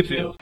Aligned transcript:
View. 0.00 0.34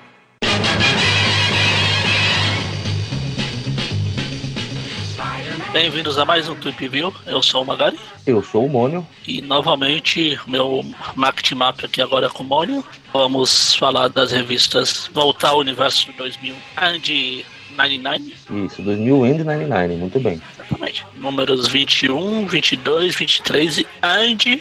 Bem-vindos 5.73 6.19
a 6.19 6.25
mais 6.25 6.49
um 6.49 6.55
Trip 6.55 6.87
View. 6.87 7.13
Eu 7.27 7.43
sou 7.43 7.63
o 7.63 7.67
Magari. 7.67 7.99
Eu 8.25 8.45
sou 8.45 8.67
o 8.67 8.69
Mônio. 8.69 9.05
E 9.27 9.43
novamente, 9.43 10.39
meu 10.47 10.85
marketing 11.17 11.57
map 11.57 11.85
aqui 11.85 12.01
agora 12.01 12.27
é 12.27 12.29
com 12.29 12.45
o 12.45 12.47
Mônio. 12.47 12.85
Vamos 13.13 13.75
falar 13.75 14.07
das 14.09 14.31
revistas 14.31 15.11
Voltar 15.13 15.49
ao 15.49 15.59
Universo 15.59 16.13
2000 16.13 16.55
and 16.77 17.43
99. 17.77 18.35
Isso, 18.67 18.83
2000 18.83 19.25
and 19.25 19.39
99, 19.39 19.95
muito 19.97 20.21
bem. 20.21 20.41
Exatamente. 20.55 21.05
Números 21.17 21.67
21, 21.67 22.47
22, 22.47 23.17
23 23.17 23.79
e 23.79 23.87
and, 24.01 24.61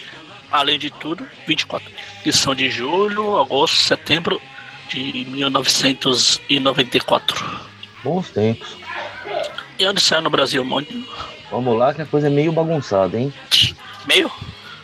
além 0.52 0.80
de 0.80 0.90
tudo, 0.90 1.28
24. 1.46 1.88
Que 2.24 2.32
são 2.32 2.56
de 2.56 2.71
julho, 2.71 3.38
agosto, 3.38 3.76
setembro 3.76 4.42
de 4.90 5.26
1994. 5.30 7.60
Bons 8.04 8.29
tempos. 8.32 8.78
E 9.78 9.86
onde 9.88 10.02
saiu 10.02 10.21
no 10.21 10.29
Brasil, 10.29 10.64
Mônio? 10.65 11.06
Vamos 11.52 11.78
lá, 11.78 11.93
que 11.93 12.02
a 12.02 12.06
coisa 12.06 12.28
é 12.28 12.29
meio 12.29 12.52
bagunçada, 12.52 13.18
hein? 13.20 13.34
Meio? 14.07 14.32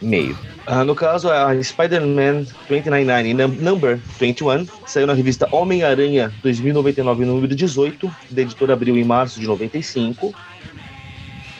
Meio. 0.02 0.38
Ah, 0.68 0.84
no 0.84 0.95
caso, 0.95 1.30
a 1.30 1.54
Spider-Man 1.62 2.45
2099 2.68 3.34
num- 3.34 3.48
Number 3.48 4.00
21 4.20 4.66
saiu 4.86 5.05
na 5.05 5.14
revista 5.14 5.48
Homem-Aranha 5.52 6.34
2099, 6.42 7.23
número 7.26 7.56
18, 7.56 8.12
da 8.31 8.42
editora 8.42 8.73
Abril 8.73 8.98
em 8.98 9.03
março 9.03 9.40
de 9.40 9.45
95. 9.45 10.34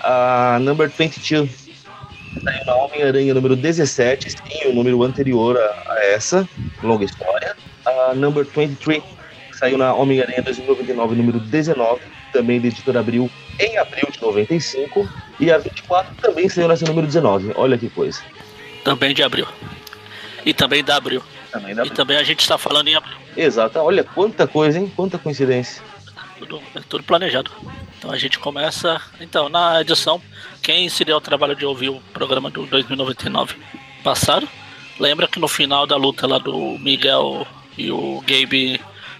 A 0.02 0.58
Number 0.62 0.90
22 0.90 1.50
saiu 2.44 2.66
na 2.66 2.76
Homem-Aranha 2.76 3.34
número 3.34 3.56
17, 3.56 4.32
sim, 4.32 4.68
o 4.70 4.74
número 4.74 5.04
anterior 5.04 5.56
a, 5.58 5.94
a 5.94 6.04
essa, 6.06 6.48
longa 6.82 7.06
história. 7.06 7.56
A 7.86 8.14
Number 8.14 8.46
23 8.46 9.04
saiu 9.52 9.78
na 9.78 9.94
Homem-Aranha 9.94 10.42
2099, 10.42 11.16
número 11.16 11.40
19, 11.40 12.02
também 12.32 12.60
da 12.60 12.68
editora 12.68 13.00
Abril 13.00 13.30
em 13.60 13.78
abril 13.78 14.10
de 14.12 14.22
95. 14.22 15.08
E 15.40 15.52
a 15.52 15.58
24 15.58 16.16
também 16.16 16.50
saiu 16.50 16.68
nesse 16.68 16.84
número 16.86 17.08
19. 17.08 17.54
Olha 17.56 17.78
que 17.78 17.90
coisa. 17.90 18.22
Também 18.84 19.14
de 19.14 19.24
abril. 19.24 19.48
E 20.46 20.54
também 20.54 20.84
da 20.84 20.98
abril. 20.98 21.24
Também 21.52 21.74
da 21.74 21.86
E 21.86 21.90
também 21.90 22.18
a 22.18 22.24
gente 22.24 22.42
está 22.42 22.58
falando 22.58 22.88
em 22.88 22.96
abril. 22.96 23.16
Exato. 23.36 23.80
Olha 23.80 24.04
quanta 24.04 24.48
coisa, 24.48 24.78
hein? 24.78 24.92
Quanta 24.96 25.18
coincidência. 25.18 25.82
Tudo, 26.38 26.62
é 26.76 26.82
tudo 26.88 27.04
planejado. 27.04 27.52
Então 27.98 28.12
a 28.12 28.18
gente 28.18 28.38
começa. 28.38 29.02
Então, 29.20 29.50
na 29.50 29.82
edição, 29.82 30.22
quem 30.62 30.90
se 30.90 31.04
deu 31.06 31.16
ao 31.16 31.22
trabalho 31.22 31.56
de 31.56 31.66
ouvir 31.66 31.90
o 31.90 32.02
programa 32.14 32.50
do 32.50 32.66
2099 32.66 33.56
passado, 34.04 34.48
lembra 35.00 35.28
que 35.28 35.40
no 35.40 35.48
final 35.48 35.88
da 35.88 35.96
luta 35.96 36.28
lá 36.28 36.38
do 36.38 36.78
Miguel 36.78 37.48
e 37.78 37.92
o 37.92 38.24
Gabe 38.26 38.80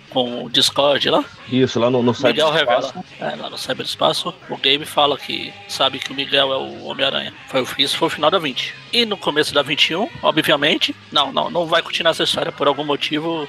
com 0.10 0.46
o 0.46 0.50
Discord 0.50 1.10
lá, 1.10 1.26
Isso, 1.52 1.78
lá 1.78 1.90
no, 1.90 2.02
no 2.02 2.14
Miguel 2.24 2.50
revela, 2.50 2.94
é, 3.20 3.36
lá 3.36 3.50
no 3.50 3.58
Cyberespaço, 3.58 4.34
o 4.50 4.56
Gabe 4.56 4.86
fala 4.86 5.18
que 5.18 5.52
sabe 5.68 6.00
que 6.00 6.12
o 6.12 6.16
Miguel 6.16 6.54
é 6.54 6.58
o 6.58 6.86
Homem-Aranha. 6.86 7.34
Foi, 7.50 7.66
isso 7.80 7.98
foi 7.98 8.08
o 8.08 8.12
final 8.12 8.32
da 8.32 8.40
20. 8.40 8.74
E 8.94 9.06
no 9.06 9.18
começo 9.18 9.54
da 9.54 9.62
21, 9.62 10.08
obviamente, 10.24 10.96
não, 11.12 11.34
não, 11.34 11.50
não 11.50 11.66
vai 11.66 11.82
continuar 11.82 12.12
essa 12.12 12.24
história 12.24 12.50
por 12.52 12.66
algum 12.66 12.86
motivo. 12.86 13.46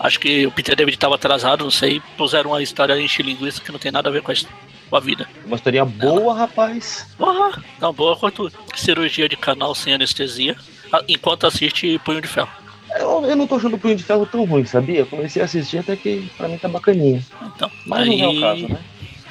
Acho 0.00 0.18
que 0.18 0.44
o 0.44 0.50
Peter 0.50 0.74
David 0.74 0.96
estava 0.96 1.14
atrasado, 1.14 1.62
não 1.62 1.70
sei, 1.70 2.02
puseram 2.16 2.50
uma 2.50 2.62
história 2.62 2.94
em 2.98 3.06
linguiça 3.22 3.60
que 3.60 3.70
não 3.70 3.78
tem 3.78 3.92
nada 3.92 4.08
a 4.08 4.12
ver 4.12 4.22
com 4.22 4.32
a, 4.32 4.34
com 4.90 4.96
a 4.96 5.00
vida. 5.00 5.28
Uma 5.46 5.54
historinha 5.54 5.84
boa, 5.84 6.34
rapaz. 6.34 7.06
Porra, 7.16 7.62
tão 7.78 7.92
boa 7.92 8.16
quanto 8.16 8.50
cirurgia 8.74 9.28
de 9.28 9.36
canal 9.36 9.72
sem 9.76 9.94
anestesia, 9.94 10.56
a- 10.92 11.04
enquanto 11.06 11.46
assiste 11.46 12.00
Punho 12.04 12.20
de 12.20 12.26
Ferro. 12.26 12.50
Eu, 12.98 13.24
eu 13.26 13.36
não 13.36 13.46
tô 13.46 13.56
achando 13.56 13.74
o 13.76 13.78
Punho 13.78 13.96
de 13.96 14.02
Ferro 14.04 14.24
tão 14.26 14.44
ruim, 14.44 14.64
sabia? 14.64 15.00
Eu 15.00 15.06
comecei 15.06 15.42
a 15.42 15.44
assistir 15.46 15.78
até 15.78 15.96
que 15.96 16.30
pra 16.36 16.48
mim 16.48 16.58
tá 16.58 16.68
bacaninha. 16.68 17.22
Então, 17.54 17.70
Mas 17.86 18.08
aí, 18.08 18.18
não 18.18 18.24
é 18.24 18.36
o 18.36 18.40
caso, 18.40 18.68
né? 18.68 18.78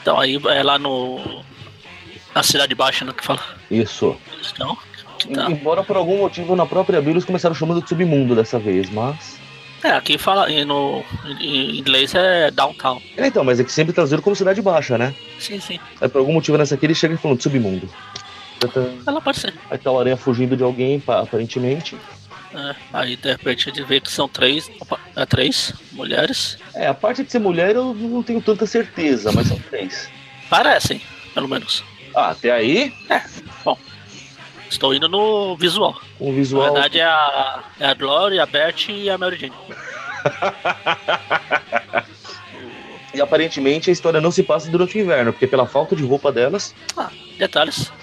Então 0.01 0.19
aí 0.19 0.39
é 0.49 0.63
lá 0.63 0.77
no. 0.77 1.43
Na 2.35 2.41
Cidade 2.43 2.73
Baixa, 2.75 3.05
né, 3.05 3.13
que 3.15 3.23
fala. 3.23 3.39
Isso. 3.69 4.17
Então, 4.53 4.75
tá. 5.33 5.49
Embora 5.51 5.83
por 5.83 5.95
algum 5.95 6.17
motivo 6.17 6.55
na 6.55 6.65
própria 6.65 6.99
Bíblia 6.99 7.13
eles 7.13 7.25
começaram 7.25 7.53
chamando 7.55 7.81
de 7.81 7.87
submundo 7.89 8.35
dessa 8.35 8.57
vez, 8.59 8.89
mas. 8.89 9.39
É, 9.83 9.91
aqui 9.91 10.17
fala 10.17 10.49
e 10.49 10.63
no 10.65 11.03
em 11.41 11.77
inglês 11.77 12.15
é 12.15 12.49
downtown. 12.51 13.01
É, 13.17 13.27
então, 13.27 13.43
mas 13.43 13.59
é 13.59 13.63
que 13.63 13.71
sempre 13.71 13.93
traduziram 13.93 14.23
como 14.23 14.35
cidade 14.35 14.61
baixa, 14.61 14.97
né? 14.97 15.13
Sim, 15.37 15.59
sim. 15.59 15.77
Aí 16.01 16.07
por 16.09 16.19
algum 16.19 16.33
motivo 16.33 16.57
nessa 16.57 16.75
aqui 16.75 16.85
ele 16.85 16.95
chega 16.95 17.17
falando 17.17 17.37
de 17.37 17.43
submundo. 17.43 17.87
Ela 19.05 19.19
pode 19.21 19.39
ser. 19.39 19.53
Aí 19.69 19.77
tá 19.77 19.91
o 19.91 19.99
aranha 19.99 20.15
fugindo 20.15 20.55
de 20.55 20.63
alguém, 20.63 20.97
pa- 20.99 21.19
aparentemente. 21.19 21.97
É, 22.55 22.75
aí 22.93 23.15
de 23.15 23.31
repente 23.31 23.69
a 23.69 23.73
gente 23.73 23.83
vê 23.87 23.99
que 23.99 24.11
são 24.11 24.27
três. 24.27 24.69
Opa, 24.79 24.99
é 25.15 25.25
três 25.25 25.73
mulheres. 25.91 26.57
É, 26.75 26.87
a 26.87 26.93
parte 26.93 27.23
de 27.23 27.31
ser 27.31 27.39
mulher 27.39 27.75
eu 27.75 27.93
não 27.93 28.21
tenho 28.21 28.41
tanta 28.41 28.65
certeza, 28.67 29.31
mas 29.31 29.47
são 29.47 29.57
três. 29.59 30.09
Parecem, 30.49 31.01
pelo 31.33 31.47
menos. 31.47 31.83
Ah, 32.15 32.29
até 32.29 32.51
aí, 32.51 32.93
Estou 34.69 34.93
indo 34.93 35.07
no 35.09 35.55
visual. 35.55 35.99
o 36.19 36.29
Na 36.29 36.35
visual. 36.35 36.73
verdade 36.73 36.99
é 36.99 37.05
a, 37.05 37.63
é 37.79 37.85
a 37.87 37.93
Glory, 37.93 38.39
a 38.39 38.45
Beth 38.45 38.89
e 38.89 39.09
a 39.09 39.17
Mary 39.17 39.37
Jane. 39.37 39.53
E 43.13 43.21
aparentemente 43.21 43.91
a 43.91 43.93
história 43.93 44.19
não 44.19 44.31
se 44.31 44.41
passa 44.41 44.71
durante 44.71 44.97
o 44.97 45.01
inverno, 45.01 45.31
porque 45.31 45.45
pela 45.45 45.67
falta 45.67 45.95
de 45.95 46.03
roupa 46.03 46.31
delas. 46.31 46.73
Ah, 46.97 47.11
detalhes. 47.37 47.93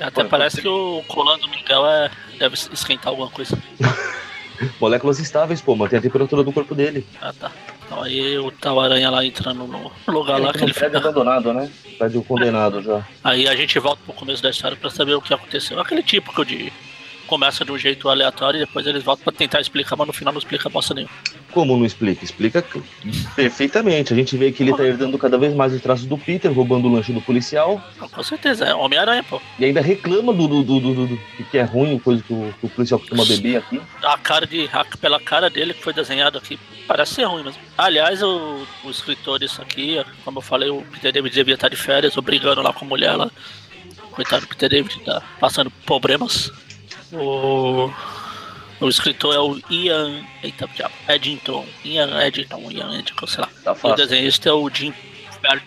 Até 0.00 0.10
Pode- 0.10 0.28
parece 0.28 0.60
que 0.60 0.66
o 0.66 1.00
colando 1.06 1.42
do 1.42 1.48
Miguel 1.50 1.86
é, 1.86 2.10
deve 2.38 2.54
esquentar 2.54 3.08
alguma 3.08 3.30
coisa. 3.30 3.56
Moléculas 4.80 5.20
estáveis, 5.20 5.60
pô, 5.60 5.76
mantém 5.76 5.98
a 5.98 6.02
temperatura 6.02 6.42
do 6.42 6.52
corpo 6.52 6.74
dele. 6.74 7.06
Ah, 7.20 7.32
tá. 7.32 7.52
Então 7.86 8.02
aí 8.02 8.36
o 8.38 8.50
tal 8.50 8.80
aranha 8.80 9.08
lá 9.08 9.24
entrando 9.24 9.66
no 9.66 9.90
lugar 10.06 10.40
lá 10.40 10.52
que 10.52 10.62
ele 10.62 10.74
prédio 10.74 10.98
fica. 10.98 11.08
abandonado, 11.08 11.52
né? 11.52 11.70
Prédio 11.96 12.22
condenado 12.22 12.82
já. 12.82 13.06
Aí 13.22 13.48
a 13.48 13.56
gente 13.56 13.78
volta 13.78 14.02
pro 14.04 14.12
começo 14.14 14.42
da 14.42 14.50
história 14.50 14.76
pra 14.76 14.90
saber 14.90 15.14
o 15.14 15.22
que 15.22 15.32
aconteceu. 15.32 15.80
Aquele 15.80 16.02
típico 16.02 16.44
de 16.44 16.72
começa 17.28 17.64
de 17.64 17.70
um 17.70 17.78
jeito 17.78 18.08
aleatório 18.08 18.58
e 18.58 18.66
depois 18.66 18.86
eles 18.86 19.02
voltam 19.04 19.22
pra 19.24 19.32
tentar 19.32 19.60
explicar, 19.60 19.94
mas 19.96 20.06
no 20.06 20.12
final 20.12 20.32
não 20.32 20.38
explica 20.38 20.68
bosta 20.68 20.94
nenhuma. 20.94 21.12
Como 21.52 21.76
não 21.76 21.84
explica? 21.84 22.24
Explica 22.24 22.64
perfeitamente. 23.36 24.12
A 24.12 24.16
gente 24.16 24.36
vê 24.36 24.50
que 24.50 24.62
ele 24.62 24.74
tá 24.76 24.84
herdando 24.84 25.18
cada 25.18 25.38
vez 25.38 25.54
mais 25.54 25.72
os 25.72 25.80
traços 25.80 26.06
do 26.06 26.16
Peter, 26.18 26.52
roubando 26.52 26.88
o 26.88 26.92
lanche 26.92 27.12
do 27.12 27.20
policial. 27.20 27.80
Não, 28.00 28.08
com 28.08 28.22
certeza, 28.22 28.64
é 28.64 28.74
Homem-Aranha, 28.74 29.22
pô. 29.24 29.40
E 29.58 29.64
ainda 29.64 29.80
reclama 29.80 30.32
do, 30.32 30.48
do, 30.48 30.62
do, 30.62 30.80
do, 30.80 31.06
do- 31.06 31.18
que 31.50 31.58
é 31.58 31.62
ruim, 31.62 31.98
coisa 31.98 32.22
que 32.22 32.32
o, 32.32 32.52
que 32.58 32.66
o 32.66 32.68
policial 32.68 32.98
costuma 33.00 33.24
beber 33.24 33.56
aqui. 33.58 33.80
A 34.02 34.18
cara 34.18 34.46
de. 34.46 34.68
a- 34.72 34.84
pela 35.00 35.20
cara 35.20 35.48
dele 35.50 35.74
que 35.74 35.82
foi 35.82 35.92
desenhado 35.92 36.38
aqui, 36.38 36.58
parece 36.86 37.14
ser 37.14 37.24
ruim 37.24 37.42
mesmo. 37.44 37.60
Aliás, 37.76 38.22
o, 38.22 38.66
o 38.84 38.90
escritor 38.90 39.38
disso 39.38 39.60
aqui, 39.62 40.02
como 40.24 40.38
eu 40.38 40.42
falei, 40.42 40.68
o 40.70 40.82
Peter 40.82 41.12
David 41.12 41.34
devia 41.34 41.54
estar 41.54 41.68
de 41.68 41.76
férias, 41.76 42.16
ou 42.16 42.22
brigando 42.22 42.62
lá 42.62 42.72
com 42.72 42.84
a 42.84 42.88
mulher 42.88 43.14
lá. 43.16 43.30
Coitado 44.12 44.42
do 44.42 44.48
Peter 44.48 44.68
David, 44.68 45.00
tá 45.04 45.22
passando 45.38 45.70
problemas. 45.86 46.50
O. 47.12 47.90
O 48.80 48.88
escritor 48.88 49.34
é 49.34 49.38
o 49.38 49.60
Ian. 49.70 50.22
Eita, 50.42 50.68
diabo. 50.74 50.94
Eddington. 51.08 51.66
Ian 51.84 52.20
Eddington, 52.22 52.70
Ian 52.70 52.98
Eddington, 52.98 53.26
sei 53.26 53.40
lá. 53.40 53.48
Tá 53.64 53.70
E 53.70 53.72
o 53.72 53.76
fácil. 53.76 53.96
desenhista 53.96 54.48
é 54.48 54.52
o 54.52 54.68
Jim 54.70 54.92
Ferry. 55.40 55.62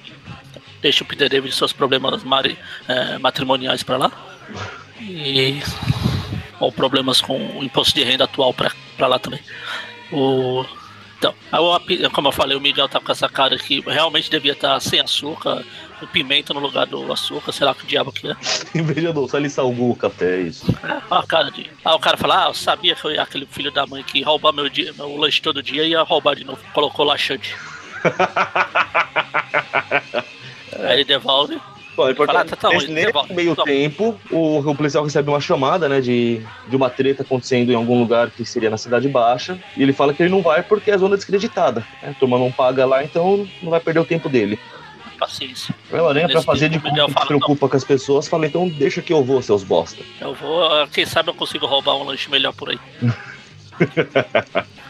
Deixa 0.81 1.03
o 1.03 1.07
Peter 1.07 1.29
David 1.29 1.53
e 1.53 1.55
seus 1.57 1.73
problemas 1.73 2.23
mari- 2.23 2.57
eh, 2.87 3.17
matrimoniais 3.17 3.83
pra 3.83 3.97
lá. 3.97 4.11
E. 5.01 5.61
Ou 6.59 6.71
problemas 6.71 7.19
com 7.21 7.37
o 7.57 7.63
imposto 7.63 7.93
de 7.95 8.03
renda 8.03 8.23
atual 8.25 8.53
pra, 8.53 8.71
pra 8.95 9.07
lá 9.07 9.19
também. 9.19 9.39
O. 10.11 10.63
Então, 11.17 11.35
como 12.13 12.29
eu 12.29 12.31
falei, 12.31 12.57
o 12.57 12.61
Miguel 12.61 12.89
tá 12.89 12.99
com 12.99 13.11
essa 13.11 13.29
cara 13.29 13.55
que 13.57 13.79
realmente 13.81 14.29
devia 14.29 14.53
estar 14.53 14.79
sem 14.79 14.99
açúcar, 14.99 15.63
com 16.01 16.07
pimenta 16.07 16.53
no 16.53 16.59
lugar 16.59 16.87
do 16.87 17.13
açúcar, 17.13 17.51
sei 17.51 17.65
lá 17.65 17.75
que 17.75 17.85
diabo 17.85 18.11
que 18.11 18.27
é. 18.27 18.35
Não, 19.13 19.27
só 19.27 19.37
ele 19.37 19.49
salgou 19.49 19.91
o 19.91 19.95
café, 19.95 20.37
é 20.37 20.41
isso. 20.41 20.65
Olha 20.83 21.21
a 21.21 21.27
cara 21.27 21.51
de. 21.51 21.69
Aí 21.85 21.93
o 21.93 21.99
cara 21.99 22.17
fala, 22.17 22.45
ah, 22.45 22.49
eu 22.49 22.53
sabia 22.55 22.95
que 22.95 23.05
eu 23.05 23.11
ia 23.11 23.21
aquele 23.21 23.45
filho 23.45 23.71
da 23.71 23.85
mãe 23.85 24.03
que 24.03 24.19
ia 24.19 24.25
roubar 24.25 24.51
meu, 24.51 24.67
dia, 24.67 24.91
meu 24.93 25.15
lanche 25.15 25.41
todo 25.41 25.61
dia 25.61 25.83
e 25.83 25.91
ia 25.91 26.01
roubar 26.01 26.35
de 26.35 26.43
novo. 26.43 26.59
Colocou 26.73 27.05
laxante. 27.05 27.55
Aí 30.79 30.93
ele 30.93 31.03
devolve. 31.03 31.61
Bom, 31.95 32.07
é 32.07 32.11
importante. 32.11 32.35
Fala, 32.35 32.45
tá, 32.45 32.55
tá, 32.55 32.69
nesse, 32.69 32.87
devolve, 32.87 33.33
meio 33.33 33.49
devolve. 33.49 33.71
tempo, 33.71 34.19
o, 34.31 34.59
o 34.59 34.75
policial 34.75 35.03
recebe 35.03 35.29
uma 35.29 35.41
chamada, 35.41 35.87
né, 35.87 36.01
de, 36.01 36.41
de 36.67 36.75
uma 36.75 36.89
treta 36.89 37.21
acontecendo 37.21 37.71
em 37.71 37.75
algum 37.75 37.99
lugar 37.99 38.31
que 38.31 38.45
seria 38.45 38.69
na 38.69 38.77
Cidade 38.77 39.07
Baixa. 39.07 39.59
E 39.77 39.83
ele 39.83 39.93
fala 39.93 40.13
que 40.13 40.23
ele 40.23 40.31
não 40.31 40.41
vai 40.41 40.63
porque 40.63 40.89
é 40.89 40.97
zona 40.97 41.15
descreditada. 41.15 41.85
Né? 42.01 42.09
A 42.09 42.13
turma 42.13 42.39
não 42.39 42.51
paga 42.51 42.85
lá, 42.85 43.03
então 43.03 43.47
não 43.61 43.69
vai 43.69 43.79
perder 43.79 43.99
o 43.99 44.05
tempo 44.05 44.29
dele. 44.29 44.57
Paciência. 45.21 45.75
O 45.91 46.07
Aranha, 46.07 46.27
pra 46.27 46.41
fazer 46.41 46.67
de 46.67 46.79
conta 46.79 47.05
que 47.05 47.19
se 47.19 47.27
preocupa 47.27 47.69
com 47.69 47.77
as 47.77 47.83
pessoas, 47.83 48.27
fala, 48.27 48.47
então 48.47 48.67
deixa 48.67 49.03
que 49.03 49.13
eu 49.13 49.23
vou, 49.23 49.39
seus 49.39 49.63
bosta. 49.63 50.03
Eu 50.19 50.33
vou, 50.33 50.65
ah, 50.65 50.87
quem 50.91 51.05
sabe 51.05 51.29
eu 51.29 51.35
consigo 51.35 51.67
roubar 51.67 51.95
um 51.95 52.03
lanche 52.03 52.27
melhor 52.27 52.51
por 52.53 52.71
aí. 52.71 52.79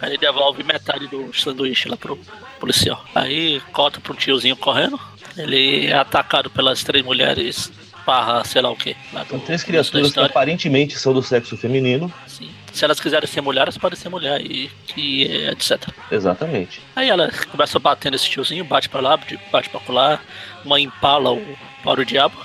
aí 0.02 0.10
ele 0.12 0.18
devolve 0.18 0.64
metade 0.64 1.06
do 1.10 1.34
sanduíche 1.34 1.90
lá 1.90 1.98
pro 1.98 2.18
policial. 2.62 3.04
Aí 3.14 3.60
corta 3.74 4.00
pro 4.00 4.16
tiozinho 4.16 4.56
correndo. 4.56 4.98
Ele 5.36 5.88
é 5.88 5.96
atacado 5.96 6.50
pelas 6.50 6.82
três 6.82 7.04
mulheres 7.04 7.70
barra 8.06 8.44
sei 8.44 8.62
lá 8.62 8.70
o 8.70 8.76
que. 8.76 8.96
São 9.30 9.40
três 9.40 9.64
criaturas 9.64 10.12
que 10.12 10.20
aparentemente 10.20 10.98
são 10.98 11.14
do 11.14 11.22
sexo 11.22 11.58
feminino. 11.58 12.12
Sim. 12.28 12.50
se 12.72 12.86
elas 12.86 13.00
quiserem 13.00 13.28
ser 13.28 13.42
mulheres, 13.42 13.78
podem 13.78 13.98
ser 13.98 14.10
mulher 14.10 14.42
e, 14.42 14.70
e 14.96 15.24
etc. 15.50 15.90
Exatamente. 16.12 16.82
Aí 16.96 17.10
ela 17.10 17.32
começa 17.50 17.78
a 17.78 17.82
bater 17.82 18.12
nesse 18.12 18.30
tiozinho, 18.30 18.64
bate 18.64 18.90
pra 18.90 19.02
lá, 19.02 19.20
bate 19.52 19.70
pra 19.70 19.82
lá, 19.90 20.22
uma 20.64 20.80
empala 20.80 21.32
o 21.32 21.58
para 21.84 22.02
o 22.02 22.06
diabo, 22.06 22.36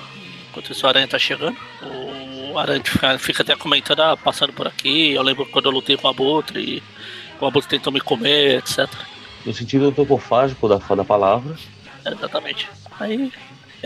enquanto 0.49 0.73
isso 0.73 0.87
o 0.87 0.89
aranha 0.89 1.07
tá 1.07 1.19
chegando. 1.19 1.57
O 2.53 2.59
aranha 2.59 2.83
fica, 2.83 3.19
fica 3.19 3.43
até 3.43 3.55
comentando, 3.55 4.01
ah, 4.01 4.17
passando 4.17 4.53
por 4.53 4.67
aqui, 4.67 5.13
eu 5.13 5.23
lembro 5.23 5.47
quando 5.47 5.67
eu 5.67 5.73
lutei 5.73 5.97
com 5.97 6.07
o 6.07 6.11
Abutre, 6.11 6.61
e 6.61 6.83
o 7.41 7.47
Abutre 7.47 7.69
tentou 7.69 7.93
me 7.93 8.01
comer, 8.01 8.59
etc. 8.59 8.89
No 9.45 9.53
sentido 9.53 9.89
antropofágico 9.89 10.69
da, 10.69 10.79
da 10.79 11.05
palavra. 11.05 11.55
Exatamente. 12.05 12.69
Aí 12.99 13.31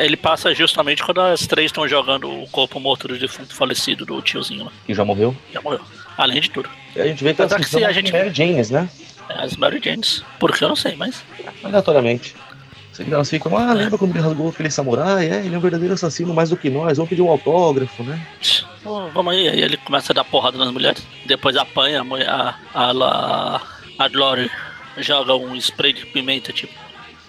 ele 0.04 0.16
passa 0.16 0.54
justamente 0.54 1.02
quando 1.02 1.20
as 1.20 1.46
três 1.46 1.66
estão 1.66 1.86
jogando 1.88 2.28
o 2.30 2.46
corpo 2.48 2.78
morto 2.80 3.08
do 3.08 3.18
defunto 3.18 3.54
falecido 3.54 4.04
do 4.04 4.20
tiozinho 4.22 4.64
lá. 4.64 4.72
Que 4.86 4.94
já 4.94 5.04
morreu? 5.04 5.36
Já 5.52 5.60
morreu. 5.60 5.80
Além 6.16 6.40
de 6.40 6.50
tudo. 6.50 6.68
E 6.96 7.00
a 7.00 7.06
gente 7.06 7.22
vê 7.24 7.32
que 7.34 7.40
elas 7.40 7.52
Apesar 7.52 7.68
que 7.68 7.76
se 7.78 7.84
a 7.84 7.92
gente- 7.92 8.12
Mary 8.12 8.32
Janes, 8.32 8.70
né? 8.70 8.88
É, 9.28 9.42
as 9.44 9.56
Mary 9.56 9.80
Janes. 9.82 10.22
Porque 10.38 10.62
eu 10.64 10.68
não 10.68 10.76
sei, 10.76 10.96
mas. 10.96 11.24
Aleatoriamente. 11.62 12.34
Elas 13.10 13.30
ficam, 13.30 13.56
ah, 13.56 13.72
lembra 13.72 13.96
quando 13.96 14.10
ele 14.10 14.20
rasgou 14.20 14.50
aquele 14.50 14.70
samurai? 14.70 15.26
É, 15.30 15.38
ele 15.46 15.54
é 15.54 15.58
um 15.58 15.60
verdadeiro 15.60 15.94
assassino 15.94 16.34
mais 16.34 16.50
do 16.50 16.56
que 16.56 16.68
nós. 16.68 16.98
Vamos 16.98 17.08
pedir 17.08 17.22
um 17.22 17.30
autógrafo, 17.30 18.02
né? 18.02 18.20
Ó, 18.84 19.06
vamos 19.08 19.32
aí. 19.32 19.48
Aí 19.48 19.60
ele 19.62 19.78
começa 19.78 20.12
a 20.12 20.14
dar 20.14 20.24
porrada 20.24 20.58
nas 20.58 20.70
mulheres. 20.70 21.02
Depois 21.24 21.56
apanha 21.56 22.02
a 22.02 22.04
mulher. 22.04 22.28
A, 22.28 22.54
a, 22.74 22.90
a, 22.90 23.60
a 23.98 24.08
Glory 24.08 24.50
joga 24.98 25.34
um 25.34 25.56
spray 25.56 25.94
de 25.94 26.04
pimenta, 26.06 26.52
tipo. 26.52 26.74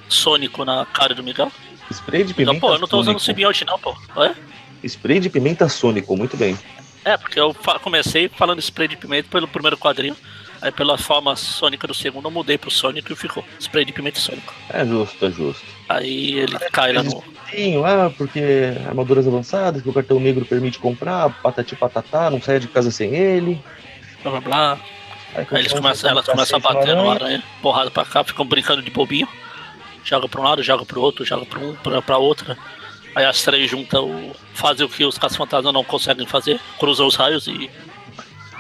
Sônico 0.09 0.65
na 0.65 0.85
cara 0.85 1.15
do 1.15 1.23
Miguel. 1.23 1.49
Spray 1.91 2.23
de 2.23 2.33
pimenta 2.33 2.59
pô, 2.59 2.73
eu 2.73 2.79
não 2.79 2.87
tô 2.87 2.99
usando 2.99 3.19
simbionte, 3.19 3.65
não, 3.65 3.77
pô. 3.77 3.95
Spray 4.83 5.19
de 5.19 5.29
pimenta 5.29 5.69
sônico, 5.69 6.15
muito 6.17 6.35
bem. 6.37 6.57
É, 7.03 7.17
porque 7.17 7.39
eu 7.39 7.55
comecei 7.81 8.29
falando 8.29 8.59
spray 8.59 8.87
de 8.87 8.95
pimenta 8.95 9.27
pelo 9.29 9.47
primeiro 9.47 9.77
quadrinho. 9.77 10.15
Aí 10.61 10.71
pela 10.71 10.95
forma 10.95 11.35
sônica 11.35 11.87
do 11.87 11.93
segundo 11.93 12.27
eu 12.27 12.31
mudei 12.31 12.55
pro 12.55 12.69
Sônico 12.69 13.11
e 13.11 13.15
ficou. 13.15 13.43
Spray 13.59 13.83
de 13.83 13.91
pimenta 13.91 14.19
sônico. 14.19 14.53
É 14.69 14.85
justo, 14.85 15.25
é 15.25 15.31
justo. 15.31 15.65
Aí 15.89 16.37
ele 16.37 16.59
cai 16.71 16.93
lá 16.93 17.01
no. 17.01 17.23
Sim, 17.49 17.83
ah, 17.83 18.11
porque 18.15 18.75
armaduras 18.87 19.27
avançadas 19.27 19.81
que 19.81 19.89
o 19.89 19.93
cartão 19.93 20.19
negro 20.19 20.45
permite 20.45 20.77
comprar, 20.77 21.29
patati 21.41 21.75
patatá, 21.75 22.29
não 22.29 22.39
sai 22.39 22.59
de 22.59 22.67
casa 22.67 22.91
sem 22.91 23.13
ele. 23.15 23.59
Blá 24.21 24.31
blá 24.33 24.41
blá. 24.41 24.79
Aí 25.33 25.45
eles 25.51 25.73
começam, 25.73 26.09
elas 26.11 26.25
começam 26.25 26.57
a 26.57 26.59
bater 26.59 26.95
no 26.95 27.09
aranha, 27.09 27.43
porrada 27.61 27.89
pra 27.89 28.05
cá, 28.05 28.23
ficam 28.23 28.45
brincando 28.45 28.81
de 28.83 28.91
bobinho. 28.91 29.27
Joga 30.03 30.27
pra 30.27 30.41
um 30.41 30.43
lado, 30.43 30.63
joga 30.63 30.85
pro 30.85 31.01
outro, 31.01 31.23
joga 31.25 31.45
pra 31.45 31.59
um, 31.59 31.75
pra 32.01 32.17
outra. 32.17 32.57
Aí 33.15 33.25
as 33.25 33.43
três 33.43 33.69
juntam, 33.69 34.05
o- 34.09 34.35
fazem 34.53 34.85
o 34.85 34.89
que 34.89 35.03
os 35.05 35.17
caça-fantasmas 35.17 35.73
não 35.73 35.83
conseguem 35.83 36.25
fazer, 36.25 36.59
cruzam 36.79 37.05
os 37.07 37.15
raios 37.15 37.47
e. 37.47 37.69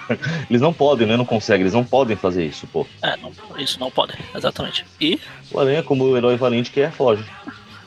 Eles 0.49 0.61
não 0.61 0.73
podem, 0.73 1.07
né? 1.07 1.15
Não 1.15 1.23
conseguem, 1.25 1.61
eles 1.61 1.73
não 1.73 1.85
podem 1.85 2.17
fazer 2.17 2.45
isso, 2.45 2.67
pô. 2.67 2.85
É, 3.01 3.15
não, 3.17 3.31
isso 3.57 3.79
não 3.79 3.89
pode, 3.89 4.13
exatamente. 4.35 4.85
E 4.99 5.19
O 5.51 5.59
Aranha, 5.59 5.81
como 5.83 6.03
o 6.03 6.17
herói 6.17 6.35
valente 6.35 6.69
que 6.69 6.81
é, 6.81 6.91
foge. 6.91 7.23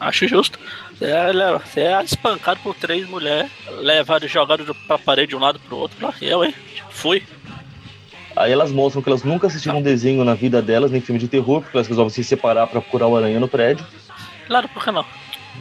acho 0.01 0.27
justo. 0.27 0.59
Você 0.99 1.81
é, 1.81 1.93
é 1.93 2.03
espancado 2.05 2.61
por 2.63 2.75
três 2.75 3.07
mulheres, 3.07 3.51
levado 3.79 4.25
e 4.25 4.29
jogado 4.29 4.65
do- 4.65 4.75
pra 4.75 4.97
parede 4.97 5.31
de 5.31 5.37
um 5.37 5.41
lado 5.41 5.59
pro 5.61 5.77
outro. 5.77 6.15
Eu, 6.23 6.43
hein? 6.45 6.55
Fui. 6.89 7.23
Aí 8.37 8.53
elas 8.53 8.73
mostram 8.73 9.03
que 9.03 9.09
elas 9.09 9.23
nunca 9.23 9.47
assistiram 9.47 9.79
um 9.79 9.83
desenho 9.83 10.25
na 10.25 10.35
vida 10.35 10.61
delas, 10.61 10.91
nem 10.91 11.01
filme 11.01 11.19
de 11.19 11.29
terror, 11.29 11.61
porque 11.61 11.77
elas 11.77 11.87
resolvem 11.87 12.11
se 12.11 12.25
separar 12.25 12.67
pra 12.67 12.81
procurar 12.81 13.07
o 13.07 13.17
Aranha 13.17 13.39
no 13.39 13.49
prédio. 13.49 13.87
Claro, 14.47 14.69
por 14.69 14.83
que 14.83 14.91
não? 14.91 15.05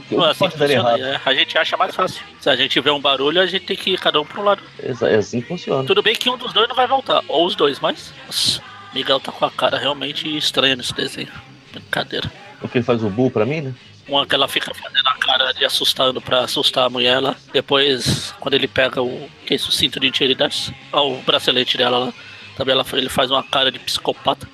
Que 0.09 0.15
assim 0.15 0.49
funciona. 0.49 0.97
errado. 0.97 1.21
a 1.23 1.33
gente 1.33 1.57
acha 1.57 1.77
mais 1.77 1.95
fácil. 1.95 2.23
Se 2.39 2.49
a 2.49 2.55
gente 2.55 2.79
vê 2.79 2.89
um 2.89 2.99
barulho, 2.99 3.39
a 3.39 3.45
gente 3.45 3.65
tem 3.65 3.77
que 3.77 3.91
ir 3.91 3.99
cada 3.99 4.19
um 4.19 4.25
pro 4.25 4.43
lado. 4.43 4.61
É 4.79 5.15
assim 5.15 5.41
que 5.41 5.47
funciona. 5.47 5.83
Tudo 5.83 6.01
bem 6.01 6.15
que 6.15 6.29
um 6.29 6.37
dos 6.37 6.51
dois 6.51 6.67
não 6.67 6.75
vai 6.75 6.87
voltar, 6.87 7.23
ou 7.27 7.45
os 7.45 7.55
dois, 7.55 7.79
mas. 7.79 8.11
Nossa, 8.25 8.61
Miguel 8.93 9.19
tá 9.19 9.31
com 9.31 9.45
a 9.45 9.51
cara 9.51 9.77
realmente 9.77 10.35
estranha 10.35 10.75
nesse 10.75 10.93
desenho. 10.93 11.31
Brincadeira. 11.71 12.31
O 12.61 12.67
que 12.67 12.79
ele 12.79 12.85
faz 12.85 13.03
o 13.03 13.09
Bull 13.09 13.29
pra 13.29 13.45
mim, 13.45 13.61
né? 13.61 13.73
Uma 14.07 14.25
que 14.25 14.35
ela 14.35 14.47
fica 14.47 14.73
fazendo 14.73 15.07
a 15.07 15.13
cara 15.15 15.51
de 15.53 15.63
assustando 15.63 16.19
pra 16.19 16.41
assustar 16.41 16.85
a 16.85 16.89
mulher 16.89 17.19
lá. 17.19 17.35
Depois, 17.53 18.33
quando 18.39 18.55
ele 18.55 18.67
pega 18.67 19.01
o. 19.01 19.29
Que 19.45 19.53
é 19.53 19.55
isso? 19.55 19.69
O 19.69 19.71
cinto 19.71 19.99
de 19.99 20.07
integridade. 20.07 20.75
ó, 20.91 21.07
o 21.07 21.21
bracelete 21.21 21.77
dela 21.77 21.97
lá. 21.97 22.13
Também 22.55 22.73
ela, 22.73 22.85
ele 22.93 23.09
faz 23.09 23.31
uma 23.31 23.43
cara 23.43 23.71
de 23.71 23.79
psicopata. 23.79 24.47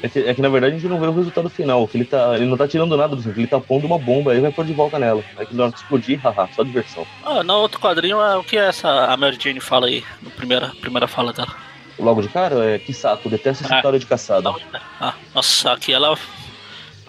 É 0.02 0.08
que, 0.08 0.18
é 0.18 0.34
que, 0.34 0.42
na 0.42 0.50
verdade 0.50 0.74
a 0.74 0.78
gente 0.78 0.86
não 0.86 1.00
vê 1.00 1.06
o 1.06 1.12
resultado 1.14 1.48
final. 1.48 1.88
Que 1.88 1.96
ele, 1.96 2.04
tá, 2.04 2.34
ele 2.36 2.44
não 2.44 2.58
tá 2.58 2.68
tirando 2.68 2.94
nada 2.94 3.16
do 3.16 3.22
cinto, 3.22 3.40
ele 3.40 3.46
tá 3.46 3.58
pondo 3.58 3.86
uma 3.86 3.98
bomba 3.98 4.32
aí 4.32 4.40
vai 4.40 4.52
pôr 4.52 4.66
de 4.66 4.74
volta 4.74 4.98
nela. 4.98 5.24
Aí 5.34 5.46
que 5.46 5.54
na 5.56 5.62
hora 5.62 5.72
que 5.72 5.78
explodir, 5.78 6.20
haha, 6.22 6.46
só 6.54 6.62
diversão. 6.62 7.06
Ah, 7.24 7.42
no 7.42 7.54
outro 7.54 7.80
quadrinho 7.80 8.20
é 8.20 8.36
o 8.36 8.44
que 8.44 8.58
essa 8.58 9.06
a 9.06 9.16
Mary 9.16 9.38
Jane 9.40 9.60
fala 9.60 9.86
aí, 9.86 10.04
na 10.20 10.28
primeira, 10.28 10.68
primeira 10.78 11.08
fala 11.08 11.32
dela. 11.32 11.56
Logo 11.98 12.20
de 12.20 12.28
cara, 12.28 12.62
é 12.74 12.78
que 12.78 12.92
saco, 12.92 13.30
detesto 13.30 13.64
essa 13.64 13.74
Ah. 13.74 13.76
história 13.78 13.98
de 13.98 14.04
caçada. 14.04 14.52
Ah, 15.00 15.14
nossa, 15.34 15.72
aqui 15.72 15.90
ela. 15.94 16.18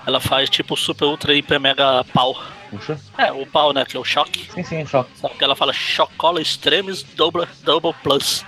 Ela 0.08 0.22
faz 0.22 0.50
tipo 0.50 0.78
super 0.78 1.04
ultra 1.04 1.34
hiper 1.34 1.60
mega 1.60 2.02
pau. 2.14 2.42
Puxa. 2.78 3.00
É, 3.18 3.32
o 3.32 3.46
pau, 3.46 3.74
né? 3.74 3.86
Que 3.86 3.98
é 3.98 4.00
o 4.00 4.04
choque. 4.04 4.48
Sim, 4.52 4.64
sim, 4.64 4.86
choque. 4.86 5.10
Só 5.16 5.30
que 5.30 5.44
ela 5.44 5.56
fala 5.56 5.74
Chocola 5.74 6.42
Extremes 6.42 7.04
Double, 7.04 7.48
double 7.64 7.94
Plus. 8.04 8.46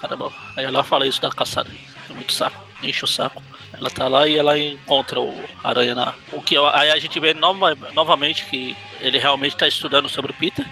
Caramba, 0.00 0.32
aí 0.56 0.64
ela 0.64 0.82
fala 0.82 1.06
isso 1.06 1.20
da 1.20 1.30
caçada. 1.30 1.70
É 2.08 2.12
muito 2.12 2.32
saco, 2.32 2.64
enche 2.82 3.04
o 3.04 3.08
saco. 3.08 3.42
Ela 3.72 3.90
tá 3.90 4.08
lá 4.08 4.26
e 4.26 4.36
ela 4.36 4.58
encontra 4.58 5.20
o 5.20 5.34
aranha 5.62 5.94
na. 5.94 6.14
O 6.32 6.42
que 6.42 6.56
aí 6.56 6.90
a 6.90 6.98
gente 6.98 7.20
vê 7.20 7.34
nova, 7.34 7.76
novamente 7.92 8.46
que 8.46 8.76
ele 9.00 9.18
realmente 9.18 9.56
tá 9.56 9.68
estudando 9.68 10.08
sobre 10.08 10.32
o 10.32 10.34
Peter. 10.34 10.66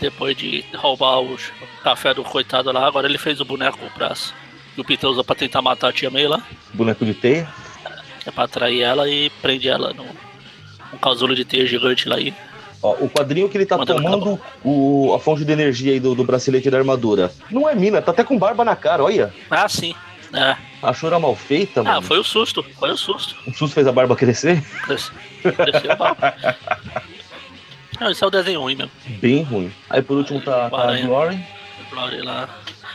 Depois 0.00 0.36
de 0.36 0.64
roubar 0.76 1.20
o 1.20 1.36
café 1.82 2.14
do 2.14 2.22
coitado 2.22 2.70
lá, 2.70 2.86
agora 2.86 3.08
ele 3.08 3.18
fez 3.18 3.40
o 3.40 3.44
boneco 3.44 3.78
pra, 3.94 4.14
que 4.74 4.80
o 4.80 4.84
Peter 4.84 5.10
usa 5.10 5.24
pra 5.24 5.34
tentar 5.34 5.60
matar 5.60 5.88
a 5.88 5.92
tia 5.92 6.10
May 6.10 6.28
lá. 6.28 6.40
Boneco 6.72 7.04
de 7.04 7.14
teia. 7.14 7.48
Que 8.28 8.30
é 8.30 8.32
pra 8.32 8.44
atrair 8.44 8.82
ela 8.82 9.08
e 9.08 9.30
prende 9.40 9.70
ela 9.70 9.94
no, 9.94 10.04
um 10.92 10.98
casulo 10.98 11.34
de 11.34 11.46
teia 11.46 11.64
gigante 11.66 12.06
lá 12.06 12.20
e 12.20 12.34
Ó, 12.82 12.92
o 13.00 13.08
quadrinho 13.08 13.48
que 13.48 13.56
ele 13.56 13.64
tá 13.66 13.76
Manda 13.78 13.94
tomando 13.94 14.38
o, 14.62 15.12
a 15.14 15.18
fonte 15.18 15.44
de 15.46 15.50
energia 15.50 15.92
aí 15.92 15.98
do, 15.98 16.14
do 16.14 16.22
bracelete 16.22 16.70
da 16.70 16.76
armadura. 16.78 17.32
Não 17.50 17.66
é 17.68 17.74
mina, 17.74 18.00
tá 18.02 18.12
até 18.12 18.22
com 18.22 18.38
barba 18.38 18.64
na 18.66 18.76
cara, 18.76 19.02
olha. 19.02 19.34
Ah, 19.50 19.66
sim. 19.68 19.94
É. 20.32 20.54
A 20.82 20.94
chora 20.94 21.18
mal 21.18 21.34
feita, 21.34 21.82
mano. 21.82 21.96
Ah, 21.98 22.02
foi 22.02 22.18
o 22.20 22.22
susto. 22.22 22.62
Foi 22.78 22.90
o 22.90 22.96
susto. 22.96 23.34
O 23.46 23.52
susto 23.52 23.74
fez 23.74 23.86
a 23.86 23.92
barba 23.92 24.14
crescer. 24.14 24.62
Cresce- 24.84 25.10
Cresceu 25.42 25.96
mal. 25.98 26.16
Não, 27.98 28.10
isso 28.12 28.24
é 28.24 28.28
o 28.28 28.30
desenho 28.30 28.60
ruim 28.60 28.76
mesmo. 28.76 28.92
Bem 29.20 29.42
ruim. 29.42 29.72
Aí 29.90 30.00
por 30.02 30.18
último 30.18 30.40
tá, 30.40 30.70
tá 30.70 30.92
a. 30.92 31.00
Glory. 31.00 31.34
A 31.34 31.90
Glória 31.94 32.22
lá. 32.24 32.48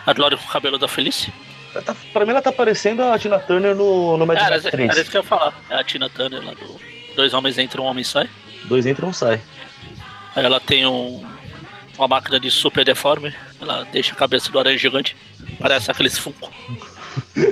A 0.05 0.13
Glória 0.13 0.37
com 0.37 0.45
o 0.45 0.49
cabelo 0.49 0.77
da 0.77 0.87
Felice. 0.87 1.33
Tá, 1.81 1.95
pra 2.11 2.25
mim 2.25 2.31
ela 2.31 2.41
tá 2.41 2.51
parecendo 2.51 3.03
a 3.03 3.17
Tina 3.17 3.39
Turner 3.39 3.75
no, 3.75 4.17
no 4.17 4.25
Mad 4.25 4.37
É, 4.37 4.41
era, 4.41 4.51
Max 4.55 4.65
era 4.65 4.71
3. 4.77 4.97
isso 4.97 5.11
que 5.11 5.17
eu 5.17 5.21
ia 5.21 5.27
falar. 5.27 5.53
É 5.69 5.75
a 5.75 5.83
Tina 5.83 6.09
Turner 6.09 6.43
lá 6.45 6.53
do 6.53 6.79
Dois 7.15 7.33
Homens 7.33 7.57
Entram, 7.57 7.83
Um 7.85 7.87
Homem 7.87 8.03
Sai. 8.03 8.29
Dois 8.65 8.85
entra 8.85 9.05
e 9.05 9.09
um 9.09 9.13
sai. 9.13 9.41
Aí 10.35 10.45
ela 10.45 10.59
tem 10.59 10.85
um, 10.85 11.23
uma 11.97 12.07
máquina 12.07 12.39
de 12.39 12.49
super 12.49 12.83
deforme. 12.85 13.33
Ela 13.61 13.85
deixa 13.91 14.13
a 14.13 14.15
cabeça 14.15 14.51
do 14.51 14.59
aranha 14.59 14.77
gigante. 14.77 15.15
Parece 15.59 15.91
aqueles 15.91 16.17
Funko. 16.17 16.51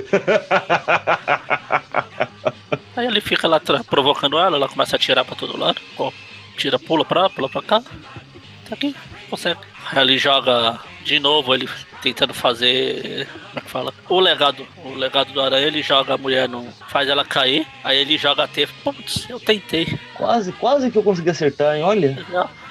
Aí 2.96 3.06
ele 3.06 3.20
fica 3.20 3.46
lá 3.48 3.60
provocando 3.88 4.38
ela, 4.38 4.56
ela 4.56 4.68
começa 4.68 4.96
a 4.96 4.98
tirar 4.98 5.24
pra 5.24 5.36
todo 5.36 5.58
lado. 5.58 5.80
Ó, 5.98 6.10
Tira, 6.56 6.78
pula 6.78 7.04
pra 7.04 7.22
lá, 7.22 7.30
pula 7.30 7.48
pra 7.48 7.62
cá. 7.62 7.80
Tá 7.80 8.74
aqui, 8.74 8.94
consegue. 9.30 9.60
Aí 9.90 10.02
ele 10.02 10.18
joga 10.18 10.78
de 11.04 11.18
novo, 11.18 11.54
ele 11.54 11.68
tentando 12.02 12.34
fazer. 12.34 13.26
Como 13.28 13.58
é 13.58 13.60
que 13.60 13.70
fala? 13.70 13.94
O 14.08 14.20
legado. 14.20 14.66
O 14.84 14.94
legado 14.94 15.32
do 15.32 15.40
aranha, 15.40 15.66
ele 15.66 15.82
joga 15.82 16.14
a 16.14 16.18
mulher 16.18 16.48
no. 16.48 16.66
faz 16.88 17.08
ela 17.08 17.24
cair. 17.24 17.66
Aí 17.84 17.96
ele 17.98 18.18
joga 18.18 18.44
a 18.44 18.48
teia. 18.48 18.68
Putz, 18.84 19.26
eu 19.30 19.38
tentei. 19.40 19.98
Quase, 20.14 20.52
quase 20.52 20.90
que 20.90 20.98
eu 20.98 21.02
consegui 21.02 21.30
acertar, 21.30 21.76
hein? 21.76 21.82
Olha. 21.84 22.18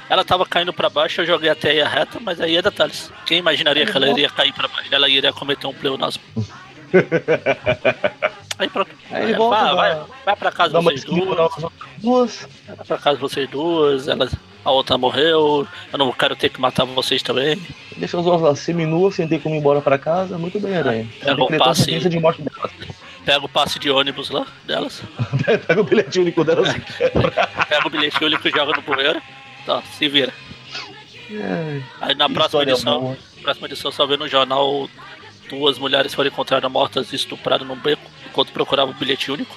Ela 0.09 0.25
tava 0.25 0.45
caindo 0.45 0.73
pra 0.73 0.89
baixo, 0.89 1.21
eu 1.21 1.25
joguei 1.25 1.49
a 1.49 1.55
teia 1.55 1.87
reta, 1.87 2.19
mas 2.19 2.41
aí 2.41 2.57
é 2.57 2.61
detalhes. 2.61 3.09
Quem 3.25 3.37
imaginaria 3.37 3.85
que 3.85 3.95
ela 3.95 4.09
iria 4.09 4.29
cair 4.29 4.51
pra 4.51 4.67
baixo? 4.67 4.93
Ela 4.93 5.07
iria 5.07 5.31
cometer 5.31 5.65
um 5.67 5.73
pleonasmo. 5.73 6.21
Aí 8.59 8.69
pronto. 8.69 8.91
Aí 9.09 9.33
volta, 9.33 9.55
vai, 9.63 9.75
vai- 9.75 9.95
vai, 9.95 10.05
vai 10.25 10.35
pra 10.35 10.51
casa 10.51 10.73
Dá 10.73 10.79
vocês 10.81 11.03
duas. 11.03 11.51
duas. 11.97 12.47
Vai 12.67 12.85
pra 12.85 12.97
casa 12.97 13.17
vocês 13.17 13.49
duas. 13.49 14.07
Ela, 14.07 14.29
a 14.63 14.71
outra 14.71 14.97
morreu. 14.97 15.67
Eu 15.91 15.97
não 15.97 16.11
quero 16.11 16.35
ter 16.35 16.49
que 16.49 16.61
matar 16.61 16.85
vocês 16.85 17.21
também. 17.21 17.61
Deixa 17.97 18.17
as 18.17 18.25
duas 18.25 18.41
lá 18.41 18.55
seminuas, 18.55 19.15
sem 19.15 19.27
ter 19.27 19.41
como 19.41 19.55
ir 19.55 19.59
embora 19.59 19.81
pra 19.81 19.97
casa. 19.97 20.37
Muito 20.37 20.59
bem, 20.59 20.77
Aranha. 20.77 21.07
Pega 21.19 21.43
o 21.43 21.57
passe. 21.57 21.99
de 21.99 22.19
morte 22.19 22.41
delas. 22.41 22.71
Pega 23.25 23.45
o 23.45 23.49
passe 23.49 23.79
de 23.79 23.89
ônibus 23.89 24.29
lá 24.29 24.45
delas. 24.65 25.01
Pega 25.67 25.81
o 25.81 25.83
bilhete 25.83 26.19
único 26.19 26.43
delas. 26.43 26.73
Pega 26.97 27.87
o 27.87 27.89
bilhete 27.89 28.23
único 28.23 28.47
e 28.47 28.51
joga 28.51 28.73
no 28.73 28.81
bueiro. 28.81 29.21
Tá, 29.65 29.81
se 29.97 30.07
vira. 30.07 30.33
Ai, 31.31 31.83
Aí 32.01 32.15
na 32.15 32.29
próxima 32.29 32.63
edição. 32.63 33.01
boa. 33.01 33.17
Próxima 33.41 33.67
edição 33.67 33.91
só 33.91 34.05
vê 34.05 34.17
no 34.17 34.27
jornal 34.27 34.89
duas 35.49 35.77
mulheres 35.77 36.13
foram 36.13 36.29
encontradas 36.29 36.71
mortas 36.71 37.11
e 37.11 37.15
estupradas 37.15 37.67
num 37.67 37.75
beco 37.75 38.01
enquanto 38.25 38.53
procuravam 38.53 38.93
o 38.93 38.97
bilhete 38.97 39.31
único. 39.31 39.55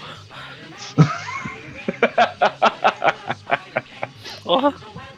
Porra. 4.42 4.75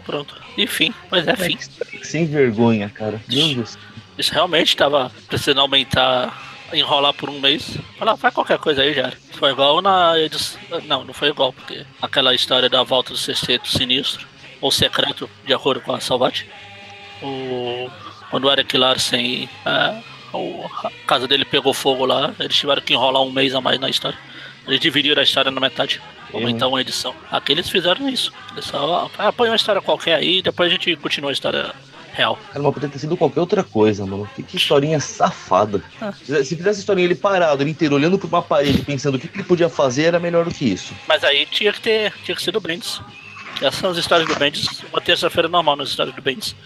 Pronto. 0.07 0.35
Enfim, 0.57 0.95
mas 1.11 1.27
é 1.27 1.37
fim. 1.37 1.59
Sem 2.03 2.27
vergonha, 2.27 2.89
cara. 2.89 3.21
Meu 3.29 3.55
Deus. 3.55 3.77
Isso 4.17 4.33
realmente 4.33 4.69
estava 4.69 5.13
precisando 5.29 5.61
aumentar, 5.61 6.67
enrolar 6.73 7.13
por 7.13 7.29
um 7.29 7.39
mês. 7.41 7.77
Falar, 7.99 8.17
faz 8.17 8.33
qualquer 8.33 8.59
coisa 8.59 8.83
aí, 8.83 8.95
já. 8.95 9.13
Foi 9.33 9.51
igual 9.51 9.83
na 9.83 10.19
edição. 10.19 10.59
Não, 10.87 11.05
não 11.05 11.13
foi 11.13 11.29
igual, 11.29 11.53
porque 11.53 11.85
aquela 12.01 12.35
história 12.35 12.69
da 12.71 12.83
volta 12.83 13.13
do 13.13 13.19
sexteto 13.19 13.69
sinistro, 13.69 14.27
ou 14.61 14.71
secreto, 14.71 15.29
de 15.45 15.53
acordo 15.53 15.83
com 15.83 15.93
a 15.93 16.01
Salvati. 16.01 16.49
O... 17.23 17.91
Quando 18.31 18.45
o 18.45 18.51
Eric 18.51 18.77
Larsen. 18.77 19.49
É, 19.67 20.17
a 20.85 20.91
casa 21.07 21.27
dele 21.27 21.45
pegou 21.45 21.73
fogo 21.73 22.05
lá, 22.05 22.35
eles 22.39 22.57
tiveram 22.57 22.83
que 22.83 22.93
enrolar 22.93 23.23
um 23.23 23.31
mês 23.31 23.55
a 23.55 23.61
mais 23.61 23.79
na 23.81 23.89
história. 23.89 24.19
Eles 24.67 24.81
dividiram 24.81 25.21
a 25.21 25.25
história 25.25 25.51
na 25.51 25.61
metade, 25.61 26.01
aumentar 26.33 26.69
uma 26.69 26.81
edição. 26.81 27.15
Aqui 27.31 27.53
eles 27.53 27.69
fizeram 27.69 28.09
isso. 28.09 28.33
Eles 28.53 28.65
só 28.65 29.11
ah, 29.17 29.33
põe 29.33 29.49
uma 29.49 29.57
história 29.57 29.81
qualquer 29.81 30.17
aí 30.17 30.39
e 30.39 30.43
depois 30.43 30.69
a 30.69 30.73
gente 30.75 30.97
continua 30.97 31.31
a 31.31 31.33
história 31.33 31.73
real. 32.13 32.37
Cara, 32.49 32.63
mas 32.63 32.75
poderia 32.75 32.93
ter 32.93 32.99
sido 32.99 33.17
qualquer 33.17 33.41
outra 33.41 33.63
coisa, 33.63 34.05
mano. 34.05 34.29
Que, 34.35 34.43
que 34.43 34.57
historinha 34.57 34.99
safada. 34.99 35.83
Ah. 36.01 36.13
Se 36.13 36.57
fizesse 36.57 36.79
a 36.79 36.81
historinha 36.81 37.07
ele 37.07 37.15
parado, 37.15 37.63
ele 37.63 37.71
inteiro, 37.71 37.95
olhando 37.95 38.19
pra 38.19 38.27
uma 38.27 38.43
parede, 38.43 38.83
pensando 38.83 39.17
o 39.17 39.19
que, 39.19 39.29
que 39.29 39.37
ele 39.37 39.45
podia 39.45 39.69
fazer, 39.69 40.05
era 40.05 40.19
melhor 40.19 40.45
do 40.45 40.53
que 40.53 40.65
isso. 40.65 40.95
Mas 41.07 41.23
aí 41.23 41.47
tinha 41.47 41.73
que 41.73 41.81
ter, 41.81 42.13
tinha 42.25 42.35
que 42.35 42.43
ser 42.43 42.51
do 42.51 42.61
Bendis. 42.61 43.01
Essas 43.61 43.77
são 43.77 43.91
as 43.91 43.97
histórias 43.97 44.29
do 44.29 44.35
Bendis. 44.35 44.83
Uma 44.93 45.01
terça-feira 45.01 45.49
normal 45.49 45.77
nas 45.77 45.91
histórias 45.91 46.15
do 46.15 46.23
Bendis. 46.23 46.57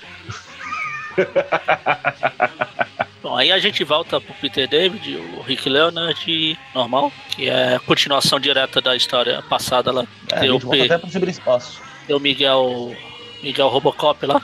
Bom, 3.23 3.37
aí 3.37 3.53
a 3.53 3.59
gente 3.59 3.85
volta 3.85 4.21
pro 4.21 4.35
Peter 4.35 4.67
David, 4.67 5.17
o 5.37 5.43
Rick 5.43 5.69
Leonard 5.69 6.59
normal, 6.75 7.13
que 7.37 7.49
é 7.49 7.77
a 7.77 7.81
continuação 7.81 8.41
direta 8.41 8.81
da 8.81 8.97
história 8.97 9.43
passada 9.43 9.93
lá. 9.93 10.07
É, 10.33 10.39
a 10.39 10.47
gente 10.47 10.67
P... 10.67 10.83
até 10.83 10.99
pro 10.99 11.11
ciberespaço. 11.11 11.81
Tem 12.07 12.17
o 12.17 12.21
Miguel. 12.21 12.95
Miguel 13.43 13.69
Robocop 13.69 14.27
lá. 14.27 14.43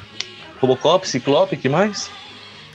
Robocop, 0.60 1.08
Ciclope, 1.08 1.56
que 1.56 1.68
mais? 1.68 2.10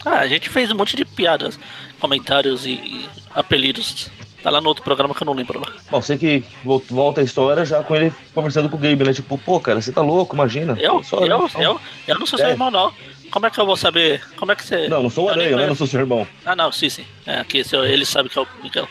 Ah, 0.05 0.19
a 0.19 0.27
gente 0.27 0.49
fez 0.49 0.71
um 0.71 0.75
monte 0.75 0.95
de 0.95 1.05
piadas, 1.05 1.59
comentários 1.99 2.65
e, 2.65 2.71
e 2.71 3.09
apelidos. 3.33 4.09
Tá 4.43 4.49
lá 4.49 4.59
no 4.59 4.69
outro 4.69 4.83
programa 4.83 5.13
que 5.13 5.21
eu 5.21 5.25
não 5.25 5.33
lembro 5.33 5.59
lá. 5.59 5.71
Bom, 5.89 6.01
sei 6.01 6.17
que 6.17 6.43
volta 6.63 7.21
a 7.21 7.23
história 7.23 7.63
já 7.63 7.83
com 7.83 7.95
ele 7.95 8.11
conversando 8.33 8.69
com 8.69 8.75
o 8.75 8.79
Gabe, 8.79 9.03
né? 9.03 9.13
Tipo, 9.13 9.37
pô, 9.37 9.59
cara, 9.59 9.79
você 9.79 9.91
tá 9.91 10.01
louco, 10.01 10.35
imagina. 10.35 10.75
Eu? 10.79 11.03
Só, 11.03 11.17
eu, 11.19 11.27
eu, 11.27 11.49
eu, 11.59 11.81
eu 12.07 12.19
não 12.19 12.25
sou 12.25 12.39
é. 12.39 12.41
seu 12.41 12.51
irmão, 12.51 12.71
não. 12.71 12.91
Como 13.31 13.45
é 13.45 13.49
que 13.49 13.59
eu 13.59 13.65
vou 13.65 13.77
saber? 13.77 14.21
Como 14.35 14.51
é 14.51 14.55
que 14.55 14.63
você. 14.63 14.87
Não, 14.89 15.03
não 15.03 15.09
sou 15.09 15.25
o 15.25 15.29
Aranha, 15.29 15.55
né? 15.55 15.67
Não 15.67 15.75
sou 15.75 15.87
seu 15.87 16.01
irmão. 16.01 16.27
Ah, 16.45 16.55
não, 16.55 16.71
sim, 16.71 16.89
sim. 16.89 17.05
É, 17.25 17.39
aqui 17.39 17.63
ele 17.85 18.05
sabe 18.05 18.29
que 18.29 18.37
é 18.37 18.41
o 18.41 18.47
Miguel. 18.61 18.87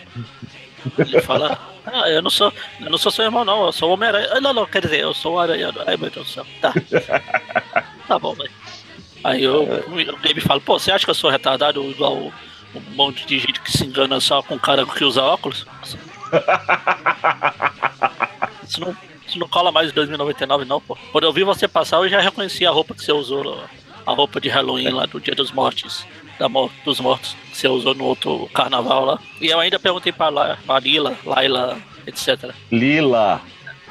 Ele 0.99 1.21
fala. 1.21 1.61
Ah, 1.85 2.09
eu 2.09 2.23
não 2.23 2.31
sou. 2.31 2.53
Eu 2.81 2.91
não 2.91 2.99
sou 2.99 3.13
seu 3.13 3.25
irmão, 3.25 3.45
não. 3.45 3.67
Eu 3.67 3.73
sou 3.73 3.91
o 3.91 3.93
Homem-Aranha. 3.93 4.41
Não, 4.41 4.53
não, 4.53 4.67
quer 4.67 4.83
dizer, 4.83 5.01
eu 5.01 5.13
sou 5.13 5.35
o 5.35 5.39
Aranha. 5.39 5.71
Ai, 5.87 5.97
meu 5.97 6.11
Deus 6.11 6.27
do 6.27 6.33
céu. 6.33 6.47
Tá. 6.61 6.73
Tá 8.09 8.19
bom, 8.19 8.35
velho. 8.35 8.51
Aí 9.23 9.45
eu, 9.45 9.63
o 9.63 10.17
Gabe 10.23 10.41
fala, 10.41 10.61
pô, 10.61 10.79
você 10.79 10.91
acha 10.91 11.05
que 11.05 11.11
eu 11.11 11.15
sou 11.15 11.31
retardado 11.31 11.83
igual 11.91 12.33
um 12.75 12.81
monte 12.95 13.27
de 13.27 13.39
gente 13.39 13.61
que 13.61 13.71
se 13.71 13.85
engana 13.85 14.19
só 14.21 14.43
com 14.43 14.55
um 14.55 14.59
cara 14.59 14.87
que 14.87 15.05
usa 15.05 15.23
óculos? 15.23 15.67
Isso 18.67 18.81
não, 18.81 18.97
isso 19.27 19.39
não 19.39 19.49
cola 19.49 19.71
mais 19.71 19.91
em 19.91 19.95
2099, 19.95 20.65
não, 20.65 20.81
pô. 20.81 20.97
Quando 21.13 21.25
eu 21.25 21.33
vi 21.33 21.45
você 21.45 21.69
passar, 21.69 21.99
eu 21.99 22.09
já 22.09 22.21
reconheci 22.21 22.65
a 22.65 22.71
roupa 22.71 22.95
que 22.95 23.05
você 23.05 23.13
usou 23.13 23.63
a 24.11 24.15
roupa 24.15 24.41
de 24.41 24.49
Halloween 24.49 24.91
lá 24.91 25.07
do 25.07 25.21
Dia 25.21 25.35
dos 25.35 25.53
Mortos, 25.53 26.07
da 26.39 26.49
mor 26.49 26.71
dos 26.85 27.01
Mortos, 27.01 27.37
que 27.51 27.57
você 27.57 27.69
usou 27.69 27.95
no 27.95 28.05
outro 28.05 28.49
carnaval 28.53 29.05
lá. 29.05 29.19
E 29.41 29.47
eu 29.47 29.61
ainda 29.61 29.79
perguntei 29.79 30.13
pra, 30.13 30.29
La 30.29 30.59
pra 30.67 30.79
Lila, 30.81 31.17
Laila, 31.25 31.79
etc. 32.07 32.53
Lila. 32.71 33.41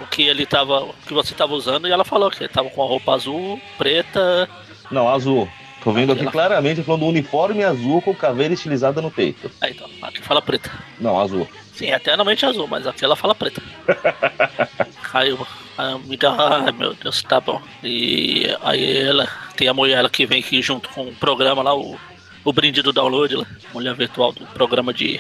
O 0.02 0.08
que 0.08 0.24
ele 0.24 0.46
tava. 0.46 0.84
O 0.84 0.94
que 1.06 1.14
você 1.14 1.34
tava 1.36 1.54
usando 1.54 1.88
e 1.88 1.92
ela 1.92 2.06
falou 2.06 2.32
que 2.32 2.42
ele 2.42 2.50
tava 2.50 2.70
com 2.70 2.82
a 2.82 2.88
roupa 2.88 3.14
azul, 3.14 3.60
preta. 3.78 4.50
Não, 4.90 5.10
azul. 5.10 5.50
Tô 5.84 5.92
vendo 5.92 6.12
aqui, 6.12 6.24
aqui 6.24 6.32
claramente 6.32 6.84
falando 6.84 7.02
do 7.02 7.08
uniforme 7.08 7.64
azul 7.64 8.02
com 8.02 8.14
caveira 8.14 8.54
estilizada 8.54 9.02
no 9.02 9.10
peito. 9.10 9.50
Aí 9.62 9.72
então, 9.72 9.90
aqui 10.02 10.22
fala 10.22 10.42
preta. 10.42 10.72
Não, 11.00 11.20
azul. 11.20 11.48
Sim, 11.74 11.92
é 11.92 11.96
eternamente 11.96 12.46
azul, 12.46 12.68
mas 12.68 12.86
aqui 12.86 13.06
ela 13.06 13.16
fala 13.16 13.34
preta. 13.34 13.62
Caiu. 15.04 15.40
Me 16.06 16.18
dá, 16.18 16.36
ai 16.66 16.72
meu 16.72 16.94
Deus, 16.94 17.24
tá 17.24 17.40
bom. 17.40 17.62
E 17.84 18.46
aí 18.62 18.98
ela 18.98 19.28
tem 19.56 19.68
a 19.68 19.74
mulher 19.74 20.10
que 20.10 20.26
vem 20.26 20.40
aqui 20.40 20.62
junto 20.62 20.90
com 20.90 21.04
o 21.04 21.16
programa 21.16 21.62
lá, 21.62 21.76
o, 21.76 21.98
o 22.44 22.54
brinde 22.54 22.82
do 22.82 22.92
download 22.92 23.36
lá, 23.36 23.46
mulher 23.74 23.96
virtual 23.96 24.32
do 24.32 24.46
programa 24.48 24.94
de. 24.94 25.20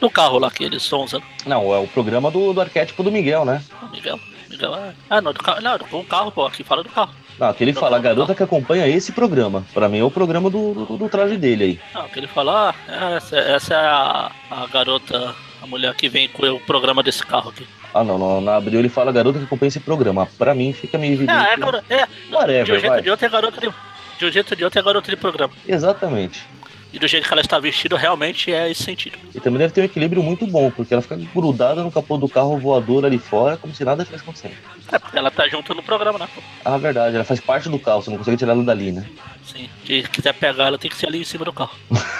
do 0.00 0.10
carro 0.10 0.38
lá 0.38 0.50
que 0.50 0.64
eles 0.64 0.82
estão 0.82 1.04
usando. 1.04 1.24
Não, 1.46 1.72
é 1.74 1.78
o 1.78 1.86
programa 1.86 2.30
do, 2.30 2.52
do 2.52 2.60
arquétipo 2.60 3.02
do 3.02 3.12
Miguel, 3.12 3.44
né? 3.44 3.62
O 3.82 3.86
Miguel. 3.90 4.18
Miguel 4.50 4.74
é. 4.74 4.92
Ah, 5.08 5.20
não, 5.20 5.32
do 5.32 5.38
carro. 5.42 5.60
Não, 5.60 5.78
do 5.78 6.04
carro, 6.04 6.32
pô, 6.32 6.46
aqui 6.46 6.62
fala 6.64 6.82
do 6.82 6.90
carro. 6.90 7.14
Não, 7.38 7.52
que 7.52 7.64
ele 7.64 7.72
fala, 7.72 7.96
a 7.96 8.00
garota 8.00 8.34
que 8.34 8.42
acompanha 8.42 8.86
esse 8.86 9.12
programa. 9.12 9.64
Pra 9.72 9.88
mim 9.88 9.98
é 9.98 10.04
o 10.04 10.10
programa 10.10 10.50
do, 10.50 10.74
do, 10.74 10.98
do 10.98 11.08
traje 11.08 11.36
dele 11.36 11.64
aí. 11.64 11.80
Não, 11.94 12.08
que 12.08 12.18
ele 12.18 12.26
fala, 12.26 12.74
ah, 12.88 13.10
essa, 13.16 13.36
essa 13.36 13.74
é 13.74 13.78
a, 13.78 14.30
a 14.50 14.66
garota 14.66 15.34
a 15.62 15.66
mulher 15.66 15.94
que 15.94 16.08
vem 16.08 16.28
com 16.28 16.44
o 16.44 16.60
programa 16.60 17.02
desse 17.02 17.24
carro 17.24 17.50
aqui. 17.50 17.66
Ah, 17.94 18.02
não, 18.02 18.18
não. 18.18 18.40
Na 18.40 18.56
abril 18.56 18.80
ele 18.80 18.88
fala 18.88 19.12
garota 19.12 19.38
que 19.38 19.44
acompanha 19.44 19.68
esse 19.68 19.80
programa. 19.80 20.26
Pra 20.36 20.54
mim 20.54 20.72
fica 20.72 20.98
meio 20.98 21.14
evidente. 21.14 21.38
Ah, 21.38 21.52
é, 21.52 21.56
garota. 21.56 21.84
É, 21.88 22.08
Whatever, 22.30 22.64
de 22.64 22.72
um 22.72 22.80
jeito 22.80 23.02
de 23.02 23.10
outro 23.10 23.26
é 23.26 23.28
garota 23.28 23.60
de. 23.60 23.72
De 24.18 24.26
um 24.26 24.30
jeito 24.30 24.54
de 24.54 24.64
outro 24.64 24.78
é 24.78 24.82
garota 24.82 25.10
de 25.10 25.16
programa. 25.16 25.52
Exatamente. 25.66 26.44
E 26.92 26.98
do 26.98 27.08
jeito 27.08 27.26
que 27.26 27.32
ela 27.32 27.40
está 27.40 27.58
vestida, 27.58 27.96
realmente 27.96 28.52
é 28.52 28.70
esse 28.70 28.82
sentido. 28.82 29.16
E 29.34 29.40
também 29.40 29.58
deve 29.58 29.72
ter 29.72 29.80
um 29.80 29.84
equilíbrio 29.84 30.22
muito 30.22 30.46
bom, 30.46 30.70
porque 30.70 30.92
ela 30.92 31.00
fica 31.00 31.16
grudada 31.16 31.82
no 31.82 31.90
capô 31.90 32.18
do 32.18 32.28
carro 32.28 32.58
voador 32.58 33.06
ali 33.06 33.18
fora, 33.18 33.56
como 33.56 33.74
se 33.74 33.82
nada 33.82 34.04
tivesse 34.04 34.22
acontecendo. 34.22 34.54
É, 34.92 34.98
porque 34.98 35.16
ela 35.16 35.30
tá 35.30 35.48
junto 35.48 35.74
no 35.74 35.82
programa, 35.82 36.18
né? 36.18 36.28
Ah, 36.62 36.76
verdade, 36.76 37.14
ela 37.16 37.24
faz 37.24 37.40
parte 37.40 37.70
do 37.70 37.78
carro, 37.78 38.02
você 38.02 38.10
não 38.10 38.18
consegue 38.18 38.36
tirar 38.36 38.52
ela 38.52 38.62
dali, 38.62 38.92
né? 38.92 39.06
Sim, 39.42 39.70
se 39.86 40.02
quiser 40.02 40.34
pegar 40.34 40.66
ela, 40.66 40.78
tem 40.78 40.90
que 40.90 40.96
ser 40.96 41.06
ali 41.06 41.18
em 41.18 41.24
cima 41.24 41.46
do 41.46 41.52
carro. 41.52 41.74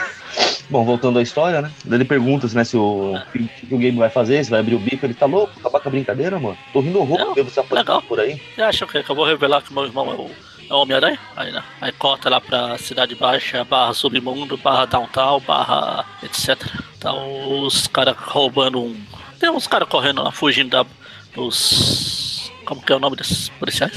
Bom, 0.73 0.87
voltando 0.87 1.19
à 1.19 1.23
história, 1.23 1.61
né? 1.61 1.71
Ele 1.85 2.03
pergunta 2.03 2.49
né, 2.55 2.65
se 2.65 2.79
o, 2.79 3.15
o 3.15 3.21
que 3.31 3.75
o 3.75 3.77
game 3.77 3.99
vai 3.99 4.09
fazer, 4.09 4.43
se 4.43 4.51
vai 4.51 4.61
abrir 4.61 4.75
o 4.75 4.79
bico. 4.79 5.05
Ele 5.05 5.13
tá 5.13 5.27
louco, 5.27 5.53
acabar 5.61 5.81
com 5.81 5.89
a 5.91 5.93
brincadeira, 5.93 6.41
mano. 6.41 6.57
Tô 6.73 6.81
rindo 6.81 6.99
horror 6.99 7.35
ver 7.35 7.43
você 7.43 7.61
apanhar 7.61 8.01
por 8.01 8.19
aí. 8.19 8.41
Você 8.55 8.63
acha 8.63 8.87
que 8.87 9.11
eu 9.11 9.15
vou 9.15 9.27
revelar 9.27 9.61
que 9.61 9.71
meu 9.71 9.85
irmão 9.85 10.11
é 10.11 10.15
o, 10.15 10.31
é 10.71 10.73
o 10.73 10.79
Homem-Aranha? 10.79 11.19
Aí, 11.37 11.53
né? 11.53 11.63
Aí 11.79 11.93
corta 11.93 12.31
lá 12.31 12.41
pra 12.41 12.79
Cidade 12.79 13.15
Baixa, 13.15 13.63
barra 13.65 13.93
Submundo, 13.93 14.57
barra 14.57 14.87
Downtown, 14.87 15.41
barra 15.41 16.07
etc. 16.23 16.59
Tá 16.99 17.13
os 17.13 17.87
caras 17.87 18.17
roubando 18.17 18.83
um. 18.83 18.99
Tem 19.39 19.51
uns 19.51 19.67
caras 19.67 19.87
correndo 19.87 20.23
lá, 20.23 20.33
fugindo 20.33 20.71
da, 20.71 20.87
dos. 21.35 22.51
Como 22.65 22.81
que 22.81 22.95
é 22.95 22.97
o 22.97 23.01
nome 23.01 23.17
desses 23.17 23.51
policiais? 23.51 23.93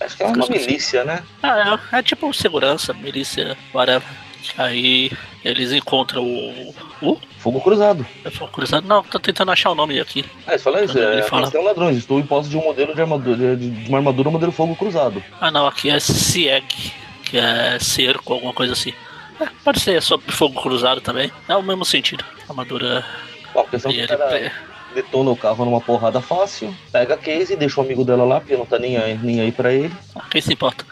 Acho 0.00 0.16
que 0.16 0.22
é 0.22 0.26
uma 0.26 0.46
milícia, 0.46 1.02
né? 1.02 1.20
Ah, 1.42 1.80
é, 1.92 1.98
é 1.98 2.02
tipo 2.02 2.32
segurança, 2.32 2.94
milícia, 2.94 3.56
whatever. 3.74 4.21
Aí 4.56 5.10
eles 5.44 5.72
encontram 5.72 6.24
o. 6.24 6.74
o? 7.00 7.18
Fogo 7.38 7.60
Cruzado. 7.60 8.06
É 8.24 8.30
Fogo 8.30 8.52
Cruzado? 8.52 8.86
Não, 8.86 9.02
tô 9.02 9.18
tentando 9.18 9.50
achar 9.50 9.70
o 9.70 9.74
nome 9.74 9.98
aqui. 10.00 10.24
É, 10.46 10.56
você 10.56 10.64
fala 10.64 10.84
isso, 10.84 10.98
é, 10.98 11.14
ele 11.14 11.22
fala... 11.22 11.50
são 11.50 11.64
ladrões, 11.64 11.96
estou 11.96 12.20
em 12.20 12.26
posse 12.26 12.48
de 12.48 12.56
um 12.56 12.62
modelo 12.62 12.94
de 12.94 13.00
armadura, 13.00 13.56
de 13.56 13.88
uma 13.88 13.98
armadura 13.98 14.30
modelo 14.30 14.52
Fogo 14.52 14.76
Cruzado. 14.76 15.22
Ah 15.40 15.50
não, 15.50 15.66
aqui 15.66 15.90
é 15.90 15.98
CIEG, 15.98 16.92
que 17.24 17.38
é 17.38 17.78
cerco, 17.80 18.32
alguma 18.32 18.52
coisa 18.52 18.72
assim. 18.72 18.92
É, 19.40 19.48
pode 19.64 19.80
ser 19.80 20.00
sobre 20.02 20.30
Fogo 20.30 20.60
Cruzado 20.60 21.00
também. 21.00 21.32
É 21.48 21.56
o 21.56 21.62
mesmo 21.62 21.84
sentido. 21.84 22.24
Armadura. 22.48 23.04
Bom, 23.52 23.64
questão 23.64 23.90
que 23.90 24.06
cara 24.06 24.52
detona 24.92 25.30
o 25.30 25.36
carro 25.36 25.64
numa 25.64 25.80
porrada 25.80 26.20
fácil, 26.20 26.74
pega 26.90 27.14
a 27.14 27.16
case, 27.16 27.56
deixa 27.56 27.80
o 27.80 27.84
amigo 27.84 28.04
dela 28.04 28.24
lá, 28.24 28.40
porque 28.40 28.56
não 28.56 28.66
tá 28.66 28.78
nem 28.78 28.96
aí, 28.96 29.18
nem 29.18 29.40
aí 29.40 29.50
pra 29.50 29.72
ele. 29.72 29.92
Quem 30.30 30.40
se 30.40 30.52
importa? 30.52 30.84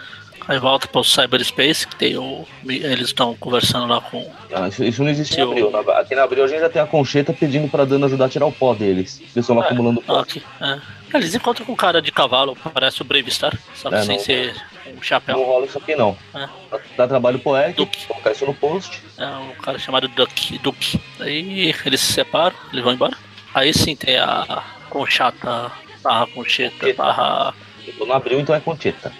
Aí 0.50 0.58
volta 0.58 0.88
para 0.88 1.00
o 1.00 1.04
cyberspace, 1.04 1.86
que 1.86 1.94
tem 1.94 2.16
o. 2.16 2.44
Eles 2.68 3.06
estão 3.06 3.36
conversando 3.36 3.86
lá 3.86 4.00
com. 4.00 4.28
Ah, 4.52 4.66
isso, 4.66 4.82
isso, 4.82 5.00
não 5.00 5.08
existe 5.08 5.38
em 5.38 5.44
abril. 5.44 5.70
Aqui 5.92 6.16
na 6.16 6.24
abril 6.24 6.42
a 6.42 6.48
gente 6.48 6.58
já 6.58 6.68
tem 6.68 6.82
a 6.82 6.86
concheta 6.88 7.32
pedindo 7.32 7.70
pra 7.70 7.84
Dana 7.84 8.06
ajudar 8.06 8.24
a 8.24 8.28
tirar 8.28 8.46
o 8.46 8.52
pó 8.52 8.74
deles. 8.74 9.20
Eles 9.20 9.36
estão 9.36 9.54
lá 9.54 9.62
é, 9.62 9.66
acumulando 9.66 10.02
pó. 10.02 10.18
Aqui, 10.18 10.42
é. 10.60 10.80
Eles 11.14 11.36
encontram 11.36 11.64
com 11.64 11.70
um 11.70 11.76
cara 11.76 12.02
de 12.02 12.10
cavalo, 12.10 12.56
parece 12.74 13.00
o 13.00 13.04
Brave 13.04 13.30
Star, 13.30 13.56
sabe? 13.76 13.94
É, 13.94 14.02
sem 14.02 14.16
não, 14.16 14.24
ser 14.24 14.56
um 14.98 15.00
chapéu. 15.00 15.36
Não 15.36 15.44
rola 15.44 15.66
isso 15.66 15.78
aqui 15.78 15.94
não. 15.94 16.18
É. 16.34 16.48
Dá, 16.68 16.80
dá 16.96 17.06
trabalho 17.06 17.38
pro 17.38 17.56
Eric, 17.56 17.76
Duke. 17.76 18.06
colocar 18.08 18.32
isso 18.32 18.44
no 18.44 18.54
post. 18.54 19.00
É 19.18 19.26
um 19.26 19.52
cara 19.62 19.78
chamado 19.78 20.08
Duck. 20.08 20.58
Duke. 20.58 21.00
Aí 21.20 21.72
eles 21.86 22.00
se 22.00 22.12
separam, 22.12 22.56
eles 22.72 22.82
vão 22.82 22.92
embora. 22.92 23.16
Aí 23.54 23.72
sim 23.72 23.94
tem 23.94 24.18
a 24.18 24.64
conchata 24.88 25.70
barra 26.02 26.26
concheta 26.26 26.92
barra 26.94 27.54
eu 27.98 28.06
não 28.06 28.14
abriu, 28.14 28.40
então 28.40 28.54
é 28.54 28.60
Concheta. 28.60 29.12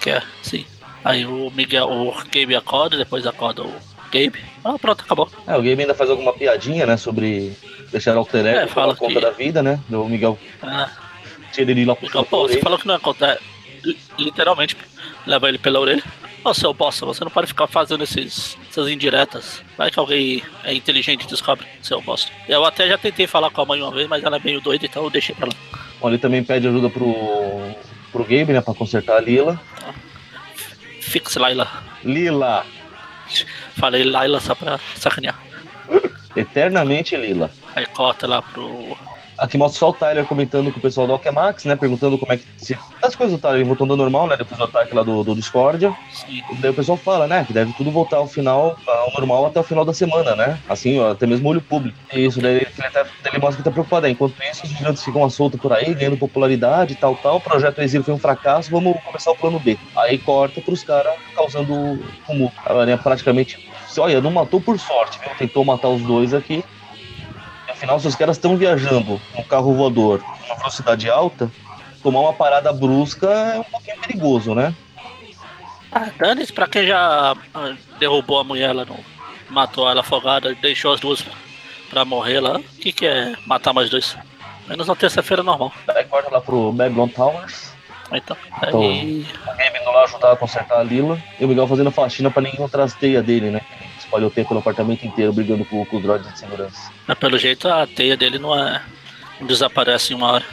Que 0.00 0.10
é, 0.10 0.22
sim. 0.42 0.64
Aí 1.04 1.24
o 1.24 1.50
Miguel, 1.50 1.88
o 1.90 2.12
Gabe 2.30 2.56
acorda, 2.56 2.96
depois 2.96 3.26
acorda 3.26 3.62
o 3.62 3.72
Gabe. 4.12 4.44
Ah, 4.64 4.78
pronto, 4.78 5.02
acabou. 5.02 5.30
É, 5.46 5.52
o 5.54 5.62
Gabe 5.62 5.82
ainda 5.82 5.94
faz 5.94 6.10
alguma 6.10 6.32
piadinha, 6.32 6.86
né, 6.86 6.96
sobre 6.96 7.56
deixar 7.90 8.14
o 8.14 8.18
alter 8.18 8.44
ego 8.44 8.58
é, 8.58 8.66
fala 8.66 8.94
conta 8.94 9.14
que... 9.14 9.20
da 9.20 9.30
vida, 9.30 9.62
né, 9.62 9.80
do 9.88 10.04
Miguel. 10.04 10.38
Ah. 10.62 10.90
Tira 11.52 11.70
ele 11.70 11.84
lá 11.84 11.94
pro 11.94 12.06
Miguel, 12.06 12.24
pô, 12.24 12.48
você 12.48 12.60
falou 12.60 12.78
que 12.78 12.86
não 12.86 12.94
ia 12.94 13.00
contar, 13.00 13.38
literalmente, 14.18 14.76
leva 15.26 15.48
ele 15.48 15.58
pela 15.58 15.80
orelha. 15.80 16.02
Ô, 16.44 16.54
seu 16.54 16.72
bosta, 16.72 17.04
você 17.04 17.24
não 17.24 17.30
pode 17.30 17.48
ficar 17.48 17.66
fazendo 17.66 18.04
esses, 18.04 18.56
essas 18.70 18.88
indiretas. 18.88 19.62
Vai 19.76 19.90
que 19.90 19.98
alguém 19.98 20.42
é 20.62 20.72
inteligente 20.72 21.24
e 21.24 21.26
descobre, 21.26 21.66
seu 21.82 22.00
bosta. 22.00 22.30
Eu 22.48 22.64
até 22.64 22.86
já 22.86 22.96
tentei 22.96 23.26
falar 23.26 23.50
com 23.50 23.60
a 23.60 23.64
mãe 23.64 23.82
uma 23.82 23.90
vez, 23.90 24.08
mas 24.08 24.22
ela 24.22 24.36
é 24.36 24.40
meio 24.42 24.60
doida, 24.60 24.86
então 24.86 25.02
eu 25.02 25.10
deixei 25.10 25.34
pra 25.34 25.46
lá. 25.46 25.52
Bom, 26.00 26.08
ele 26.08 26.18
também 26.18 26.44
pede 26.44 26.68
ajuda 26.68 26.88
pro, 26.88 27.12
pro 28.12 28.22
Gabe, 28.22 28.52
né, 28.52 28.60
pra 28.60 28.74
consertar 28.74 29.16
a 29.16 29.20
Lila. 29.20 29.60
Fix 31.00 31.36
Laila. 31.36 31.68
Lila. 32.04 32.64
Falei 33.76 34.04
Laila 34.04 34.40
só 34.40 34.54
pra 34.54 34.78
sacanear. 34.96 35.38
Eternamente 36.36 37.16
Lila. 37.16 37.50
Aí 37.74 37.86
corta 37.86 38.26
lá 38.26 38.42
pro. 38.42 38.96
Aqui 39.38 39.56
mostra 39.56 39.78
só 39.78 39.90
o 39.90 39.92
Tyler 39.92 40.24
comentando 40.24 40.72
com 40.72 40.78
o 40.78 40.82
pessoal 40.82 41.06
do 41.06 41.12
Alchemax, 41.12 41.64
né? 41.64 41.76
Perguntando 41.76 42.18
como 42.18 42.32
é 42.32 42.36
que. 42.36 42.44
Se... 42.56 42.76
As 43.00 43.14
coisas 43.14 43.38
do 43.38 43.40
Tyler 43.40 43.64
voltando 43.64 43.92
ao 43.92 43.96
normal, 43.96 44.26
né? 44.26 44.36
Depois 44.36 44.58
do 44.58 44.64
ataque 44.64 44.94
lá 44.94 45.04
do, 45.04 45.22
do 45.22 45.34
Discordia. 45.34 45.94
Sim. 46.12 46.42
Daí 46.58 46.72
o 46.72 46.74
pessoal 46.74 46.98
fala, 46.98 47.28
né? 47.28 47.44
Que 47.44 47.52
deve 47.52 47.72
tudo 47.74 47.90
voltar 47.90 48.16
ao 48.16 48.26
final, 48.26 48.76
ao 48.86 49.12
normal 49.12 49.46
até 49.46 49.60
o 49.60 49.62
final 49.62 49.84
da 49.84 49.94
semana, 49.94 50.34
né? 50.34 50.58
Assim, 50.68 50.98
ó, 50.98 51.12
até 51.12 51.26
mesmo 51.26 51.48
olho 51.48 51.60
público. 51.60 51.96
Isso, 52.12 52.40
daí 52.40 52.56
ele, 52.56 52.68
até, 52.84 53.06
ele 53.26 53.38
mostra 53.38 53.58
que 53.58 53.62
tá 53.62 53.70
preocupado. 53.70 54.06
É, 54.06 54.10
enquanto 54.10 54.34
isso, 54.42 54.64
os 54.64 54.70
gigantes 54.70 55.04
ficam 55.04 55.24
à 55.24 55.30
solta 55.30 55.56
por 55.56 55.72
aí, 55.72 55.94
ganhando 55.94 56.16
popularidade 56.16 56.94
e 56.94 56.96
tal, 56.96 57.14
tal. 57.14 57.36
O 57.36 57.40
projeto 57.40 57.80
Exílio 57.80 58.04
foi 58.04 58.14
um 58.14 58.18
fracasso, 58.18 58.70
vamos 58.70 59.00
começar 59.04 59.30
o 59.30 59.36
plano 59.36 59.60
B. 59.60 59.78
Aí 59.96 60.18
corta 60.18 60.60
pros 60.60 60.82
caras 60.82 61.14
causando 61.34 61.98
tumulto. 62.26 62.56
A 62.66 62.72
Aranha 62.72 62.98
praticamente. 62.98 63.68
Olha, 63.96 64.20
não 64.20 64.30
matou 64.30 64.60
por 64.60 64.78
sorte, 64.78 65.18
viu? 65.18 65.30
Tentou 65.38 65.64
matar 65.64 65.88
os 65.88 66.02
dois 66.02 66.34
aqui. 66.34 66.64
Afinal, 67.78 68.00
se 68.00 68.08
os 68.08 68.16
caras 68.16 68.36
estão 68.36 68.56
viajando 68.56 69.20
num 69.36 69.42
carro 69.44 69.72
voador 69.72 70.20
numa 70.42 70.56
velocidade 70.56 71.08
alta, 71.08 71.48
tomar 72.02 72.20
uma 72.20 72.32
parada 72.32 72.72
brusca 72.72 73.28
é 73.28 73.60
um 73.60 73.64
pouquinho 73.64 73.96
perigoso, 74.00 74.52
né? 74.52 74.74
Ah, 75.92 76.08
dane-se 76.18 76.52
pra 76.52 76.66
quem 76.66 76.88
já 76.88 77.36
ah, 77.54 77.74
derrubou 78.00 78.40
a 78.40 78.44
mulher 78.44 78.72
lá, 78.72 78.84
não 78.84 78.98
matou 79.48 79.88
ela 79.88 80.00
afogada, 80.00 80.54
deixou 80.56 80.92
as 80.92 80.98
duas 81.00 81.24
pra 81.88 82.04
morrer 82.04 82.40
lá. 82.40 82.58
O 82.58 82.62
que, 82.62 82.90
que 82.92 83.06
é 83.06 83.34
matar 83.46 83.72
mais 83.72 83.88
dois? 83.88 84.16
Menos 84.66 84.88
na 84.88 84.96
terça-feira 84.96 85.42
normal. 85.44 85.72
Aí 85.86 86.04
corta 86.04 86.30
lá 86.30 86.40
pro 86.40 86.72
Babylon 86.72 87.08
Towers. 87.08 87.72
Então, 88.12 88.36
Então- 88.66 88.80
aí. 88.82 89.24
O 89.42 89.56
Gabe 89.56 89.78
indo 89.80 89.90
lá 89.90 90.02
ajudar 90.02 90.32
a 90.32 90.36
consertar 90.36 90.80
a 90.80 90.82
Lila. 90.82 91.18
E 91.38 91.44
o 91.44 91.48
Miguel 91.48 91.66
fazendo 91.68 91.90
faxina 91.92 92.30
pra 92.30 92.42
ninguém 92.42 92.58
encontrar 92.58 92.82
as 92.82 92.92
teias 92.94 93.24
dele, 93.24 93.50
né? 93.50 93.60
Espalhou 94.08 94.30
teia 94.30 94.46
pelo 94.46 94.60
apartamento 94.60 95.06
inteiro 95.06 95.34
brigando 95.34 95.66
com, 95.66 95.84
com 95.84 95.96
os 95.98 96.02
droids 96.02 96.32
de 96.32 96.38
segurança. 96.38 96.90
Mas 97.06 97.18
pelo 97.18 97.36
jeito 97.36 97.68
a 97.68 97.86
teia 97.86 98.16
dele 98.16 98.38
não 98.38 98.58
é. 98.58 98.82
não 99.38 99.46
desaparece 99.46 100.14
em 100.14 100.16
uma 100.16 100.32
hora. 100.32 100.44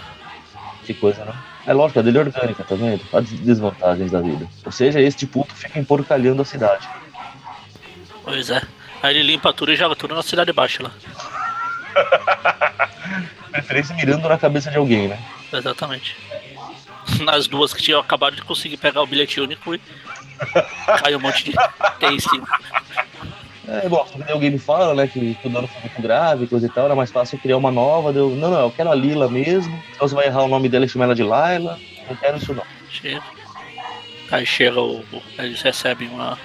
Que 0.85 0.93
coisa, 0.93 1.24
né? 1.24 1.33
É 1.65 1.71
lógico, 1.74 2.00
a 2.00 2.01
dele 2.01 2.17
é 2.17 2.21
orgânica, 2.21 2.65
tá 2.65 2.75
vendo? 2.75 3.01
As 3.13 3.29
desvantagens 3.29 4.12
da 4.12 4.19
vida. 4.19 4.45
Ou 4.65 4.71
seja, 4.71 5.00
este 5.00 5.25
puto 5.25 5.55
fica 5.55 5.79
emporcalhando 5.79 6.41
a 6.41 6.45
cidade. 6.45 6.88
Pois 8.24 8.50
é. 8.50 8.62
Aí 9.01 9.15
ele 9.15 9.24
limpa 9.31 9.53
tudo 9.53 9.71
e 9.71 9.75
joga 9.75 9.95
tudo 9.95 10.13
na 10.13 10.21
cidade 10.21 10.51
baixa 10.51 10.83
lá. 10.83 10.91
Preferência 13.51 13.95
mirando 13.95 14.27
na 14.27 14.38
cabeça 14.38 14.69
de 14.69 14.77
alguém, 14.77 15.07
né? 15.07 15.17
Exatamente. 15.51 16.17
Nas 17.21 17.47
duas 17.47 17.74
que 17.74 17.81
tinham 17.81 18.01
acabado 18.01 18.35
de 18.35 18.41
conseguir 18.41 18.75
pegar 18.77 19.01
o 19.01 19.07
bilhete 19.07 19.39
único 19.39 19.74
e 19.74 19.81
caiu 21.01 21.17
um 21.17 21.21
monte 21.21 21.45
de 21.45 21.53
teia 22.00 22.12
em 22.12 22.19
cima. 22.19 22.47
É, 23.67 23.89
bom, 23.89 24.05
quando 24.12 24.29
alguém 24.29 24.51
me 24.51 24.60
fala, 24.60 24.93
né, 24.93 25.07
que 25.07 25.38
o 25.43 25.50
dano 25.50 25.67
foi 25.67 25.81
muito 25.81 26.01
grave, 26.01 26.48
coisa 26.48 26.67
e 26.67 26.69
tal, 26.69 26.86
era 26.86 26.95
mais 26.95 27.12
fácil 27.12 27.38
criar 27.39 27.57
uma 27.57 27.72
nova. 27.72 28.13
Deu, 28.13 28.29
não, 28.29 28.51
não, 28.51 28.60
eu 28.62 28.72
quero 28.72 28.91
a 28.91 28.95
Lila 28.95 29.27
mesmo. 29.29 29.74
Então 29.93 30.07
você 30.07 30.13
vai 30.15 30.27
errar 30.27 30.43
o 30.43 30.48
nome 30.48 30.69
dela 30.69 30.86
e 30.86 30.89
chamar 30.89 31.05
ela 31.05 31.15
de 31.15 31.24
Laila. 31.24 31.79
Não 32.07 32.15
quero 32.15 32.38
isso 32.38 32.53
não. 32.53 32.63
Chega. 32.89 33.24
Aí 34.31 34.45
chega 34.45 34.79
o. 34.79 35.03
Eles 35.38 35.62
recebem 35.62 36.07
uma. 36.10 36.38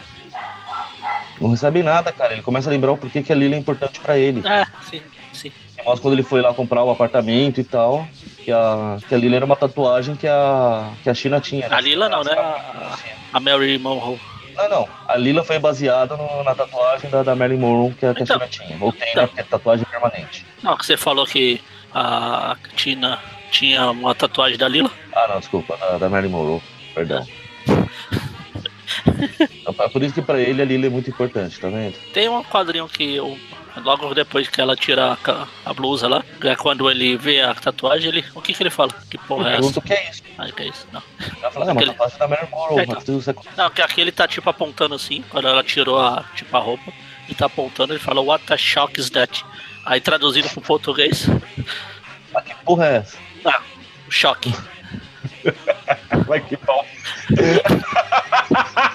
Não 1.41 1.51
recebe 1.51 1.83
nada, 1.83 2.13
cara. 2.13 2.33
Ele 2.35 2.43
começa 2.43 2.69
a 2.69 2.73
lembrar 2.73 2.93
o 2.93 2.97
porquê 2.99 3.23
que 3.23 3.33
a 3.33 3.37
Lila 3.37 3.55
é 3.55 3.59
importante 3.59 4.01
pra 4.01 4.19
ele. 4.19 4.47
É, 4.47 4.67
sim, 4.91 5.01
sim. 5.33 5.53
Mostra 5.85 6.03
quando 6.03 6.15
ele 6.15 6.23
foi 6.23 6.43
lá 6.43 6.53
comprar 6.53 6.85
o 6.85 6.91
apartamento 6.91 7.61
e 7.61 7.65
tal, 7.65 8.07
que 8.45 8.53
a, 8.53 8.99
que 9.09 9.15
a 9.15 9.19
Lila 9.19 9.37
era 9.37 9.45
uma 9.47 9.57
tatuagem 9.57 10.15
que 10.15 10.27
a, 10.27 10.91
que 11.03 11.09
a 11.09 11.15
China 11.15 11.41
tinha. 11.41 11.69
né? 11.69 11.75
A 11.75 11.81
Lila 11.81 12.09
não, 12.09 12.23
né? 12.23 12.33
A, 12.33 12.97
a 13.33 13.41
Mary 13.41 13.79
Monroe. 13.79 14.21
Não, 14.61 14.69
não. 14.69 14.89
A 15.09 15.17
Lila 15.17 15.43
foi 15.45 15.59
baseada 15.59 16.17
no- 16.17 16.43
na 16.45 16.55
tatuagem 16.55 17.11
da, 17.11 17.23
da 17.23 17.35
Marilyn 17.35 17.61
Monroe 17.61 17.95
que 17.95 18.05
a, 18.07 18.15
que 18.15 18.21
a 18.21 18.25
Então. 18.25 18.37
China 18.39 18.49
tinha. 18.49 18.77
Ou 18.81 18.93
tem, 18.93 19.11
Então. 19.11 19.23
né? 19.23 19.27
Porque 19.29 19.41
é 19.41 19.45
tatuagem 19.45 19.87
permanente. 19.87 20.45
Não, 20.63 20.77
que 20.77 20.85
você 20.87 20.97
falou 20.97 21.27
que 21.27 21.61
a 21.95 22.57
Tina 22.77 23.19
tinha 23.51 23.91
uma 23.91 24.15
tatuagem 24.15 24.57
da 24.59 24.69
Lila. 24.69 24.91
Ah, 25.13 25.27
não, 25.29 25.39
desculpa. 25.41 25.77
Da, 25.77 25.99
da 25.99 26.09
Marilyn 26.09 26.33
Monroe. 26.33 26.63
Perdão. 26.95 27.27
É 29.83 29.89
por 29.89 30.03
isso 30.03 30.15
que 30.15 30.23
pra 30.23 30.39
ele 30.41 30.63
a 30.63 30.65
Lila 30.65 30.87
é 30.87 30.91
muito 30.91 31.11
importante, 31.11 31.59
tá 31.61 31.69
vendo? 31.69 31.95
Tem 32.13 32.29
um 32.29 32.43
quadrinho 32.45 32.89
que 32.89 33.17
eu, 33.17 33.39
logo 33.83 34.13
depois 34.15 34.49
que 34.49 34.61
ela 34.61 34.75
tira 34.77 35.17
a, 35.25 35.47
a 35.65 35.73
blusa 35.75 36.09
lá, 36.09 36.25
é 36.43 36.55
quando 36.57 36.91
ele 36.91 37.17
vê 37.17 37.41
a 37.41 37.55
tatuagem, 37.55 38.09
ele. 38.09 38.25
O 38.35 38.41
que 38.43 38.53
que 38.53 38.63
ele 38.63 38.71
fala? 38.71 38.91
Que 39.11 39.17
porra 39.19 39.51
é 39.53 39.57
essa? 39.59 39.79
o 39.79 39.83
que 39.83 39.93
é 39.93 40.11
isso. 40.11 40.23
Ai, 40.39 40.53
que 40.53 40.63
é 40.63 40.69
isso? 40.69 40.87
Não. 40.93 41.03
Ela 41.43 41.51
fala, 41.51 41.65
uma 41.67 41.73
Aquele- 41.73 41.91
tatuagem 41.95 42.19
da 42.19 42.29
Monroe. 42.29 42.79
É, 42.81 42.83
então. 42.85 43.03
mas 43.27 43.57
Não, 43.57 43.71
que 43.71 43.83
aqui 43.83 44.01
ele 44.01 44.13
tá 44.13 44.27
tipo 44.29 44.49
apontando 44.51 44.95
assim, 44.95 45.23
quando 45.31 45.49
ela 45.49 45.63
tirou 45.63 45.99
a, 46.01 46.25
tipo, 46.35 46.57
a 46.57 46.61
roupa, 46.61 46.93
ele 47.27 47.35
tá 47.35 47.47
apontando, 47.47 47.93
ele 47.93 48.01
fala, 48.01 48.21
what 48.21 48.45
the 48.47 48.57
shock 48.57 48.99
is 49.01 49.11
that? 49.11 49.45
Aí 49.87 50.01
traduzindo 50.01 50.49
pro 50.51 50.61
português, 50.61 51.27
Ah, 52.35 52.41
que 52.43 52.55
porra 52.65 52.87
é 52.87 52.97
essa? 52.99 53.19
ah, 53.45 53.61
choque. 54.09 54.55
Vai 56.27 56.41
que 56.41 56.57
pau. 56.57 56.87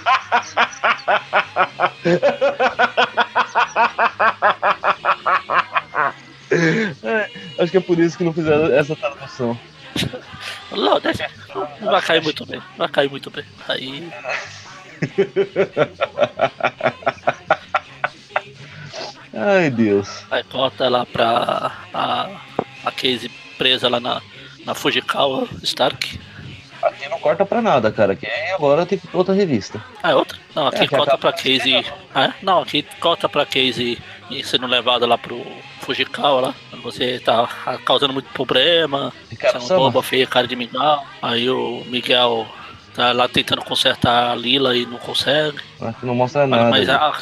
É, 7.03 7.29
acho 7.59 7.71
que 7.71 7.77
é 7.77 7.81
por 7.81 7.99
isso 7.99 8.17
que 8.17 8.23
não 8.23 8.33
fizeram 8.33 8.73
essa 8.73 8.95
tradução. 8.95 9.59
Não, 10.71 10.99
deve, 10.99 11.25
não 11.81 11.91
vai 11.91 12.01
cair 12.01 12.21
muito 12.21 12.45
bem, 12.45 12.61
vai 12.77 12.89
cair 12.89 13.09
muito 13.09 13.29
bem. 13.31 13.45
Aí, 13.67 14.09
Ai, 19.33 19.69
Deus. 19.69 20.23
aí 20.31 20.43
corta 20.43 20.87
lá 20.89 21.05
pra 21.05 21.71
a, 21.93 22.29
a 22.85 22.91
Casey 22.91 23.29
presa 23.57 23.89
lá 23.89 23.99
na, 23.99 24.21
na 24.65 24.73
Fujikawa 24.73 25.47
Stark. 25.63 26.19
Aqui 26.87 27.09
não 27.09 27.19
corta 27.19 27.45
pra 27.45 27.61
nada, 27.61 27.91
cara. 27.91 28.13
Aqui 28.13 28.27
agora 28.53 28.85
tem 28.85 28.97
que 28.97 29.07
outra 29.13 29.33
revista. 29.33 29.83
Ah, 30.03 30.11
é 30.11 30.15
outra? 30.15 30.37
Não, 30.53 30.67
aqui 30.67 30.83
É, 30.83 30.87
que 30.87 30.95
corta 30.95 31.17
pra 31.17 31.33
Casey. 31.33 31.85
Ah, 32.13 32.25
é? 32.25 32.33
Não, 32.41 32.61
aqui 32.61 32.83
corta 32.99 33.27
pra 33.27 33.45
Casey 33.45 33.97
e 34.29 34.43
sendo 34.43 34.67
levada 34.67 35.05
lá 35.05 35.17
pro 35.17 35.45
Fujikawa 35.81 36.41
lá. 36.41 36.55
Você 36.83 37.19
tá 37.19 37.47
causando 37.85 38.13
muito 38.13 38.29
problema, 38.29 39.11
você 39.31 39.73
é 39.73 39.75
um 39.75 39.79
boba 39.79 40.03
feia, 40.03 40.27
cara 40.27 40.47
de 40.47 40.55
Miguel. 40.55 41.03
Aí 41.21 41.49
o 41.49 41.83
Miguel 41.87 42.47
tá 42.93 43.11
lá 43.11 43.27
tentando 43.27 43.63
consertar 43.63 44.31
a 44.31 44.35
Lila 44.35 44.75
e 44.77 44.85
não 44.85 44.97
consegue. 44.97 45.57
Não 46.03 46.15
mostra 46.15 46.47
Mas, 46.47 46.59
nada. 46.59 46.69
mas 46.69 46.89
ah, 46.89 47.17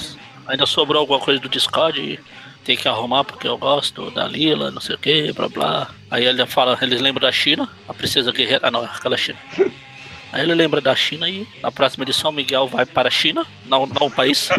ainda 0.47 0.65
sobrou 0.65 0.99
alguma 0.99 1.19
coisa 1.19 1.39
do 1.39 1.49
Discord 1.49 1.99
e 1.99 2.19
tem 2.63 2.78
que 2.78 2.88
arrumar 2.88 3.23
porque 3.23 3.47
eu 3.47 3.58
gosto 3.58 4.10
da 4.12 4.28
Lila, 4.28 4.71
não 4.71 4.82
sei 4.82 4.95
o 4.95 4.99
que, 4.99 5.32
blá 5.34 5.49
blá. 5.49 5.89
Aí 6.10 6.26
ele 6.26 6.45
fala, 6.45 6.78
eles 6.82 7.02
lembram 7.02 7.21
da 7.21 7.32
China, 7.32 7.69
a 7.88 7.93
princesa 7.93 8.32
guerreira. 8.32 8.67
Ah 8.67 8.71
não, 8.71 8.84
aquela 8.84 9.17
China. 9.17 9.38
Aí 10.32 10.41
ele 10.41 10.56
lembra 10.56 10.82
da 10.82 10.95
China 10.95 11.30
e 11.30 11.47
na 11.62 11.71
próxima 11.71 12.04
edição 12.04 12.32
o 12.32 12.34
Miguel 12.34 12.67
vai 12.67 12.86
para 12.86 13.08
a 13.08 13.12
China, 13.12 13.45
não, 13.65 13.86
não 13.86 14.08
o 14.08 14.12
país. 14.12 14.49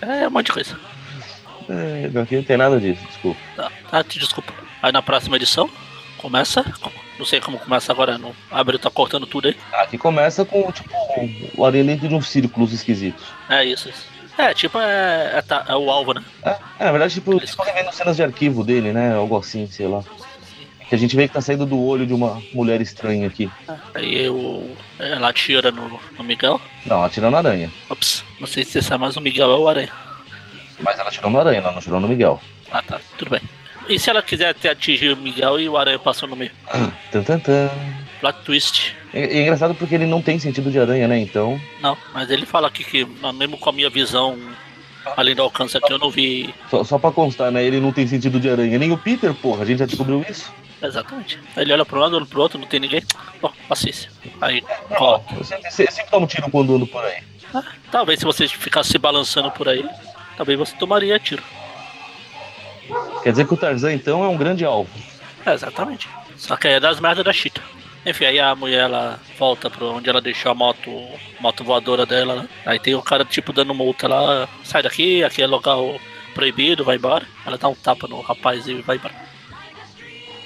É 0.00 0.26
um 0.26 0.30
monte 0.30 0.46
de 0.46 0.52
coisa. 0.52 0.78
É, 1.68 2.20
aqui 2.20 2.36
não 2.36 2.42
tem 2.42 2.56
nada 2.56 2.78
disso, 2.80 3.02
desculpa. 3.06 3.40
Tá, 3.56 3.70
tá, 3.90 4.04
te 4.04 4.18
desculpa. 4.18 4.52
Aí 4.82 4.92
na 4.92 5.02
próxima 5.02 5.36
edição 5.36 5.70
começa. 6.18 6.64
Não 7.18 7.24
sei 7.24 7.40
como 7.40 7.58
começa 7.58 7.92
agora, 7.92 8.18
não. 8.18 8.34
Abre 8.50 8.76
tá 8.76 8.90
cortando 8.90 9.26
tudo 9.26 9.48
aí. 9.48 9.56
Aqui 9.72 9.96
começa 9.96 10.44
com, 10.44 10.70
tipo, 10.72 10.90
o 11.56 11.70
dentro 11.70 12.08
de 12.08 12.14
uns 12.14 12.26
círculos 12.26 12.72
esquisitos. 12.72 13.24
É 13.48 13.64
isso, 13.64 13.88
isso. 13.88 14.13
É, 14.36 14.52
tipo, 14.52 14.78
é, 14.80 15.32
é, 15.38 15.42
tá- 15.42 15.64
é 15.68 15.76
o 15.76 15.90
alvo, 15.90 16.12
né? 16.14 16.22
É, 16.44 16.56
é, 16.80 16.84
na 16.86 16.90
verdade, 16.90 17.14
tipo, 17.14 17.38
ficam 17.46 17.64
revendo 17.64 17.92
cenas 17.92 18.16
de 18.16 18.22
arquivo 18.22 18.64
dele, 18.64 18.92
né? 18.92 19.14
Algo 19.14 19.36
assim, 19.38 19.66
sei 19.68 19.86
lá. 19.86 20.02
Que 20.88 20.94
a 20.94 20.98
gente 20.98 21.16
vê 21.16 21.26
que 21.26 21.34
tá 21.34 21.40
saindo 21.40 21.64
do 21.64 21.80
olho 21.82 22.06
de 22.06 22.12
uma 22.12 22.42
mulher 22.52 22.80
estranha 22.80 23.26
aqui. 23.26 23.50
Aí 23.94 24.28
o, 24.28 24.76
ela 24.98 25.28
atira 25.30 25.70
no, 25.70 26.00
no 26.18 26.24
Miguel. 26.24 26.60
Não, 26.84 27.02
atirando 27.02 27.32
na 27.32 27.38
aranha. 27.38 27.70
Ops, 27.88 28.24
não 28.38 28.46
sei 28.46 28.64
se 28.64 28.72
você 28.72 28.82
sabe, 28.82 29.02
mas 29.04 29.16
o 29.16 29.20
Miguel 29.20 29.50
é 29.50 29.56
o 29.56 29.68
aranha. 29.68 29.90
Mas 30.80 30.98
ela 30.98 31.08
atirou 31.08 31.30
no 31.30 31.38
aranha, 31.40 31.58
ela 31.58 31.70
não 31.72 31.78
atirou 31.78 32.00
no 32.00 32.08
Miguel. 32.08 32.40
Ah 32.70 32.82
tá, 32.82 33.00
tudo 33.16 33.30
bem. 33.30 33.40
E 33.88 33.98
se 33.98 34.10
ela 34.10 34.22
quiser 34.22 34.54
ter 34.54 34.70
atingir 34.70 35.10
o 35.12 35.16
Miguel 35.16 35.60
e 35.60 35.68
o 35.68 35.76
aranha 35.76 35.98
passou 35.98 36.28
no 36.28 36.36
meio? 36.36 36.50
Tan, 37.12 37.22
tan, 37.22 37.38
tan. 37.38 37.70
Plot 38.24 38.38
twist. 38.42 38.96
É, 39.12 39.20
é 39.20 39.42
engraçado 39.42 39.74
porque 39.74 39.94
ele 39.94 40.06
não 40.06 40.22
tem 40.22 40.38
sentido 40.38 40.70
de 40.70 40.80
aranha, 40.80 41.06
né? 41.06 41.18
Então. 41.18 41.60
Não, 41.82 41.94
mas 42.14 42.30
ele 42.30 42.46
fala 42.46 42.68
aqui 42.68 42.82
que 42.82 43.04
mesmo 43.34 43.58
com 43.58 43.68
a 43.68 43.72
minha 43.72 43.90
visão 43.90 44.38
além 45.14 45.34
do 45.34 45.42
alcance 45.42 45.76
aqui, 45.76 45.92
eu 45.92 45.98
não 45.98 46.10
vi 46.10 46.54
Só, 46.70 46.82
só 46.82 46.98
pra 46.98 47.12
constar, 47.12 47.52
né? 47.52 47.62
Ele 47.62 47.78
não 47.80 47.92
tem 47.92 48.06
sentido 48.06 48.40
de 48.40 48.48
aranha. 48.48 48.78
Nem 48.78 48.90
o 48.92 48.96
Peter, 48.96 49.34
porra. 49.34 49.62
A 49.62 49.66
gente 49.66 49.80
já 49.80 49.84
descobriu 49.84 50.24
isso. 50.26 50.50
exatamente. 50.82 51.38
Ele 51.54 51.70
olha 51.74 51.84
pro 51.84 52.00
lado, 52.00 52.16
olha 52.16 52.24
pro 52.24 52.40
outro, 52.40 52.58
não 52.58 52.66
tem 52.66 52.80
ninguém. 52.80 53.02
Bom, 53.42 53.52
paciência. 53.68 54.10
Aí, 54.40 54.64
Ó, 54.92 55.16
ó, 55.16 55.20
eu 55.36 55.44
sempre, 55.44 55.70
sempre 55.70 56.10
tomo 56.10 56.26
tiro 56.26 56.50
quando 56.50 56.74
ando 56.76 56.86
por 56.86 57.04
aí. 57.04 57.22
ah, 57.52 57.62
talvez 57.90 58.20
se 58.20 58.24
você 58.24 58.48
ficasse 58.48 58.88
se 58.88 58.96
balançando 58.96 59.50
por 59.50 59.68
aí, 59.68 59.84
talvez 60.34 60.58
você 60.58 60.74
tomaria 60.76 61.18
tiro. 61.18 61.42
Quer 63.22 63.32
dizer 63.32 63.46
que 63.46 63.52
o 63.52 63.56
Tarzan, 63.58 63.92
então, 63.92 64.24
é 64.24 64.28
um 64.28 64.36
grande 64.38 64.64
alvo. 64.64 64.88
É, 65.44 65.52
exatamente. 65.52 66.08
Só 66.38 66.56
que 66.56 66.68
aí 66.68 66.74
é 66.74 66.80
das 66.80 66.98
merdas 67.00 67.22
da 67.22 67.32
Chita. 67.34 67.60
Enfim, 68.06 68.26
aí 68.26 68.38
a 68.38 68.54
mulher 68.54 68.82
ela 68.84 69.18
volta 69.38 69.70
pra 69.70 69.84
onde 69.86 70.10
ela 70.10 70.20
deixou 70.20 70.52
a 70.52 70.54
moto, 70.54 70.90
moto 71.40 71.64
voadora 71.64 72.04
dela, 72.04 72.42
né? 72.42 72.48
Aí 72.66 72.78
tem 72.78 72.94
o 72.94 73.02
cara 73.02 73.24
tipo 73.24 73.52
dando 73.52 73.74
multa 73.74 74.06
lá, 74.06 74.46
sai 74.62 74.82
daqui, 74.82 75.24
aqui 75.24 75.42
é 75.42 75.46
local 75.46 75.98
proibido, 76.34 76.84
vai 76.84 76.96
embora. 76.96 77.26
Ela 77.46 77.56
dá 77.56 77.68
um 77.68 77.74
tapa 77.74 78.06
no 78.06 78.20
rapaz 78.20 78.66
e 78.68 78.74
vai 78.82 78.96
embora. 78.96 79.14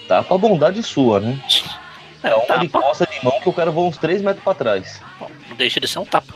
Tapa 0.07 0.35
a 0.35 0.39
bondade 0.39 0.83
sua, 0.83 1.21
né? 1.21 1.39
É, 2.21 2.31
É 2.31 2.35
um 2.35 2.41
uma 2.41 2.59
de 2.59 2.69
tapa. 2.69 2.85
costa 2.85 3.07
de 3.07 3.25
mão 3.25 3.41
que 3.41 3.49
o 3.49 3.53
cara 3.53 3.71
voa 3.71 3.89
uns 3.89 3.97
3 3.97 4.21
metros 4.23 4.43
pra 4.43 4.53
trás. 4.53 5.01
Bom, 5.21 5.31
não 5.49 5.55
deixa 5.57 5.79
de 5.79 5.87
ser 5.87 6.01
um 6.01 6.05
tapa. 6.05 6.35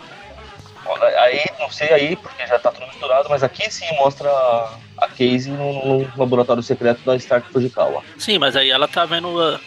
Aí, 1.18 1.44
não 1.58 1.68
sei 1.72 1.88
aí, 1.92 2.14
porque 2.14 2.46
já 2.46 2.56
tá 2.56 2.70
tudo 2.70 2.87
misturado, 2.87 3.28
mas 3.28 3.42
aqui 3.42 3.68
sim 3.68 3.87
mostra 3.96 4.28
a- 4.30 5.08
Casey 5.08 5.48
no, 5.48 5.98
no 6.04 6.12
laboratório 6.16 6.62
secreto 6.62 7.00
da 7.04 7.16
Stark 7.16 7.50
Fujikawa. 7.52 8.04
Sim, 8.16 8.38
mas 8.38 8.54
aí 8.54 8.70
ela 8.70 8.87
tá 8.87 9.04
vendo 9.04 9.58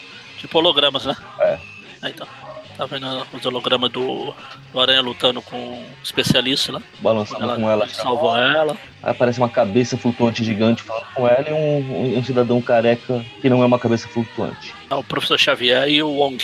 tipo 0.45 0.57
hologramas, 0.59 1.05
né? 1.05 1.15
É. 1.39 1.57
Então. 2.03 2.27
Tá 2.77 2.85
vendo 2.85 3.07
os 3.31 3.45
hologramas 3.45 3.89
do, 3.89 4.33
do 4.73 4.79
Aranha 4.81 4.99
lutando 5.01 5.41
com 5.41 5.55
o 5.55 5.85
especialista 6.03 6.73
lá. 6.73 6.81
Balançando 6.99 7.43
Ela, 7.45 7.55
com 7.55 7.69
ela. 7.71 7.87
salvou 7.87 8.35
ela. 8.37 8.75
Aí 9.01 9.11
aparece 9.11 9.39
uma 9.39 9.47
cabeça 9.47 9.97
flutuante 9.97 10.43
gigante 10.43 10.83
falando 10.83 11.05
com 11.13 11.25
ela 11.25 11.49
e 11.49 11.53
um, 11.53 11.77
um- 11.79 12.17
um 12.19 12.23
cidadão 12.25 12.61
careca 12.61 13.23
que 13.41 13.49
não 13.49 13.63
é 13.63 13.65
uma 13.65 13.79
cabeça 13.79 14.09
flutuante. 14.09 14.73
É 14.89 14.93
o 14.95 15.01
professor 15.01 15.39
Xavier 15.39 15.87
e 15.87 16.03
o 16.03 16.09
Wong. 16.09 16.37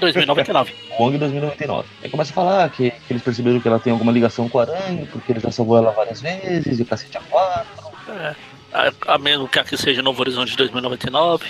2099. 0.00 0.74
Wong 1.00 1.16
2099. 1.16 1.88
Aí 2.04 2.10
começa 2.10 2.30
a 2.32 2.34
falar 2.34 2.68
que, 2.68 2.90
que 2.90 3.12
eles 3.12 3.22
perceberam 3.22 3.58
que 3.58 3.68
ela 3.68 3.78
tem 3.78 3.92
alguma 3.94 4.12
ligação 4.12 4.50
com 4.50 4.58
a 4.58 4.62
aranha, 4.64 5.06
porque 5.10 5.32
ele 5.32 5.40
já 5.40 5.50
salvou 5.50 5.78
ela 5.78 5.92
várias 5.92 6.20
vezes, 6.20 6.78
e 6.78 6.82
o 6.82 6.86
cacete 6.86 7.16
a 7.16 7.20
quatro. 7.22 7.86
É, 8.10 8.34
a, 8.74 9.14
a 9.14 9.18
menos 9.18 9.48
que 9.50 9.58
aqui 9.58 9.78
seja 9.78 10.02
Novo 10.02 10.20
Horizonte 10.20 10.50
de 10.50 10.56
2099. 10.58 11.46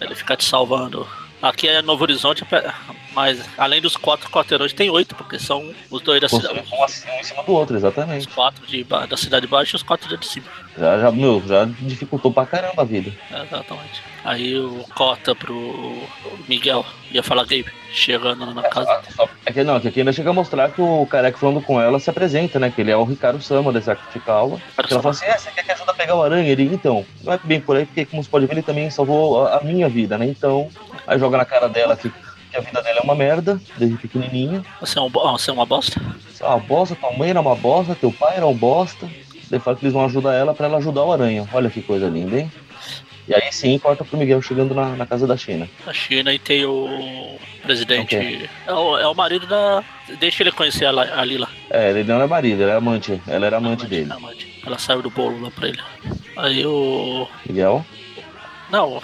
Ele 0.00 0.14
fica 0.14 0.36
te 0.36 0.44
salvando. 0.44 1.06
Aqui 1.40 1.68
é 1.68 1.80
Novo 1.82 2.02
Horizonte, 2.02 2.44
mas 3.14 3.44
além 3.58 3.80
dos 3.80 3.96
quatro 3.96 4.30
quarteirões, 4.30 4.72
tem 4.72 4.88
oito, 4.90 5.14
porque 5.14 5.38
são 5.38 5.72
os 5.90 6.02
dois 6.02 6.20
da 6.20 6.28
cidade. 6.28 6.62
Um 6.72 6.84
em 7.18 7.24
cima 7.24 7.42
do 7.42 7.52
outro, 7.52 7.76
Os 7.76 7.82
exatamente. 7.82 8.28
quatro 8.28 8.66
de, 8.66 8.84
da 8.84 9.16
cidade 9.16 9.46
de 9.46 9.50
baixo 9.50 9.74
e 9.74 9.76
os 9.76 9.82
quatro 9.82 10.16
de 10.16 10.26
cima. 10.26 10.46
Já, 10.78 10.98
já, 10.98 11.10
meu, 11.10 11.42
já 11.46 11.64
dificultou 11.80 12.32
pra 12.32 12.46
caramba 12.46 12.82
a 12.82 12.84
vida. 12.84 13.12
É, 13.30 13.42
Exatamente. 13.42 14.02
Aí 14.24 14.58
o 14.58 14.84
corta 14.94 15.34
pro 15.34 16.02
Miguel, 16.48 16.84
ia 17.10 17.22
falar 17.22 17.42
Gabe, 17.44 17.66
chegando 17.90 18.46
na 18.54 18.62
casa. 18.62 19.00
Só- 19.16 19.28
É 19.46 19.52
que 19.52 19.64
não, 19.64 19.76
é 19.76 19.80
que 19.80 19.88
aqui 19.88 20.00
ainda 20.00 20.12
chega 20.12 20.30
a 20.30 20.32
mostrar 20.32 20.70
que 20.70 20.80
o 20.80 21.06
careca 21.06 21.38
falando 21.38 21.60
com 21.62 21.80
ela 21.80 21.98
se 21.98 22.08
apresenta, 22.10 22.58
né? 22.58 22.70
Que 22.70 22.82
ele 22.82 22.90
é 22.90 22.96
o 22.96 23.04
Ricardo 23.04 23.40
Sama 23.42 23.72
Fujikawa. 23.72 24.60
Que 24.86 24.92
ela 24.92 25.02
fala 25.02 25.14
assim: 25.14 25.24
é, 25.24 25.36
você 25.38 25.50
quer 25.50 25.64
que 25.64 25.72
ajuda 25.72 25.90
a 25.92 25.94
pegar 25.94 26.16
o 26.16 26.22
aranha? 26.22 26.50
Ele, 26.50 26.64
então, 26.64 27.04
não 27.24 27.32
é 27.32 27.40
bem 27.42 27.60
por 27.60 27.76
aí, 27.76 27.86
porque 27.86 28.04
como 28.04 28.22
você 28.22 28.28
pode 28.30 28.46
ver, 28.46 28.52
ele 28.52 28.62
também 28.62 28.90
salvou 28.90 29.46
a, 29.46 29.56
a 29.56 29.60
minha 29.64 29.88
vida, 29.88 30.18
né? 30.18 30.26
Então, 30.26 30.68
aí 31.06 31.18
joga 31.18 31.38
na 31.38 31.44
cara 31.46 31.68
dela 31.68 31.96
que, 31.96 32.12
que 32.50 32.56
a 32.56 32.60
vida 32.60 32.82
dela 32.82 32.98
é 32.98 33.02
uma 33.02 33.14
merda, 33.14 33.60
desde 33.76 33.96
pequenininha. 33.96 34.62
Você 34.80 34.98
é, 34.98 35.02
um, 35.02 35.08
bo- 35.10 35.30
você 35.32 35.50
é 35.50 35.52
uma 35.54 35.66
bosta? 35.66 36.00
Você 36.32 36.42
é 36.42 36.46
uma 36.46 36.58
bosta, 36.58 36.94
tua 36.96 37.12
mãe 37.12 37.30
era 37.30 37.40
uma 37.40 37.54
bosta, 37.54 37.94
teu 37.94 38.12
pai 38.12 38.36
era 38.36 38.46
um 38.46 38.54
bosta. 38.54 39.08
Daí 39.50 39.58
fala 39.60 39.76
que 39.76 39.84
eles 39.84 39.92
vão 39.94 40.04
ajudar 40.04 40.34
ela 40.34 40.54
pra 40.54 40.66
ela 40.66 40.78
ajudar 40.78 41.02
o 41.04 41.12
aranha. 41.12 41.48
Olha 41.52 41.68
que 41.70 41.82
coisa 41.82 42.08
linda, 42.08 42.38
hein? 42.40 42.50
E 43.28 43.34
aí 43.34 43.52
sim, 43.52 43.78
corta 43.78 44.04
pro 44.04 44.16
Miguel 44.18 44.42
chegando 44.42 44.74
na, 44.74 44.96
na 44.96 45.06
casa 45.06 45.26
da 45.26 45.36
China. 45.36 45.68
A 45.86 45.92
China 45.92 46.32
e 46.32 46.38
tem 46.38 46.64
o 46.64 47.36
presidente. 47.62 48.16
Ok. 48.16 48.48
É, 48.66 48.72
o, 48.72 48.98
é 48.98 49.06
o 49.06 49.14
marido 49.14 49.46
da. 49.46 49.84
Deixa 50.18 50.42
ele 50.42 50.50
conhecer 50.50 50.86
a, 50.86 50.90
a 50.90 51.24
Lila. 51.24 51.48
É, 51.68 51.90
ele 51.90 52.02
não 52.04 52.20
é 52.20 52.26
marido, 52.26 52.62
ele 52.62 52.70
é 52.70 52.74
amante. 52.74 53.20
Ela 53.28 53.46
era 53.46 53.56
amante 53.58 53.86
dele. 53.86 54.10
amante. 54.12 54.60
Ela 54.66 54.78
saiu 54.78 55.02
do 55.02 55.10
bolo 55.10 55.40
lá 55.42 55.50
pra 55.50 55.68
ele. 55.68 55.78
Aí 56.36 56.66
o. 56.66 57.28
Miguel? 57.46 57.84
Não, 58.70 59.00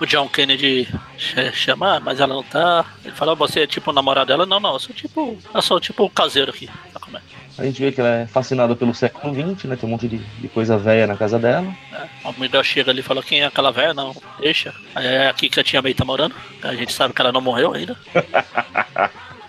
o 0.00 0.06
John 0.06 0.28
Kennedy 0.28 0.88
ch- 1.16 1.52
chama, 1.54 1.96
"Ah, 1.96 2.00
mas 2.00 2.20
ela 2.20 2.34
não 2.34 2.42
tá. 2.42 2.84
Ele 3.04 3.14
fala, 3.14 3.34
você 3.34 3.60
é 3.60 3.66
tipo 3.66 3.90
o 3.90 3.94
namorado 3.94 4.26
dela? 4.28 4.44
Não, 4.46 4.60
não, 4.60 4.74
eu 4.74 4.78
sou 4.78 4.94
tipo. 4.94 5.38
Eu 5.54 5.62
sou 5.62 5.80
tipo 5.80 6.04
o 6.04 6.10
caseiro 6.10 6.50
aqui. 6.50 6.66
Sabe 6.92 7.04
como 7.04 7.16
é? 7.18 7.20
A 7.58 7.64
gente 7.64 7.80
vê 7.80 7.90
que 7.90 8.00
ela 8.00 8.10
é 8.20 8.26
fascinada 8.26 8.76
pelo 8.76 8.94
século 8.94 9.32
XX, 9.34 9.64
né? 9.64 9.76
Tem 9.76 9.88
um 9.88 9.92
monte 9.92 10.06
de, 10.06 10.18
de 10.18 10.48
coisa 10.48 10.76
velha 10.76 11.06
na 11.06 11.16
casa 11.16 11.38
dela. 11.38 11.66
É, 11.92 12.28
o 12.28 12.34
Miguel 12.38 12.62
chega 12.62 12.90
ali 12.90 13.00
e 13.00 13.02
fala, 13.02 13.22
quem 13.22 13.40
é 13.40 13.46
aquela 13.46 13.70
velha? 13.72 13.94
Não, 13.94 14.14
deixa. 14.38 14.74
Aí 14.94 15.06
é 15.06 15.28
aqui 15.28 15.48
que 15.48 15.58
a 15.58 15.64
tia 15.64 15.80
May 15.80 15.94
tá 15.94 16.04
morando. 16.04 16.34
A 16.62 16.74
gente 16.74 16.92
sabe 16.92 17.14
que 17.14 17.20
ela 17.22 17.32
não 17.32 17.40
morreu 17.40 17.72
ainda. 17.72 17.96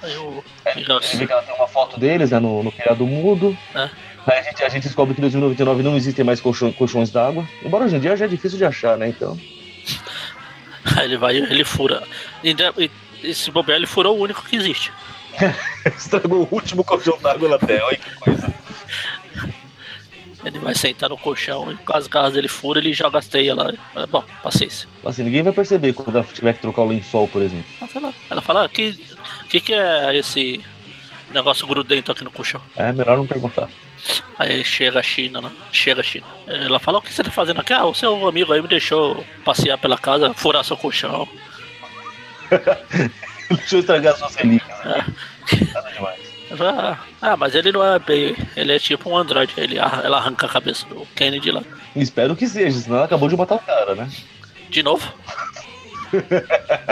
Aí 0.01 0.15
o 0.17 0.43
Miguel 0.75 0.97
A 0.97 1.01
gente 1.01 1.17
vê 1.17 1.25
que 1.27 1.31
ela 1.33 1.41
tem 1.41 1.55
uma 1.55 1.67
foto 1.67 1.99
deles, 1.99 2.31
né? 2.31 2.39
No, 2.39 2.63
no 2.63 2.71
criado 2.71 3.05
mudo. 3.05 3.57
É. 3.75 3.89
Aí 4.25 4.39
a 4.39 4.41
gente, 4.41 4.63
a 4.63 4.69
gente 4.69 4.83
descobre 4.83 5.13
que 5.13 5.19
em 5.19 5.23
2099 5.23 5.83
não 5.83 5.95
existem 5.97 6.23
mais 6.23 6.39
colchões 6.39 7.09
d'água. 7.09 7.45
Embora 7.63 7.85
hoje 7.85 7.95
em 7.95 7.99
dia 7.99 8.15
já 8.15 8.25
é 8.25 8.27
difícil 8.27 8.57
de 8.57 8.65
achar, 8.65 8.97
né? 8.97 9.09
Então. 9.09 9.37
Ele 11.03 11.17
vai 11.17 11.37
ele 11.37 11.63
fura. 11.63 12.03
E, 12.43 12.55
e, 12.77 12.91
esse 13.23 13.49
bobear 13.51 13.77
ele 13.77 13.87
furou 13.87 14.17
o 14.17 14.21
único 14.21 14.43
que 14.43 14.55
existe. 14.55 14.91
Estragou 15.85 16.47
o 16.49 16.55
último 16.55 16.83
colchão 16.83 17.17
d'água 17.19 17.49
na 17.49 17.59
Terra. 17.59 17.85
Olha 17.85 17.97
que 17.97 18.15
coisa. 18.15 18.53
Ele 20.45 20.59
vai 20.59 20.75
sentar 20.75 21.09
no 21.09 21.17
colchão 21.17 21.71
e 21.71 21.75
com 21.77 21.97
as 21.97 22.07
garras 22.07 22.35
ele 22.35 22.47
fura, 22.47 22.79
ele 22.79 22.93
joga 22.93 23.19
as 23.19 23.27
teias 23.27 23.55
lá. 23.55 23.73
Bom, 24.09 24.23
paciência. 24.41 24.87
Assim, 25.05 25.23
ninguém 25.23 25.43
vai 25.43 25.51
perceber 25.51 25.93
quando 25.93 26.23
tiver 26.31 26.53
que 26.53 26.61
trocar 26.61 26.83
o 26.83 26.87
lençol, 26.87 27.27
por 27.27 27.41
exemplo. 27.41 27.65
Ela 27.81 27.89
fala, 27.89 28.13
ela 28.29 28.41
fala 28.41 28.65
"Ah, 28.65 28.69
que, 28.69 28.93
que 29.49 29.59
que 29.59 29.73
é 29.73 30.15
esse 30.15 30.63
negócio 31.31 31.67
grudento 31.67 32.11
aqui 32.11 32.23
no 32.23 32.31
colchão? 32.31 32.61
É 32.75 32.93
melhor 32.93 33.17
não 33.17 33.27
perguntar. 33.27 33.67
Aí 34.37 34.63
chega 34.63 34.99
a 34.99 35.03
China, 35.03 35.41
né? 35.41 35.51
Chega 35.71 36.01
a 36.01 36.03
China. 36.03 36.25
Ela 36.47 36.79
fala, 36.79 36.99
o 36.99 37.01
que 37.01 37.13
você 37.13 37.23
tá 37.23 37.31
fazendo 37.31 37.61
aqui? 37.61 37.73
Ah, 37.73 37.85
o 37.85 37.93
seu 37.93 38.27
amigo 38.27 38.53
aí 38.53 38.61
me 38.61 38.67
deixou 38.67 39.25
passear 39.43 39.77
pela 39.77 39.97
casa, 39.97 40.33
furar 40.33 40.63
seu 40.63 40.77
colchão. 40.77 41.27
Deixa 43.49 43.75
eu 43.75 43.79
estragar 43.79 44.15
suas 44.15 44.35
relíquias. 44.35 44.85
Né? 44.85 45.05
Nada 45.73 45.91
demais. 45.91 46.27
Ah, 47.21 47.35
mas 47.35 47.55
ele 47.55 47.71
não 47.71 47.83
é 47.83 47.99
bem. 47.99 48.35
Ele 48.55 48.73
é 48.73 48.79
tipo 48.79 49.09
um 49.09 49.17
androide. 49.17 49.53
Ele, 49.57 49.77
ela 49.77 50.17
arranca 50.17 50.45
a 50.45 50.49
cabeça 50.49 50.85
do 50.85 51.05
Kennedy 51.15 51.51
lá. 51.51 51.63
Espero 51.95 52.35
que 52.35 52.47
seja, 52.47 52.79
senão 52.79 52.97
ela 52.97 53.05
acabou 53.05 53.27
de 53.27 53.35
matar 53.35 53.55
o 53.55 53.59
cara, 53.59 53.95
né? 53.95 54.09
De 54.69 54.83
novo. 54.83 55.13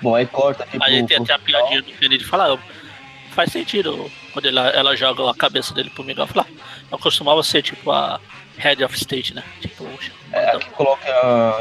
Bom, 0.00 0.14
aí 0.16 0.26
corta 0.26 0.64
aqui 0.64 0.76
Aí 0.80 0.98
pro, 0.98 1.06
tem 1.06 1.16
até 1.18 1.32
a 1.34 1.38
piadinha 1.38 1.82
do 1.82 1.92
Kennedy 1.92 2.24
fala, 2.24 2.54
ah, 2.54 2.58
faz 3.32 3.50
sentido 3.52 4.10
quando 4.32 4.46
ela, 4.46 4.68
ela 4.70 4.96
joga 4.96 5.28
a 5.30 5.34
cabeça 5.34 5.74
dele 5.74 5.90
pro 5.90 6.04
Miguel. 6.04 6.26
Fala, 6.26 6.46
ah, 6.48 6.62
eu 6.90 6.98
costumava 6.98 7.42
ser 7.42 7.62
tipo 7.62 7.90
a 7.90 8.20
Head 8.58 8.84
of 8.84 8.94
State, 8.96 9.34
né? 9.34 9.42
Tipo, 9.60 9.84
É, 10.32 10.44
então, 10.48 10.56
aqui 10.60 10.70
coloca. 10.70 11.08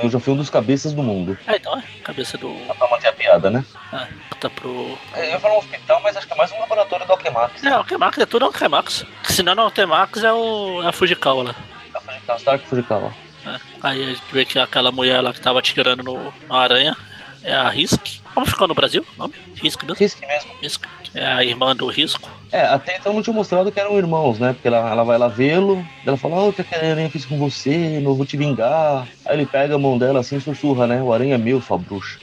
Eu 0.03 0.09
já 0.09 0.19
fui 0.19 0.33
um 0.33 0.37
dos 0.37 0.49
cabeças 0.49 0.93
do 0.93 1.01
mundo. 1.01 1.37
é, 1.47 1.55
então 1.55 1.77
é, 1.77 1.83
cabeça 2.03 2.37
do. 2.37 2.53
Pra 2.77 2.87
manter 2.89 3.07
a 3.07 3.13
piada, 3.13 3.49
né? 3.49 3.65
É, 3.93 4.07
tá 4.39 4.49
pro. 4.49 4.97
É, 5.13 5.25
Eu 5.27 5.29
ia 5.31 5.39
falar 5.39 5.55
um 5.55 5.59
hospital, 5.59 6.01
mas 6.01 6.15
acho 6.17 6.27
que 6.27 6.33
é 6.33 6.35
mais 6.37 6.51
um 6.51 6.59
laboratório 6.59 7.05
do 7.05 7.11
Alquemax. 7.13 7.63
É, 7.63 7.77
o 7.77 7.83
Kemax 7.83 8.17
é 8.17 8.25
tudo 8.25 8.45
o 8.45 8.51
Kemax. 8.53 9.05
Se 9.23 9.41
não, 9.43 9.67
o 9.67 9.71
Kemax 9.71 10.23
é, 10.23 10.31
o, 10.33 10.81
é 10.83 10.87
a 10.87 10.91
Fujikawa 10.91 11.43
lá. 11.43 11.55
Da 11.93 11.99
Fujikawa, 12.01 12.37
Stark 12.37 12.67
Fujikawa. 12.67 13.13
É. 13.45 13.59
Aí 13.81 14.03
a 14.03 14.07
gente 14.07 14.21
vê 14.31 14.45
que 14.45 14.59
aquela 14.59 14.91
mulher 14.91 15.19
lá 15.21 15.33
que 15.33 15.41
tava 15.41 15.57
atirando 15.59 16.03
no, 16.03 16.31
na 16.47 16.57
aranha 16.59 16.95
é 17.43 17.53
a 17.53 17.69
Risk. 17.69 18.21
Como 18.33 18.45
ficou 18.45 18.67
no 18.67 18.73
Brasil? 18.73 19.05
Nome? 19.17 19.33
Risk 19.55 19.83
mesmo? 19.83 19.97
Risque 19.99 20.25
mesmo. 20.25 20.51
Risk. 20.61 20.85
É 21.13 21.25
a 21.25 21.43
irmã 21.43 21.75
do 21.75 21.87
Risco. 21.87 22.29
É, 22.51 22.61
até 22.61 22.97
então 22.97 23.13
não 23.13 23.21
tinha 23.21 23.33
mostrado 23.33 23.71
que 23.71 23.79
eram 23.79 23.97
irmãos, 23.97 24.39
né? 24.39 24.53
Porque 24.53 24.67
ela, 24.67 24.89
ela 24.89 25.03
vai 25.03 25.17
lá 25.17 25.27
vê-lo, 25.27 25.85
ela 26.05 26.15
fala, 26.15 26.35
oh, 26.35 26.49
o 26.49 26.53
que 26.53 26.61
a 26.73 26.77
aranha 26.77 27.09
fez 27.09 27.25
com 27.25 27.37
você? 27.37 27.99
Não 28.01 28.13
vou 28.13 28.25
te 28.25 28.37
vingar. 28.37 29.07
Aí 29.25 29.35
ele 29.35 29.45
pega 29.45 29.75
a 29.75 29.77
mão 29.77 29.97
dela 29.97 30.21
assim 30.21 30.37
e 30.37 30.41
sussurra, 30.41 30.87
né? 30.87 31.01
O 31.01 31.11
aranha 31.11 31.35
é 31.35 31.37
meu, 31.37 31.61
sua 31.61 31.77
bruxa. 31.77 32.19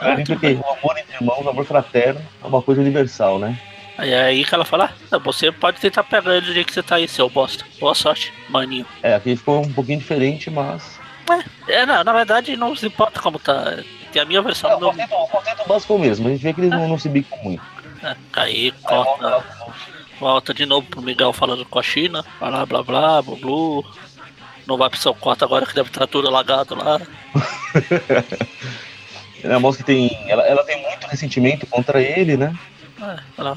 Aí 0.00 0.12
a 0.12 0.16
gente 0.16 0.34
vê 0.34 0.54
que 0.54 0.60
o 0.60 0.72
amor 0.72 0.98
entre 0.98 1.14
irmãos, 1.14 1.44
o 1.44 1.48
amor 1.48 1.64
fraterno, 1.64 2.20
é 2.42 2.46
uma 2.46 2.62
coisa 2.62 2.80
universal, 2.80 3.38
né? 3.38 3.58
Aí 3.98 4.10
é 4.10 4.22
aí 4.22 4.44
que 4.44 4.54
ela 4.54 4.64
fala, 4.64 4.94
ah, 5.12 5.18
você 5.18 5.52
pode 5.52 5.78
tentar 5.78 6.02
pegar 6.04 6.34
ele 6.34 6.46
do 6.46 6.54
jeito 6.54 6.68
que 6.68 6.74
você 6.74 6.82
tá 6.82 6.96
aí, 6.96 7.06
seu 7.06 7.28
bosta. 7.28 7.64
Boa 7.78 7.94
sorte, 7.94 8.32
maninho. 8.48 8.86
É, 9.02 9.14
aqui 9.14 9.36
ficou 9.36 9.60
um 9.60 9.72
pouquinho 9.72 9.98
diferente, 9.98 10.50
mas. 10.50 10.98
É, 11.68 11.84
não, 11.86 12.02
na 12.02 12.12
verdade 12.12 12.56
não 12.56 12.74
se 12.74 12.86
importa 12.86 13.20
como 13.20 13.38
tá. 13.38 13.78
Tem 14.12 14.22
a 14.22 14.24
minha 14.24 14.42
versão 14.42 14.70
É, 14.70 14.74
o 14.74 14.78
do. 14.78 14.86
conceito, 14.86 15.14
o 15.14 15.28
conceito 15.28 15.68
básico 15.68 15.94
é 15.94 15.98
mesmo, 15.98 16.28
a 16.28 16.30
gente 16.32 16.42
vê 16.42 16.52
que 16.52 16.60
eles 16.60 16.70
não, 16.70 16.88
não 16.88 16.98
se 16.98 17.08
bicam 17.08 17.38
muito. 17.42 17.62
É, 18.02 18.16
aí 18.32 18.72
volta 18.88 19.20
corta, 19.30 19.44
volta 20.18 20.54
de 20.54 20.66
novo 20.66 20.86
pro 20.86 21.02
Miguel 21.02 21.32
falando 21.32 21.64
com 21.64 21.78
a 21.78 21.82
China, 21.82 22.24
blá 22.38 22.50
blá 22.50 22.82
blá, 22.82 22.82
blá 22.82 23.22
blá. 23.22 23.90
Não 24.66 24.76
vai 24.76 24.88
pro 24.90 24.98
seu 24.98 25.14
quarto 25.14 25.44
agora 25.44 25.66
que 25.66 25.74
deve 25.74 25.88
estar 25.88 26.06
tudo 26.06 26.28
alagado 26.28 26.74
lá. 26.76 27.00
Ela 29.42 29.58
mostra 29.58 29.82
que 29.84 29.86
tem. 29.92 30.10
Ela, 30.28 30.42
ela 30.46 30.62
tem 30.64 30.80
muito 30.82 31.06
ressentimento 31.06 31.66
contra 31.66 32.00
ele, 32.02 32.36
né? 32.36 32.54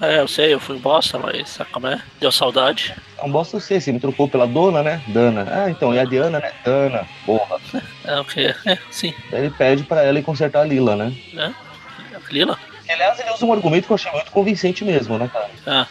É, 0.02 0.20
eu 0.20 0.28
sei, 0.28 0.54
eu 0.54 0.60
fui 0.60 0.78
bosta, 0.80 1.20
mas 1.20 1.50
sabe 1.50 1.70
como 1.72 1.88
é? 1.88 2.02
Deu 2.20 2.32
saudade. 2.32 2.96
É 3.18 3.24
um 3.24 3.32
bosta 3.32 3.58
eu 3.58 3.62
sei, 3.62 3.80
você 3.82 3.92
me 3.92 4.00
trocou 4.00 4.28
pela 4.28 4.48
dona, 4.48 4.82
né? 4.82 5.02
Dana. 5.08 5.48
Ah, 5.52 5.70
então, 5.70 5.94
e 5.94 6.00
a 6.00 6.06
Diana, 6.06 6.40
né? 6.40 6.52
Dana, 6.64 7.08
porra. 7.26 7.60
É 8.06 8.20
o 8.20 8.26
que? 8.26 8.54
É, 8.66 8.78
sim. 8.92 9.14
Daí 9.32 9.46
ele 9.46 9.50
pede 9.50 9.84
pra 9.84 10.04
ela 10.04 10.20
ir 10.20 10.24
consertar 10.24 10.62
a 10.62 10.66
Lila, 10.66 10.96
né? 10.96 11.14
É. 11.38 11.52
Lila? 12.30 12.60
Aliás, 12.90 13.18
ele 13.20 13.32
usa 13.32 13.46
um 13.46 13.54
argumento 13.54 13.86
que 13.86 13.92
eu 13.92 13.96
achei 13.96 14.12
muito 14.12 14.30
convincente 14.32 14.84
mesmo, 14.84 15.18
né, 15.18 15.30
cara? 15.32 15.50
Ah, 15.66 15.88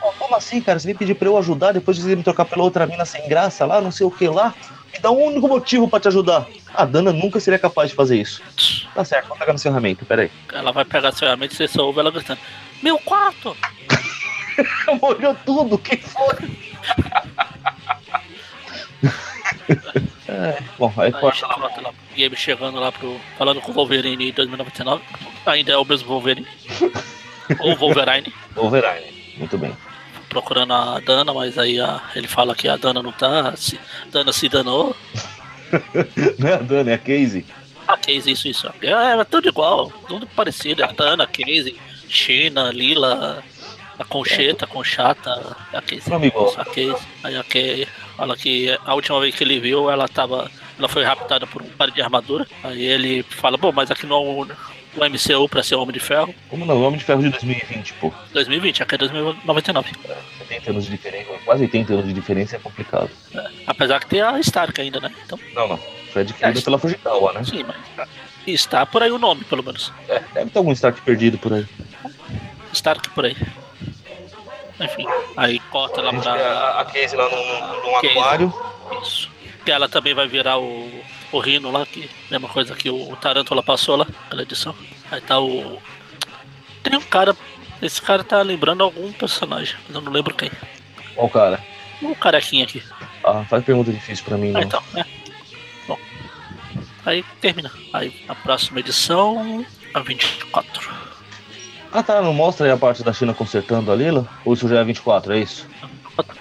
Pô, 0.00 0.12
como 0.18 0.34
assim, 0.34 0.60
cara? 0.60 0.78
Você 0.78 0.86
veio 0.86 0.98
pedir 0.98 1.14
pra 1.14 1.28
eu 1.28 1.36
ajudar 1.36 1.72
depois 1.72 1.96
de 1.96 2.02
você 2.02 2.16
me 2.16 2.22
trocar 2.22 2.46
pela 2.46 2.64
outra 2.64 2.86
mina 2.86 3.04
sem 3.04 3.28
graça 3.28 3.66
lá, 3.66 3.80
não 3.80 3.90
sei 3.90 4.06
o 4.06 4.10
que 4.10 4.26
lá? 4.26 4.54
Me 4.92 4.98
dá 4.98 5.10
um 5.10 5.22
único 5.22 5.46
motivo 5.46 5.86
pra 5.86 6.00
te 6.00 6.08
ajudar. 6.08 6.46
A 6.72 6.84
Dana 6.84 7.12
nunca 7.12 7.38
seria 7.38 7.58
capaz 7.58 7.90
de 7.90 7.96
fazer 7.96 8.16
isso. 8.18 8.42
Tá 8.94 9.04
certo, 9.04 9.28
vou 9.28 9.36
pegar 9.36 9.52
no 9.52 9.58
seu 9.58 9.70
ferramenta, 9.70 10.04
peraí. 10.06 10.30
Ela 10.52 10.72
vai 10.72 10.84
pegar 10.84 11.12
seu 11.12 11.20
ferramenta 11.20 11.52
e 11.52 11.56
você 11.56 11.68
só 11.68 11.84
ouve 11.84 12.00
ela 12.00 12.10
gritando: 12.10 12.40
Meu 12.82 12.98
quarto! 12.98 13.56
Molhou 15.00 15.34
tudo, 15.46 15.78
quem 15.78 15.98
foi? 15.98 16.50
é, 20.28 20.62
bom, 20.78 20.92
aí 20.96 21.06
Aí 21.06 21.12
corta 21.20 21.46
lá. 21.46 21.68
o 21.90 22.18
Gabe 22.18 22.36
chegando 22.36 22.78
lá 22.78 22.92
pro. 22.92 23.20
falando 23.38 23.60
com 23.60 23.70
o 23.70 23.74
Wolverine 23.74 24.28
em 24.30 24.32
2099. 24.32 25.02
Ainda 25.46 25.72
é 25.72 25.76
o 25.76 25.84
mesmo 25.84 26.08
Wolverine. 26.08 26.46
Ou 27.60 27.76
Wolverine. 27.76 28.32
Wolverine. 28.54 29.34
Muito 29.36 29.58
bem. 29.58 29.76
procurando 30.28 30.72
a 30.72 31.00
Dana, 31.00 31.32
mas 31.34 31.58
aí 31.58 31.80
a- 31.80 32.00
ele 32.14 32.28
fala 32.28 32.54
que 32.54 32.68
a 32.68 32.76
Dana 32.76 33.02
não 33.02 33.10
tá, 33.12 33.56
se, 33.56 33.80
Dana 34.10 34.32
se 34.32 34.48
danou. 34.48 34.94
Não 36.38 36.48
é 36.48 36.54
a 36.54 36.58
Dana, 36.58 36.90
é 36.90 36.94
a 36.94 36.98
Casey. 36.98 37.44
A 37.86 37.96
Casey, 37.96 38.32
isso, 38.32 38.48
isso. 38.48 38.68
É, 38.82 38.90
é 39.20 39.24
tudo 39.24 39.48
igual, 39.48 39.88
tudo 40.08 40.26
parecido. 40.26 40.82
É 40.82 40.84
a 40.84 40.90
Dana, 40.92 41.22
a 41.22 41.26
Casey, 41.28 41.76
China, 42.10 42.70
Lila, 42.72 43.42
a 43.98 44.04
Concheta, 44.04 44.64
a 44.64 44.68
Conchata, 44.68 45.56
a 45.72 45.80
Casey. 45.80 46.02
Meu 46.06 46.16
amigo. 46.16 46.46
Isso, 46.46 46.60
a 46.60 46.64
Casey. 46.64 46.96
Aí 47.24 47.36
a 47.36 47.44
Casey 47.44 47.88
fala 48.16 48.36
que 48.36 48.78
a 48.84 48.94
última 48.94 49.20
vez 49.20 49.34
que 49.34 49.44
ele 49.44 49.60
viu, 49.60 49.90
ela 49.90 50.08
tava. 50.08 50.50
Ela 50.78 50.88
foi 50.88 51.04
raptada 51.04 51.46
por 51.46 51.60
um 51.62 51.68
par 51.70 51.90
de 51.90 52.00
armadura. 52.00 52.46
Aí 52.64 52.82
ele 52.82 53.22
fala, 53.22 53.56
bom, 53.58 53.70
mas 53.70 53.90
aqui 53.90 54.06
não 54.06 54.16
é 54.16 54.20
o, 54.20 54.42
o 54.96 55.04
MCU 55.10 55.46
pra 55.48 55.62
ser 55.62 55.74
Homem 55.74 55.92
de 55.92 56.00
Ferro. 56.00 56.34
Como 56.48 56.64
não? 56.64 56.82
Homem 56.82 56.98
de 56.98 57.04
Ferro 57.04 57.22
de 57.22 57.28
2020, 57.28 57.92
pô. 57.94 58.10
2020, 58.32 58.82
aqui 58.82 58.94
é 58.94 58.98
2099. 58.98 59.90
70 60.38 60.70
anos 60.70 60.84
de 60.86 60.90
diferença, 60.92 61.30
quase 61.44 61.62
80 61.64 61.92
anos 61.92 62.06
de 62.06 62.12
diferença 62.14 62.56
é 62.56 62.58
complicado. 62.58 63.10
Apesar 63.66 64.00
que 64.00 64.06
tem 64.06 64.22
a 64.22 64.40
Stark 64.40 64.80
ainda, 64.80 65.00
né? 65.00 65.12
Então, 65.26 65.38
Não, 65.54 65.68
não. 65.68 65.78
Foi 66.12 66.22
adquirido 66.22 66.58
É. 66.58 66.62
pela 66.62 66.78
Fujikawa, 66.78 67.32
né? 67.34 67.44
sim, 67.44 67.62
mas 67.62 68.08
está 68.46 68.84
por 68.86 69.02
aí 69.02 69.10
o 69.10 69.18
nome, 69.18 69.44
pelo 69.44 69.62
menos. 69.62 69.92
É, 70.08 70.20
deve 70.34 70.50
ter 70.50 70.58
algum 70.58 70.72
Stark 70.72 71.00
perdido 71.02 71.38
por 71.38 71.52
aí. 71.52 71.66
Stark 72.72 73.08
por 73.10 73.24
aí. 73.24 73.36
Enfim, 74.80 75.04
aí 75.36 75.58
corta 75.70 76.00
lá 76.00 76.12
pra. 76.12 76.32
a, 76.32 76.80
a 76.80 76.84
Casey 76.86 77.14
lá 77.16 77.28
num, 77.28 77.82
num 77.82 77.96
aquário. 77.96 78.54
Isso. 79.02 79.30
Que 79.64 79.70
ela 79.70 79.88
também 79.88 80.14
vai 80.14 80.26
virar 80.26 80.58
o, 80.58 80.90
o 81.32 81.38
Rino 81.38 81.70
lá, 81.70 81.84
que 81.84 82.08
mesma 82.30 82.48
coisa 82.48 82.74
que 82.74 82.88
o 82.88 83.14
Tarantula 83.16 83.62
passou 83.62 83.96
lá 83.96 84.06
pela 84.30 84.42
edição. 84.42 84.74
Aí 85.10 85.20
tá 85.20 85.38
o. 85.38 85.78
Tem 86.82 86.96
um 86.96 87.02
cara. 87.02 87.36
Esse 87.82 88.00
cara 88.00 88.24
tá 88.24 88.40
lembrando 88.42 88.82
algum 88.82 89.12
personagem, 89.12 89.74
mas 89.86 89.94
eu 89.96 90.00
não 90.02 90.12
lembro 90.12 90.34
quem. 90.34 90.50
O 91.16 91.28
cara. 91.28 91.62
Um 92.02 92.14
carequinha 92.14 92.64
aqui. 92.64 92.82
Ah, 93.22 93.44
faz 93.48 93.62
pergunta 93.62 93.92
difícil 93.92 94.24
pra 94.24 94.38
mim, 94.38 94.48
Ah, 94.50 94.52
não. 94.52 94.60
então, 94.62 94.82
é. 94.96 95.04
Aí 97.04 97.24
termina. 97.40 97.70
Aí 97.92 98.24
a 98.28 98.34
próxima 98.34 98.80
edição, 98.80 99.64
a 99.94 100.00
24. 100.00 100.90
Ah, 101.92 102.02
tá. 102.02 102.20
Não 102.22 102.32
mostra 102.32 102.66
aí 102.66 102.72
a 102.72 102.76
parte 102.76 103.02
da 103.02 103.12
China 103.12 103.34
consertando 103.34 103.90
a 103.90 103.96
Lila? 103.96 104.28
Ou 104.44 104.54
isso 104.54 104.68
já 104.68 104.80
é 104.80 104.84
24, 104.84 105.32
é 105.32 105.38
isso? 105.38 105.66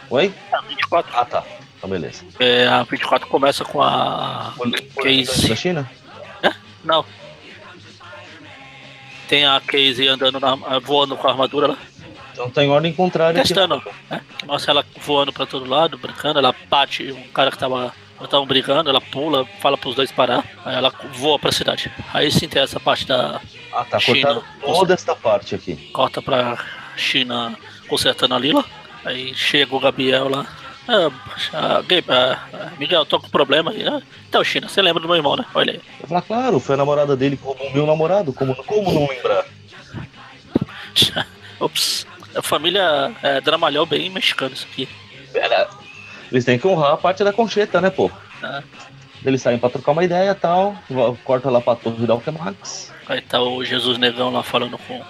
Oi? 0.10 0.34
A 0.52 0.62
24. 0.62 1.12
Ah, 1.18 1.26
tá. 1.26 1.44
Então, 1.78 1.90
beleza. 1.90 2.24
É, 2.40 2.68
a 2.68 2.84
24 2.84 3.28
começa 3.28 3.64
com 3.64 3.82
a 3.82 4.54
Casey. 5.02 5.50
Da 5.50 5.56
China? 5.56 5.90
Não. 6.84 7.06
Tem 9.28 9.46
a 9.46 9.62
Casey 9.62 10.08
andando 10.08 10.40
na, 10.40 10.56
voando 10.80 11.16
com 11.16 11.28
a 11.28 11.32
armadura 11.32 11.68
lá. 11.68 11.78
Então 12.32 12.50
tá 12.50 12.64
em 12.64 12.70
ordem 12.70 12.94
contrária. 12.94 13.40
aqui. 13.40 13.50
Testando, 13.50 13.82
né? 14.10 14.22
Mostra 14.46 14.72
ela 14.72 14.86
voando 15.02 15.32
pra 15.34 15.46
todo 15.46 15.70
lado, 15.70 15.98
brincando, 15.98 16.40
ela 16.40 16.56
bate 16.70 17.12
um 17.12 17.28
cara 17.34 17.52
que 17.52 17.58
tava. 17.58 17.94
Estavam 18.22 18.46
brigando, 18.46 18.90
ela 18.90 19.00
pula, 19.00 19.46
fala 19.60 19.78
pros 19.78 19.96
dois 19.96 20.12
parar, 20.12 20.44
aí 20.66 20.76
ela 20.76 20.94
voa 21.14 21.40
pra 21.40 21.52
cidade. 21.52 21.92
Aí 22.14 22.30
sim 22.32 22.48
tem 22.48 22.62
essa 22.62 22.80
parte 22.80 23.08
da. 23.08 23.42
Ah, 23.72 23.86
tá. 23.86 24.00
China. 24.00 24.42
Toda 24.62 24.94
esta 24.94 25.16
parte 25.16 25.56
aqui. 25.56 25.76
corta 25.94 26.22
pra 26.22 26.58
China 26.98 27.58
consertando 27.88 28.36
a 28.36 28.40
Lila. 28.40 28.64
Aí 29.06 29.34
chega 29.34 29.76
o 29.76 29.80
Gabriel 29.80 30.28
lá. 30.28 30.46
Ah, 30.88 31.12
ah, 31.54 31.84
ah, 32.10 32.40
ah, 32.52 32.72
Miguel, 32.80 33.06
tô 33.06 33.20
com 33.20 33.30
problema 33.30 33.72
aí. 33.72 33.88
Ah, 33.88 34.02
então, 34.28 34.44
China, 34.44 34.68
você 34.68 34.82
lembra 34.82 35.02
do 35.02 35.08
meu 35.08 35.18
irmão, 35.18 35.36
né? 35.36 35.46
Olha 35.54 35.74
aí. 35.74 35.82
Eu 36.02 36.08
falar, 36.08 36.22
claro, 36.24 36.60
foi 36.60 36.74
a 36.74 36.78
namorada 36.80 37.16
dele 37.16 37.38
que 37.38 37.44
roubou 37.44 37.68
o 37.68 37.74
meu 37.74 37.86
namorado. 37.86 38.34
Como, 38.34 38.56
como 38.56 38.92
não 38.92 39.08
lembrar? 39.08 39.46
Ops. 41.60 42.08
A 42.36 42.42
família 42.42 43.16
é, 43.22 43.40
dramalhou 43.40 43.86
bem 43.86 44.10
mexicano 44.10 44.54
isso 44.54 44.68
aqui. 44.72 44.90
Eles 46.32 46.46
têm 46.46 46.60
que 46.60 46.68
honrar 46.68 46.94
a 46.94 46.98
parte 46.98 47.24
da 47.24 47.34
concheta, 47.34 47.82
né, 47.82 47.90
pô? 47.90 48.12
Ah. 48.42 48.62
Eles 49.26 49.42
saem 49.42 49.60
pra 49.60 49.70
trocar 49.70 49.92
uma 49.92 50.04
ideia 50.04 50.32
e 50.32 50.36
tal. 50.36 50.76
Corta 51.24 51.50
lá 51.50 51.60
pra 51.60 51.76
torre 51.76 52.06
da 52.08 52.14
Alquemax. 52.14 52.94
Aí 53.08 53.22
tá 53.22 53.42
o 53.42 53.64
Jesus 53.66 53.98
Negão 53.98 54.32
lá 54.32 54.44
falando 54.44 54.78
com. 54.78 55.02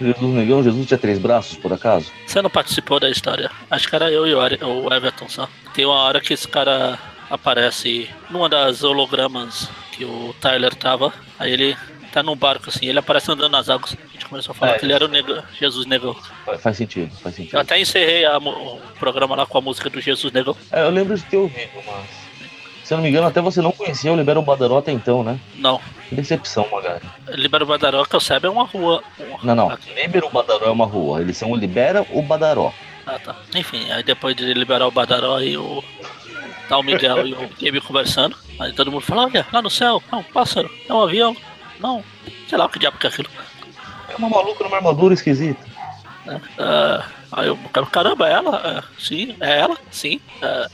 Jesus 0.00 0.34
negão, 0.34 0.62
Jesus 0.62 0.86
tinha 0.86 0.98
três 0.98 1.18
braços, 1.20 1.56
por 1.56 1.72
acaso? 1.72 2.10
Você 2.26 2.42
não 2.42 2.50
participou 2.50 2.98
da 2.98 3.08
história? 3.08 3.50
Acho 3.70 3.88
que 3.88 3.94
era 3.94 4.10
eu 4.10 4.26
e 4.26 4.34
o 4.34 4.92
Everton 4.92 5.28
só. 5.28 5.48
Tem 5.72 5.84
uma 5.84 5.94
hora 5.94 6.20
que 6.20 6.32
esse 6.32 6.48
cara 6.48 6.98
aparece 7.30 8.10
numa 8.28 8.48
das 8.48 8.82
hologramas 8.82 9.70
que 9.92 10.04
o 10.04 10.34
Tyler 10.40 10.74
tava. 10.74 11.12
Aí 11.38 11.52
ele 11.52 11.76
tá 12.12 12.24
num 12.24 12.34
barco 12.34 12.70
assim, 12.70 12.86
ele 12.86 12.98
aparece 12.98 13.30
andando 13.30 13.52
nas 13.52 13.70
águas. 13.70 13.96
Gente 14.24 14.28
começou 14.28 14.52
a 14.52 14.54
falar 14.54 14.72
É, 14.72 14.78
que 14.78 14.84
ele 14.86 14.92
era 14.92 15.04
o 15.04 15.42
Jesus 15.58 15.86
Negão. 15.86 16.16
Faz- 16.62 16.76
sentido, 16.76 17.14
faz 17.16 17.34
sentido. 17.34 17.54
Eu 17.56 17.60
até 17.60 17.78
encerrei 17.78 18.24
a 18.24 18.38
o 18.38 18.80
programa 18.98 19.36
lá 19.36 19.46
com 19.46 19.58
a 19.58 19.60
música 19.60 19.90
do 19.90 20.00
Jesus 20.00 20.32
Negão. 20.32 20.56
É, 20.72 20.82
eu 20.82 20.90
lembro 20.90 21.16
de 21.16 21.22
ter 21.24 21.36
ouvido, 21.36 21.70
mas. 21.86 22.24
Se 22.84 22.92
eu 22.92 22.96
não 22.98 23.02
me 23.04 23.08
engano, 23.10 23.26
até 23.26 23.40
você 23.40 23.62
não 23.62 23.72
conhecia 23.72 24.12
o 24.12 24.16
Libero 24.16 24.42
Badaró 24.42 24.78
até 24.78 24.92
então, 24.92 25.22
né? 25.22 25.38
Não. 25.56 25.80
Que 26.08 26.14
decepção, 26.14 26.68
Magari. 26.70 27.00
Libero 27.28 27.64
Badaró, 27.64 28.04
que 28.04 28.14
eu 28.14 28.20
saiba, 28.20 28.46
é 28.46 28.50
uma 28.50 28.64
rua. 28.64 29.02
uma- 29.18 29.38
Não, 29.42 29.54
não. 29.54 29.70
Aqui. 29.70 29.92
Libero 29.94 30.28
Badaró 30.30 30.66
é 30.66 30.70
uma 30.70 30.84
rua. 30.86 31.20
Eles 31.22 31.36
são 31.36 31.50
o 31.50 31.56
Libera 31.56 32.04
o 32.10 32.20
Badaró. 32.22 32.72
Ah, 33.06 33.18
tá. 33.18 33.36
Enfim, 33.54 33.90
aí 33.90 34.02
depois 34.02 34.34
de 34.36 34.52
liberar 34.52 34.86
o 34.86 34.90
Badaró 34.90 35.40
e 35.40 35.56
o. 35.56 35.82
Tá 36.68 36.78
o 36.78 36.82
Miguel 36.82 37.26
e 37.26 37.34
o 37.34 37.50
Gabe 37.60 37.80
conversando. 37.80 38.36
Aí 38.58 38.72
todo 38.72 38.90
mundo 38.90 39.02
fala, 39.02 39.24
olha, 39.26 39.46
lá 39.52 39.60
no 39.62 39.68
céu, 39.70 40.02
é 40.10 40.16
um 40.16 40.22
pássaro, 40.22 40.70
é 40.88 40.92
um 40.92 41.02
avião. 41.02 41.36
Não, 41.80 42.02
sei 42.48 42.56
lá 42.56 42.66
o 42.66 42.68
que 42.68 42.78
diabo 42.78 42.96
que 42.98 43.06
é 43.06 43.10
aquilo. 43.10 43.28
É 44.14 44.16
uma 44.16 44.28
maluca 44.28 44.62
numa 44.64 44.76
armadura 44.76 45.12
esquisita. 45.14 45.60
né? 46.24 46.40
Ah, 46.58 47.04
aí 47.32 47.48
eu, 47.48 47.58
caramba, 47.90 48.28
é 48.28 48.32
ela? 48.32 48.56
É, 48.64 49.00
sim, 49.02 49.36
é 49.40 49.58
ela? 49.58 49.76
Sim. 49.90 50.20
É, 50.40 50.66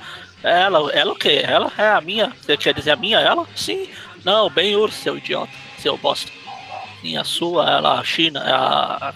é 0.44 0.60
ela, 0.62 0.92
ela 0.92 1.12
o 1.12 1.16
quê? 1.16 1.42
Ela 1.44 1.72
é 1.78 1.88
a 1.88 2.00
minha? 2.00 2.32
Você 2.40 2.56
quer 2.56 2.74
dizer 2.74 2.90
a 2.92 2.96
minha, 2.96 3.18
ela? 3.18 3.46
Sim. 3.56 3.88
Não, 4.24 4.50
bem 4.50 4.76
urso, 4.76 4.98
seu 5.00 5.16
idiota, 5.16 5.50
seu 5.78 5.96
bosta. 5.96 6.30
Sim, 7.00 7.16
a 7.16 7.24
sua, 7.24 7.68
ela, 7.70 7.98
a 7.98 8.04
China, 8.04 8.40
é 8.46 8.52
a, 8.52 9.08
a. 9.08 9.14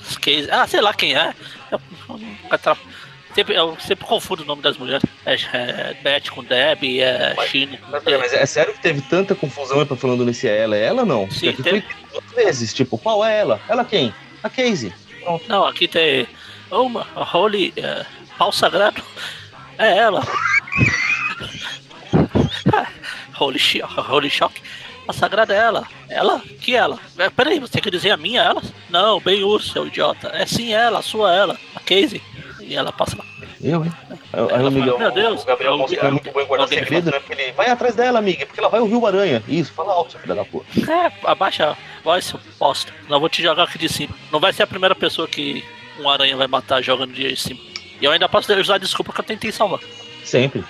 Ah, 0.52 0.66
sei 0.66 0.80
lá 0.80 0.94
quem 0.94 1.14
é. 1.14 1.34
Eu, 1.70 1.78
eu, 2.08 2.20
atra- 2.50 2.78
sempre, 3.34 3.54
eu 3.54 3.76
sempre 3.80 4.04
confundo 4.06 4.42
o 4.42 4.46
nome 4.46 4.62
das 4.62 4.76
mulheres. 4.76 5.02
É, 5.26 5.34
é 5.34 5.94
Beth 6.02 6.30
com 6.30 6.42
Deb, 6.44 6.84
é 7.00 7.34
Mas- 7.36 7.50
China. 7.50 7.78
Mas, 7.90 8.04
mas 8.04 8.32
é 8.32 8.46
sério 8.46 8.72
que 8.74 8.80
teve 8.80 9.00
tanta 9.02 9.34
confusão 9.34 9.80
aí 9.80 9.86
pra 9.86 9.96
falando 9.96 10.24
nesse 10.24 10.48
é 10.48 10.58
ela, 10.62 10.76
é 10.76 10.84
ela 10.84 11.04
não? 11.04 11.30
Sim, 11.30 11.52
Porque 11.52 11.68
aqui 11.70 11.82
foi 12.10 12.20
duas 12.20 12.32
vezes, 12.34 12.72
tipo, 12.74 12.98
qual 12.98 13.24
é 13.24 13.38
ela? 13.38 13.60
Ela 13.68 13.84
quem? 13.84 14.14
A 14.42 14.50
Casey. 14.50 14.92
Pronto. 15.22 15.44
Não, 15.48 15.64
aqui 15.66 15.88
tem 15.88 16.26
uma 16.70 17.06
Holy 17.34 17.72
é, 17.76 18.04
pau 18.38 18.52
sagrado. 18.52 19.02
É 19.78 19.96
ela. 19.98 20.22
Holy, 23.38 23.58
Holy 24.08 24.30
Shock. 24.30 24.60
A 25.06 25.12
sagrada 25.12 25.52
é 25.52 25.58
ela. 25.58 25.86
Ela? 26.08 26.40
Que 26.60 26.74
ela? 26.74 26.98
É, 27.18 27.28
peraí, 27.28 27.60
você 27.60 27.78
quer 27.80 27.90
dizer 27.90 28.10
a 28.10 28.16
minha 28.16 28.40
ela? 28.42 28.62
Não, 28.88 29.20
bem 29.20 29.42
urso, 29.44 29.72
seu 29.72 29.86
idiota. 29.86 30.28
É 30.32 30.46
sim 30.46 30.72
ela, 30.72 31.00
a 31.00 31.02
sua 31.02 31.34
ela, 31.34 31.58
a 31.74 31.80
Casey. 31.80 32.22
E 32.66 32.74
ela 32.74 32.90
passa 32.92 33.16
lá. 33.16 33.24
Eu, 33.62 33.84
hein? 33.84 33.92
Aí, 34.32 34.40
o 34.64 34.70
Miguel, 34.70 34.96
fala, 34.96 34.98
"Meu 34.98 35.12
Deus, 35.12 35.42
o 35.42 35.46
Gabriel 35.46 35.78
eu- 35.78 35.84
que 35.86 35.96
é 35.98 36.10
muito 36.10 36.30
bom 36.32 36.40
em 36.40 36.46
guardar 36.46 36.68
segredo, 36.68 37.10
né? 37.10 37.18
Porque 37.20 37.40
ele 37.40 37.52
vai 37.52 37.68
atrás 37.68 37.94
dela, 37.94 38.18
amiga, 38.18 38.46
porque 38.46 38.58
ela 38.60 38.68
vai 38.68 38.80
ouvir 38.80 38.94
o 38.96 39.06
aranha. 39.06 39.42
Isso, 39.46 39.72
fala 39.72 39.92
alto, 39.92 40.12
seu 40.12 40.20
filho 40.20 40.34
da 40.34 40.44
puta. 40.44 40.66
É, 40.90 41.12
abaixa 41.24 41.70
a 41.70 41.76
voz, 42.02 42.24
seu 42.24 42.40
bosta. 42.58 42.92
Não 43.08 43.20
vou 43.20 43.28
te 43.28 43.42
jogar 43.42 43.64
aqui 43.64 43.78
de 43.78 43.88
cima. 43.88 44.14
Não 44.32 44.40
vai 44.40 44.52
ser 44.52 44.62
a 44.62 44.66
primeira 44.66 44.94
pessoa 44.94 45.28
que 45.28 45.64
um 46.00 46.08
aranha 46.08 46.36
vai 46.36 46.46
matar 46.46 46.82
jogando 46.82 47.12
de 47.12 47.36
cima. 47.36 47.60
E 48.00 48.04
eu 48.04 48.10
ainda 48.10 48.28
posso 48.28 48.52
usar 48.58 48.74
a 48.76 48.78
desculpa 48.78 49.12
que 49.12 49.20
eu 49.20 49.24
tentei 49.24 49.52
salvar. 49.52 49.80
Sempre. 50.24 50.64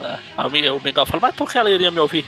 É, 0.00 0.42
o 0.44 0.50
Miguel- 0.50 0.76
o 0.76 0.82
Miguel 0.82 1.06
fala, 1.06 1.20
mas 1.20 1.36
por 1.36 1.50
que 1.50 1.56
ela 1.56 1.70
iria 1.70 1.90
me 1.90 2.00
ouvir? 2.00 2.24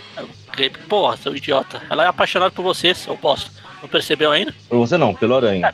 Gabe, 0.57 0.79
porra, 0.89 1.17
seu 1.17 1.35
idiota. 1.35 1.83
Ela 1.91 2.05
é 2.05 2.07
apaixonada 2.07 2.53
por 2.53 2.63
você, 2.63 2.95
seu 2.95 3.17
bosta. 3.17 3.51
Não 3.87 3.91
percebeu 3.91 4.33
ainda? 4.33 4.53
Por 4.69 4.79
você 4.79 4.99
não, 4.99 5.15
pelo 5.15 5.37
aranha. 5.37 5.73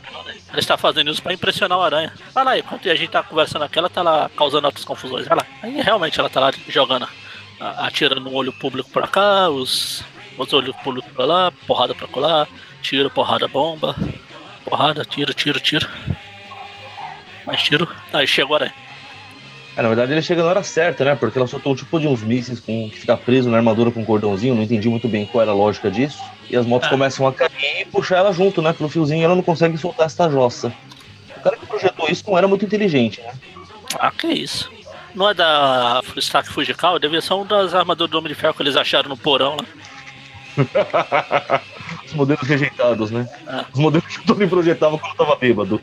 Ela 0.49 0.59
está 0.59 0.77
fazendo 0.77 1.09
isso 1.09 1.21
pra 1.21 1.33
impressionar 1.33 1.79
o 1.79 1.81
aranha. 1.81 2.13
Vai 2.31 2.43
lá, 2.45 2.59
enquanto 2.59 2.87
a 2.87 2.93
gente 2.95 3.09
tá 3.09 3.23
conversando 3.23 3.63
aqui, 3.63 3.79
ela 3.79 3.89
tá 3.89 4.03
lá 4.03 4.29
causando 4.37 4.67
outras 4.67 4.85
confusões. 4.85 5.27
Vai 5.27 5.37
lá. 5.37 5.45
Aí 5.63 5.81
realmente 5.81 6.19
ela 6.19 6.29
tá 6.29 6.39
lá 6.39 6.51
jogando, 6.69 7.07
atirando 7.59 8.29
um 8.29 8.35
olho 8.35 8.53
público 8.53 8.87
pra 8.91 9.07
cá, 9.07 9.49
os, 9.49 10.03
os 10.37 10.53
olhos 10.53 10.75
públicos 10.83 11.11
pra 11.11 11.25
lá, 11.25 11.51
porrada 11.65 11.95
pra 11.95 12.07
colar, 12.07 12.47
tiro, 12.83 13.09
porrada, 13.09 13.47
bomba. 13.47 13.95
Porrada, 14.63 15.03
tiro, 15.03 15.33
tiro, 15.33 15.59
tiro. 15.59 15.89
Mais 17.47 17.63
tiro. 17.63 17.89
Aí 18.13 18.27
chegou 18.27 18.55
a 18.55 18.59
aranha. 18.59 18.73
É, 19.75 19.81
na 19.81 19.87
verdade 19.87 20.11
ele 20.11 20.21
chega 20.21 20.43
na 20.43 20.49
hora 20.49 20.61
certa, 20.63 21.03
né? 21.03 21.15
Porque 21.15 21.37
ela 21.37 21.47
soltou 21.47 21.73
um 21.73 21.75
tipo 21.75 21.99
de 21.99 22.07
uns 22.07 22.21
mísseis 22.21 22.59
com, 22.59 22.89
que 22.91 22.99
fica 22.99 23.17
preso 23.17 23.49
na 23.49 23.57
armadura 23.57 23.89
com 23.89 24.01
um 24.01 24.05
cordãozinho, 24.05 24.53
não 24.53 24.61
entendi 24.63 24.87
muito 24.87 25.07
bem 25.07 25.25
qual 25.25 25.41
era 25.41 25.51
a 25.51 25.55
lógica 25.55 25.89
disso. 25.89 26.21
E 26.49 26.55
as 26.55 26.65
motos 26.65 26.87
Ah. 26.87 26.91
começam 26.91 27.25
a 27.27 27.33
cair 27.33 27.81
e 27.81 27.85
puxar 27.85 28.17
ela 28.17 28.31
junto, 28.31 28.61
né? 28.61 28.71
Pelo 28.73 28.87
fiozinho 28.89 29.23
ela 29.23 29.35
não 29.35 29.41
consegue 29.41 29.77
soltar 29.77 30.05
essa 30.05 30.29
jossa. 30.29 30.71
O 31.37 31.41
cara 31.41 31.57
que 31.57 31.65
projetou 31.65 32.07
isso 32.07 32.23
não 32.27 32.37
era 32.37 32.47
muito 32.47 32.63
inteligente, 32.65 33.19
né? 33.21 33.33
Ah, 33.99 34.11
que 34.11 34.27
isso. 34.27 34.71
Não 35.15 35.29
é 35.29 35.33
da 35.33 36.01
Stack 36.17 36.49
Fujikawa? 36.49 36.99
Devia 36.99 37.21
ser 37.21 37.33
um 37.33 37.45
das 37.45 37.73
armaduras 37.73 38.09
do 38.11 38.17
Homem 38.17 38.29
de 38.33 38.35
Ferro 38.39 38.53
que 38.53 38.63
eles 38.63 38.75
acharam 38.75 39.09
no 39.09 39.17
porão 39.17 39.57
lá. 39.57 39.65
Os 42.05 42.13
modelos 42.13 42.47
rejeitados, 42.47 43.11
né? 43.11 43.27
Ah. 43.47 43.65
Os 43.73 43.79
modelos 43.79 44.05
que 44.07 44.19
o 44.19 44.23
Tony 44.25 44.47
projetava 44.47 44.97
quando 44.97 45.15
tava 45.15 45.35
bêbado. 45.35 45.81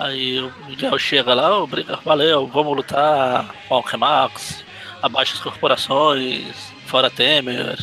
Aí 0.00 0.40
o 0.40 0.50
Miguel 0.66 0.98
chega 0.98 1.34
lá, 1.34 1.58
obriga, 1.58 1.98
valeu, 2.02 2.46
vamos 2.46 2.74
lutar, 2.74 3.54
Walker 3.68 3.98
Max, 3.98 4.64
abaixo 5.02 5.34
as 5.34 5.40
corporações, 5.40 6.72
fora 6.86 7.10
Temer. 7.10 7.76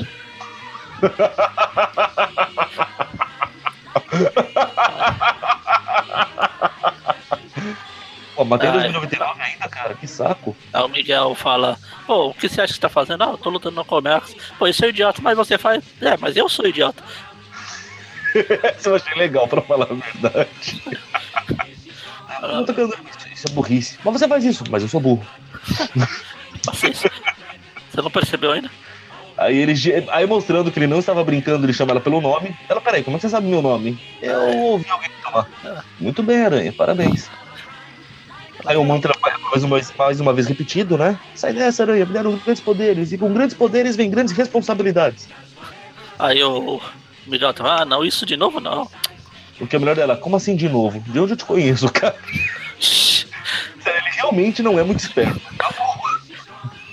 Pô, 8.36 8.45
mas 8.45 8.60
tem 8.62 8.69
Ai. 8.69 8.91
2099 8.91 9.41
ainda, 9.41 9.69
cara, 9.69 9.93
que 9.93 10.08
saco. 10.08 10.58
Aí 10.73 10.82
o 10.82 10.88
Miguel 10.88 11.36
fala, 11.36 11.77
pô, 12.08 12.30
o 12.30 12.34
que 12.34 12.49
você 12.49 12.62
acha 12.62 12.73
que 12.73 12.80
tá 12.80 12.89
fazendo? 12.89 13.23
Ah, 13.23 13.30
eu 13.32 13.38
tô 13.38 13.51
lutando 13.51 13.75
no 13.75 13.86
Comex. 13.86 14.36
Pô, 14.58 14.67
isso 14.67 14.84
é 14.86 14.89
idiota, 14.89 15.21
mas 15.21 15.38
você 15.38 15.56
faz. 15.58 15.84
É, 16.01 16.17
mas 16.17 16.36
eu 16.36 16.49
sou 16.49 16.65
idiota. 16.67 17.03
Isso 18.77 18.89
eu 18.89 18.95
achei 18.95 19.15
legal, 19.15 19.47
pra 19.47 19.62
falar 19.62 19.88
a 19.89 19.93
verdade. 19.95 20.82
Querendo- 22.39 22.97
Isso 23.34 23.47
é 23.47 23.52
burrice. 23.52 23.97
Mas 24.04 24.13
você 24.13 24.28
faz 24.28 24.43
isso, 24.43 24.63
mas 24.69 24.84
eu 24.84 24.89
sou 24.89 25.00
burro. 25.00 25.26
Você 26.73 28.02
não 28.02 28.12
percebeu 28.12 28.52
ainda? 28.52 28.69
Aí 29.38 29.58
ele 29.58 29.73
aí 30.12 30.26
mostrando 30.26 30.71
que 30.71 30.80
ele 30.80 30.88
não 30.88 31.00
estava 31.00 31.23
brincando, 31.23 31.65
ele 31.65 31.73
chama 31.73 31.91
ela 31.91 32.02
pelo 32.02 32.19
nome. 32.19 32.56
Ela, 32.67 32.82
peraí, 32.82 33.04
como 33.04 33.15
é 33.15 33.19
que 33.19 33.21
você 33.21 33.30
sabe 33.30 33.47
meu 33.47 33.62
nome? 33.62 34.00
Eu 34.21 34.41
ouvi 34.58 34.89
alguém 34.89 35.10
falar. 35.21 35.47
Muito 36.00 36.23
bem, 36.23 36.43
Aranha, 36.43 36.73
parabéns. 36.73 37.30
Aí 38.65 38.76
o 38.76 38.84
mantra 38.84 39.13
mais 39.52 39.63
uma, 39.63 39.80
mais 39.97 40.19
uma 40.19 40.34
vez 40.34 40.47
repetido, 40.47 40.97
né? 40.97 41.17
Sai 41.36 41.54
dessa, 41.54 41.84
Aranha, 41.84 42.06
me 42.06 42.13
deram 42.13 42.36
grandes 42.38 42.62
poderes. 42.62 43.12
E 43.12 43.17
com 43.17 43.32
grandes 43.32 43.56
poderes 43.56 43.95
vem 43.95 44.10
grandes 44.10 44.34
responsabilidades. 44.36 45.30
Aí 46.17 46.43
o 46.43 46.82
Miguel 47.28 47.54
ah, 47.60 47.86
não, 47.86 48.04
isso 48.04 48.26
de 48.26 48.36
novo 48.36 48.60
não. 48.60 48.89
O 49.60 49.67
que 49.67 49.76
é 49.76 49.80
melhor 49.80 49.96
dela, 49.96 50.15
como 50.15 50.36
assim 50.36 50.56
de 50.56 50.70
novo? 50.70 51.00
De 51.00 51.20
onde 51.20 51.34
eu 51.34 51.38
te 51.38 51.46
conheço, 51.46 51.91
cara? 51.91 52.15
Ele 52.80 54.10
realmente 54.15 54.62
não 54.62 54.78
é 54.78 54.84
muito 54.84 55.00
esperto. 55.00 55.41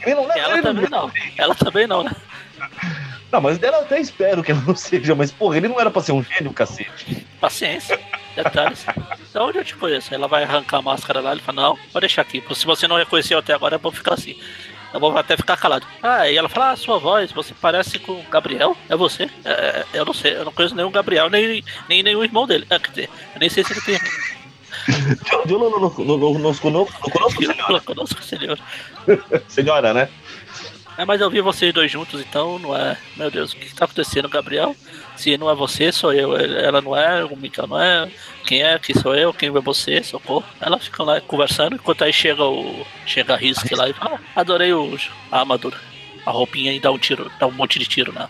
Ele 0.03 0.15
não, 0.15 0.33
Ela 0.33 0.53
ele 0.55 0.63
também 0.63 0.89
não. 0.89 1.11
Ela 1.37 1.55
também 1.55 1.87
não, 1.87 2.03
né? 2.03 2.13
Não, 3.33 3.41
mas 3.41 3.59
dela 3.59 3.81
até 3.81 3.99
espero 3.99 4.43
que 4.45 4.53
ela 4.53 4.63
não 4.67 4.77
seja, 4.77 5.15
mas 5.15 5.33
porra, 5.33 5.57
ele 5.57 5.67
não 5.67 5.81
era 5.81 5.91
pra 5.91 6.01
ser 6.01 6.13
um 6.13 6.23
gênio, 6.23 6.53
cacete. 6.53 7.27
Paciência. 7.41 7.99
Detalhes. 8.37 8.87
Da 9.33 9.45
onde 9.45 9.59
eu 9.59 9.65
te 9.65 9.75
conheço? 9.75 10.15
Ela 10.15 10.29
vai 10.29 10.45
arrancar 10.45 10.79
a 10.79 10.83
máscara 10.83 11.21
lá, 11.21 11.33
ele 11.33 11.41
fala, 11.41 11.63
não, 11.63 11.77
pode 11.93 12.07
deixar 12.07 12.23
aqui. 12.23 12.43
Se 12.55 12.65
você 12.65 12.87
não 12.87 12.97
reconheceu 12.97 13.39
até 13.39 13.53
agora, 13.53 13.75
é 13.75 13.79
bom 13.79 13.91
ficar 13.91 14.15
assim. 14.15 14.39
Eu 14.95 15.01
vou 15.01 15.19
até 15.19 15.37
ficar 15.37 15.57
calado. 15.57 15.85
Ah, 16.01 16.31
e 16.31 16.37
ela 16.37 16.49
fala, 16.49 16.71
ah, 16.71 16.77
sua 16.77 17.01
voz, 17.01 17.33
você 17.33 17.53
parece 17.61 17.99
com 17.99 18.13
o 18.13 18.23
Gabriel? 18.31 18.77
É 18.89 18.95
você? 18.95 19.29
É, 19.45 19.51
é, 19.51 19.87
eu 19.93 20.05
não 20.05 20.15
sei, 20.15 20.37
eu 20.37 20.45
não 20.45 20.53
conheço 20.53 20.77
nenhum 20.77 20.91
Gabriel, 20.93 21.29
nem, 21.29 21.65
nem 21.89 22.01
nenhum 22.01 22.23
irmão 22.23 22.47
dele. 22.47 22.65
É, 22.71 22.79
quer 22.79 22.91
dizer, 22.91 23.11
eu 23.35 23.41
nem 23.41 23.51
sei 23.51 23.65
se 23.65 23.73
ele 23.73 23.81
tem 23.81 23.95
irmão. 23.97 24.13
Eu 25.49 25.59
não, 25.59 25.71
não, 25.71 25.81
não, 25.81 25.91
não, 25.91 26.05
não, 26.05 26.17
não 26.17 26.33
conosco, 26.35 26.71
não 26.71 26.87
conosco, 26.87 27.45
senhora. 27.45 27.81
Conosco, 27.81 28.23
senhor. 28.23 28.59
Senhora, 29.49 29.93
né? 29.93 30.09
É, 30.97 31.05
mas 31.05 31.21
eu 31.21 31.29
vi 31.29 31.41
vocês 31.41 31.73
dois 31.75 31.91
juntos, 31.91 32.21
então 32.21 32.59
não 32.59 32.77
é. 32.77 32.97
Meu 33.17 33.31
Deus, 33.31 33.53
o 33.53 33.57
que, 33.57 33.67
que 33.67 33.75
tá 33.75 33.85
acontecendo, 33.85 34.29
Gabriel? 34.29 34.77
Se 35.17 35.37
não 35.37 35.51
é 35.51 35.55
você, 35.55 35.91
sou 35.91 36.13
eu. 36.13 36.37
Ela 36.37 36.81
não 36.81 36.97
é, 36.97 37.25
o 37.25 37.37
Mikael 37.37 37.67
não 37.67 37.81
é. 37.81 38.09
Quem 38.47 38.63
é? 38.63 38.79
Quem 38.79 38.95
sou 38.95 39.15
eu? 39.15 39.33
Quem 39.33 39.49
é 39.49 39.53
você? 39.53 40.03
Socorro. 40.05 40.45
Ela 40.61 40.79
fica 40.79 41.03
lá 41.03 41.21
conversando, 41.21 41.75
enquanto 41.75 42.05
aí 42.05 42.13
chega 42.13 42.45
o. 42.45 42.87
Chega 43.07 43.35
a 43.35 43.37
Risk 43.37 43.71
lá 43.73 43.89
e 43.89 43.93
fala, 43.93 44.21
ah, 44.37 44.41
adorei 44.41 44.73
o, 44.73 44.97
a 45.33 45.41
armadura. 45.41 45.77
A 46.25 46.31
roupinha 46.31 46.73
e 46.73 46.79
dá 46.81 46.91
um 46.93 46.99
tiro, 46.99 47.31
dá 47.41 47.47
um 47.47 47.53
monte 47.53 47.79
de 47.79 47.87
tiro 47.87 48.13
na, 48.13 48.29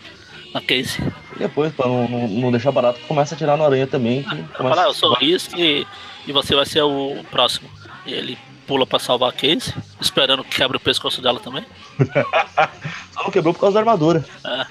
na 0.55 0.61
case. 0.61 0.99
E 1.37 1.39
depois, 1.41 1.73
pra 1.73 1.87
não, 1.87 2.09
não, 2.09 2.27
não 2.29 2.51
deixar 2.51 2.73
barato, 2.73 2.99
começa 3.07 3.35
a 3.35 3.39
tirar 3.39 3.57
no 3.57 3.65
aranha 3.65 3.87
também. 3.87 4.25
Ela 4.25 4.37
começa- 4.57 4.75
fala, 4.75 4.83
ah, 4.83 4.89
eu 4.89 4.95
sou 4.95 5.11
o 5.11 5.15
Risk 5.15 5.53
e, 5.59 5.87
e 6.27 6.33
você 6.33 6.55
vai 6.55 6.65
ser 6.67 6.83
o 6.83 7.23
próximo. 7.31 7.69
E 8.07 8.13
ele 8.15 8.39
pula 8.67 8.87
pra 8.87 8.99
salvar 8.99 9.31
a 9.31 9.33
case, 9.33 9.75
esperando 10.01 10.43
que 10.45 10.57
quebre 10.57 10.77
o 10.77 10.81
pescoço 10.81 11.21
dela 11.23 11.39
também. 11.41 11.65
Só 13.13 13.23
não 13.23 13.31
quebrou 13.31 13.53
por 13.55 13.61
causa 13.61 13.75
da 13.75 13.81
armadura. 13.81 14.25
É. 14.45 14.67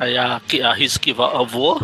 Aí 0.00 0.18
a, 0.18 0.40
a 0.64 0.72
Risk 0.74 1.06
vo- 1.14 1.44
voa. 1.46 1.80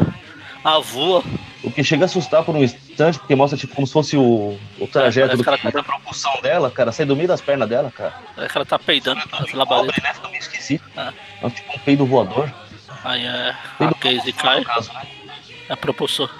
A 0.64 0.78
voa. 0.78 1.22
O 1.62 1.70
que 1.70 1.84
chega 1.84 2.04
a 2.04 2.06
assustar 2.06 2.42
por 2.44 2.54
um 2.56 2.62
instante, 2.62 3.18
porque 3.18 3.34
mostra 3.34 3.56
tipo 3.58 3.74
como 3.74 3.86
se 3.86 3.92
fosse 3.92 4.16
o, 4.16 4.58
o 4.78 4.86
trajeto 4.86 5.28
parece 5.28 5.42
do 5.42 5.44
que 5.44 5.56
que 5.56 5.62
tá- 5.72 5.78
da 5.78 5.82
propulsão 5.82 6.32
dela, 6.42 6.70
cara, 6.70 6.90
sai 6.92 7.06
do 7.06 7.14
meio 7.14 7.28
das 7.28 7.40
pernas 7.40 7.68
dela, 7.68 7.90
cara. 7.90 8.14
É 8.36 8.46
que 8.48 8.56
ela 8.56 8.66
tá 8.66 8.78
peidando 8.78 9.20
as 9.20 9.28
Cobre, 9.50 9.56
labaredas. 9.56 9.96
né? 10.02 10.12
Esqueci. 10.38 10.80
Ah. 10.96 11.12
É 11.42 11.46
um 11.46 11.50
tipo 11.50 11.72
um 11.74 11.78
peido 11.80 12.04
voador. 12.06 12.50
Aí 13.04 13.24
é, 13.24 13.54
Peido 13.78 13.94
a 13.94 13.98
case 13.98 14.32
propulsor, 14.32 14.42
cai. 14.42 14.64
caso, 14.64 14.92
né? 14.92 15.02
É 15.68 15.76
propulsor. 15.76 16.30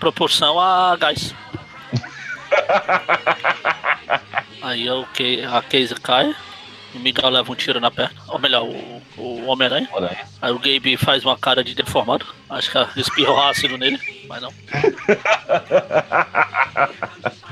Proporção 0.00 0.58
a 0.60 0.96
gás. 0.96 1.34
Aí 4.64 4.88
é 4.88 4.94
o 4.94 5.04
que 5.04 5.42
a 5.42 5.60
case 5.60 5.94
cai. 5.96 6.34
O 6.94 6.98
Miguel 6.98 7.28
leva 7.28 7.52
um 7.52 7.54
tiro 7.54 7.78
na 7.80 7.90
perna. 7.90 8.18
Ou 8.28 8.38
melhor, 8.38 8.64
o, 8.64 9.02
o 9.18 9.46
Homem-Aranha. 9.46 9.86
Aí 10.40 10.52
o 10.52 10.58
Gabe 10.58 10.96
faz 10.96 11.22
uma 11.22 11.36
cara 11.36 11.62
de 11.62 11.74
deformado. 11.74 12.24
Acho 12.48 12.70
que 12.70 13.00
espirrou 13.00 13.38
ácido 13.42 13.76
nele, 13.76 14.00
mas 14.26 14.40
não. 14.40 14.50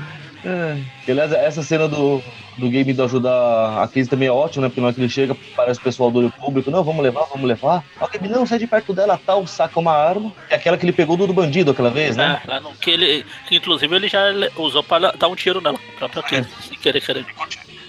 É. 0.45 0.77
Aliás, 1.09 1.31
essa 1.31 1.63
cena 1.63 1.87
do, 1.87 2.21
do 2.57 2.69
game 2.69 2.91
indo 2.91 3.03
ajudar 3.03 3.81
a 3.81 3.87
Casey 3.87 4.07
também 4.07 4.27
é 4.27 4.31
ótima, 4.31 4.63
né? 4.63 4.69
Porque 4.69 4.81
na 4.81 4.87
hora 4.87 4.95
que 4.95 5.01
ele 5.01 5.09
chega, 5.09 5.35
parece 5.55 5.79
o 5.79 5.83
pessoal 5.83 6.11
do 6.11 6.19
olho 6.19 6.31
público, 6.31 6.69
não, 6.69 6.83
vamos 6.83 7.03
levar, 7.03 7.25
vamos 7.25 7.47
levar. 7.47 7.83
O 7.99 8.07
Gabe, 8.07 8.27
não, 8.27 8.45
sai 8.45 8.59
de 8.59 8.67
perto 8.67 8.93
dela, 8.93 9.19
tal, 9.25 9.45
saca 9.47 9.79
uma 9.79 9.93
arma. 9.93 10.33
É 10.49 10.55
aquela 10.55 10.77
que 10.77 10.85
ele 10.85 10.91
pegou 10.93 11.15
do, 11.15 11.27
do 11.27 11.33
bandido 11.33 11.71
aquela 11.71 11.89
vez, 11.89 12.17
né? 12.17 12.41
É, 12.47 12.61
que 12.81 12.91
ele, 12.91 13.25
que 13.47 13.55
inclusive 13.55 13.95
ele 13.95 14.07
já 14.07 14.25
usou 14.57 14.83
pra 14.83 15.11
dar 15.11 15.27
um 15.27 15.35
tiro 15.35 15.61
nela. 15.61 15.79
A 15.95 16.09
própria 16.09 16.23
case, 16.23 16.49
sem 16.67 16.77
querer 16.77 17.01
querer. 17.01 17.25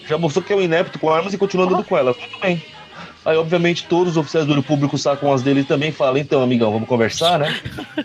Já 0.07 0.19
mostrou 0.19 0.45
que 0.45 0.53
é 0.53 0.57
um 0.57 0.63
inepto 0.63 0.99
com 0.99 1.11
armas 1.11 1.33
e 1.33 1.39
continua 1.39 1.67
andando 1.67 1.85
com 1.85 1.97
elas. 1.97 2.17
Muito 2.17 2.39
bem. 2.39 2.63
Aí, 3.25 3.37
obviamente, 3.37 3.85
todos 3.87 4.13
os 4.13 4.17
oficiais 4.19 4.47
do 4.47 4.53
olho 4.53 4.63
público 4.63 4.99
sacam 4.99 5.33
as 5.33 5.43
dele 5.43 5.65
também 5.65 5.89
e 5.89 5.93
falam, 5.93 6.19
então, 6.19 6.43
amigão, 6.43 6.71
vamos 6.73 6.89
conversar, 6.89 7.39
né? 7.39 7.59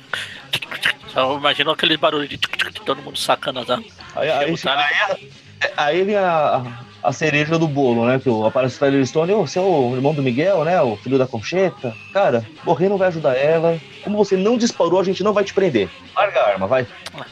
Só 1.14 1.38
imaginou 1.38 1.74
aquele 1.74 1.98
barulho 1.98 2.28
de 2.28 2.38
todo 2.86 3.02
mundo 3.02 3.18
sacando 3.18 3.60
as 3.60 3.70
armas. 3.70 3.88
Aí, 4.16 4.30
aí, 4.30 4.52
Botaram- 4.52 4.82
aí, 4.82 5.30
aí 5.76 6.04
vem 6.04 6.16
a, 6.16 6.64
a 7.02 7.14
cereja 7.14 7.58
do 7.58 7.68
bolo, 7.68 8.06
né? 8.06 8.20
Que 8.20 8.30
o- 8.30 8.46
aparece 8.46 8.76
o 8.76 8.80
Tyler 8.80 9.06
Stone, 9.06 9.32
ô, 9.34 9.46
você 9.48 9.58
é 9.60 9.62
o 9.62 9.94
irmão 9.96 10.14
do 10.14 10.22
Miguel, 10.24 10.64
né? 10.66 10.82
O 10.82 10.98
filho 10.98 11.18
da 11.18 11.26
Concheta. 11.28 11.96
Cara, 12.14 12.46
morrer 12.64 12.90
não 12.90 12.98
vai 12.98 13.08
ajudar 13.10 13.36
ela. 13.36 13.80
Como 14.04 14.18
você 14.18 14.36
não 14.36 14.58
disparou, 14.58 15.00
a 15.00 15.04
gente 15.04 15.24
não 15.24 15.34
vai 15.34 15.44
te 15.44 15.54
prender. 15.54 15.90
Larga 16.16 16.40
a 16.42 16.48
arma, 16.50 16.68
vai. 16.68 16.86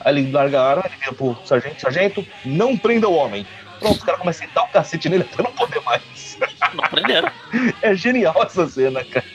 Aí 0.05 0.17
ele 0.17 0.31
larga 0.31 0.61
a 0.61 0.69
arma, 0.69 0.83
ele 0.85 0.95
vira 0.97 1.13
pro 1.13 1.37
sargento, 1.45 1.81
sargento, 1.81 2.25
não 2.45 2.77
prenda 2.77 3.07
o 3.09 3.13
homem. 3.15 3.45
Pronto, 3.79 3.97
os 3.97 4.03
caras 4.03 4.19
começam 4.19 4.43
a 4.45 4.47
sentar 4.47 4.63
o 4.63 4.67
cacete 4.69 5.07
nele 5.09 5.27
até 5.31 5.43
não 5.43 5.51
poder 5.51 5.81
mais. 5.81 6.37
Não 6.73 6.83
prenderam. 6.89 7.29
É 7.81 7.93
genial 7.95 8.35
essa 8.43 8.67
cena, 8.67 9.03
cara. 9.05 9.25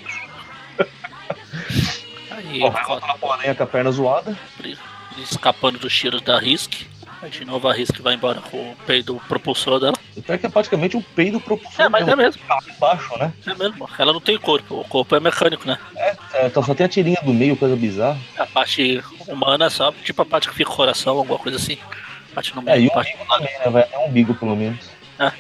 Aí 2.31 2.63
Ó, 2.63 2.71
vai 2.71 2.85
voltar 2.85 3.17
aranha 3.33 3.55
com 3.55 3.63
a 3.63 3.67
perna 3.67 3.91
zoada. 3.91 4.37
escapando 5.19 5.79
dos 5.79 5.95
tiros 5.95 6.21
da 6.23 6.39
Risk. 6.39 6.87
De 7.31 7.45
novo 7.45 7.69
a 7.69 7.73
Risk 7.73 8.01
vai 8.01 8.15
embora 8.15 8.41
com 8.41 8.57
o 8.73 8.77
peido 8.87 9.21
propulsor 9.29 9.79
dela. 9.79 9.95
Pior 10.27 10.39
que 10.39 10.47
é 10.47 10.49
praticamente 10.49 10.97
um 10.97 11.03
peido 11.03 11.41
propulsor. 11.41 11.85
É, 11.85 11.89
mas 11.89 12.07
é 12.09 12.17
mesmo. 12.17 12.43
Lá 12.49 12.59
embaixo, 12.69 13.17
né? 13.19 13.33
É 13.47 13.55
mesmo. 13.55 13.89
Ela 13.99 14.13
não 14.13 14.21
tem 14.21 14.37
corpo. 14.37 14.81
O 14.81 14.85
corpo 14.85 15.15
é 15.15 15.21
mecânico, 15.21 15.67
né? 15.67 15.79
É, 15.97 16.47
então 16.47 16.63
só 16.63 16.75
tem 16.75 16.85
a 16.87 16.89
tirinha 16.89 17.19
do 17.23 17.33
meio, 17.33 17.57
coisa 17.57 17.77
bizarra. 17.77 18.19
A 18.37 18.47
parte 18.47 19.03
humana 19.29 19.67
é 19.67 19.71
só 19.71 19.93
tipo 19.93 20.21
a 20.23 20.27
parte 20.27 20.49
que 20.49 20.55
fica 20.55 20.71
o 20.71 20.75
coração, 20.75 21.17
alguma 21.19 21.39
coisa 21.39 21.59
assim. 21.59 21.79
A 22.33 22.35
parte 22.35 22.55
no 22.57 22.69
É, 22.69 22.75
e 22.75 22.79
meio. 22.81 22.91
o 22.91 22.95
parte... 22.95 23.15
umbigo 23.15 23.27
também, 23.29 23.59
né? 23.59 23.71
Vai 23.71 23.83
até 23.83 23.99
o 23.99 24.01
umbigo, 24.09 24.35
pelo 24.35 24.57
menos. 24.57 24.91
Aí 25.19 25.31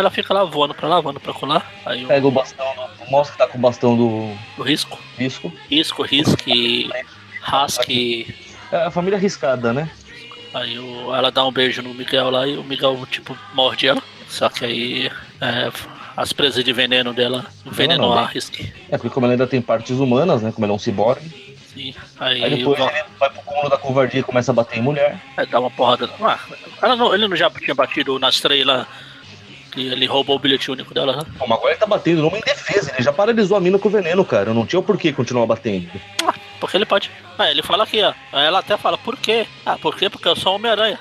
ela 0.00 0.10
fica 0.10 0.32
lá 0.34 0.44
voando 0.44 0.74
pra 0.74 0.88
lá, 0.88 1.00
voando 1.00 1.20
pra 1.20 1.32
colar. 1.34 1.70
Aí 1.84 2.04
o, 2.04 2.08
Pega 2.08 2.26
o 2.26 2.30
bastão, 2.30 2.66
do, 2.74 3.10
mostra 3.10 3.32
que 3.32 3.38
tá 3.38 3.46
com 3.48 3.58
o 3.58 3.60
bastão 3.60 3.96
do 3.96 4.06
o 4.58 4.62
risco. 4.62 4.98
disco. 5.18 5.52
Risco, 5.68 6.02
Risk, 6.02 6.46
Hask. 7.42 7.88
É 8.70 8.76
a 8.86 8.90
família 8.90 9.16
arriscada, 9.18 9.72
né? 9.72 9.90
Aí 10.54 10.78
o, 10.78 11.14
ela 11.14 11.30
dá 11.30 11.44
um 11.46 11.52
beijo 11.52 11.82
no 11.82 11.92
Miguel 11.94 12.30
lá 12.30 12.46
e 12.46 12.56
o 12.56 12.64
Miguel, 12.64 12.98
tipo, 13.10 13.36
morde 13.54 13.86
ela. 13.86 14.02
Só 14.28 14.48
que 14.48 14.64
aí 14.64 15.10
é, 15.40 15.70
as 16.16 16.32
presas 16.32 16.64
de 16.64 16.72
veneno 16.72 17.12
dela 17.12 17.46
envenenou 17.66 18.10
não, 18.10 18.18
a 18.18 18.22
né? 18.22 18.30
Risk. 18.32 18.60
É, 18.90 18.96
porque 18.96 19.10
como 19.10 19.26
ela 19.26 19.34
ainda 19.34 19.46
tem 19.46 19.60
partes 19.60 19.98
humanas, 19.98 20.42
né? 20.42 20.52
Como 20.52 20.64
ela 20.64 20.72
é 20.72 20.76
um 20.76 20.78
ciborgue. 20.78 21.56
Sim. 21.74 21.94
Aí, 22.18 22.42
Aí 22.44 22.56
depois 22.56 22.78
vo- 22.78 22.88
ele 22.88 23.04
vai 23.20 23.30
pro 23.30 23.42
cúmulo 23.42 23.68
da 23.68 23.76
covardia 23.78 24.20
e 24.20 24.22
começa 24.22 24.50
a 24.50 24.54
bater 24.54 24.78
em 24.78 24.82
mulher. 24.82 25.20
Aí 25.36 25.46
dá 25.46 25.60
uma 25.60 25.70
porrada. 25.70 26.08
Ah, 26.20 26.38
ela 26.82 26.96
não, 26.96 27.14
ele 27.14 27.28
não 27.28 27.36
já 27.36 27.50
tinha 27.50 27.74
batido 27.74 28.18
nas 28.18 28.40
três 28.40 28.64
lá 28.66 28.86
Que 29.70 29.82
ele 29.86 30.06
roubou 30.06 30.36
o 30.36 30.38
bilhete 30.38 30.70
único 30.70 30.92
dela, 30.94 31.14
né? 31.16 31.22
Mas 31.38 31.50
agora 31.50 31.70
ele 31.72 31.78
tá 31.78 31.86
batendo 31.86 32.22
numa 32.22 32.38
indefesa. 32.38 32.90
Ele 32.94 33.02
já 33.04 33.12
paralisou 33.12 33.56
a 33.56 33.60
mina 33.60 33.78
com 33.78 33.88
veneno, 33.90 34.24
cara. 34.24 34.52
Não 34.54 34.66
tinha 34.66 34.80
o 34.80 34.82
porquê 34.82 35.12
continuar 35.12 35.46
batendo. 35.46 35.88
Ah, 36.26 36.34
porque 36.58 36.76
ele 36.76 36.86
pode. 36.86 37.10
Ah, 37.38 37.50
ele 37.50 37.62
fala 37.62 37.84
aqui, 37.84 38.02
ó. 38.02 38.12
Aí 38.32 38.46
ela 38.46 38.58
até 38.58 38.76
fala, 38.76 38.98
por 38.98 39.16
quê? 39.16 39.46
Ah, 39.64 39.78
por 39.78 39.96
quê? 39.96 40.10
Porque 40.10 40.28
eu 40.28 40.36
sou 40.36 40.54
Homem-Aranha. 40.54 40.98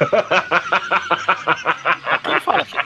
Ele 2.30 2.40
fala 2.40 2.62
aqui. 2.62 2.76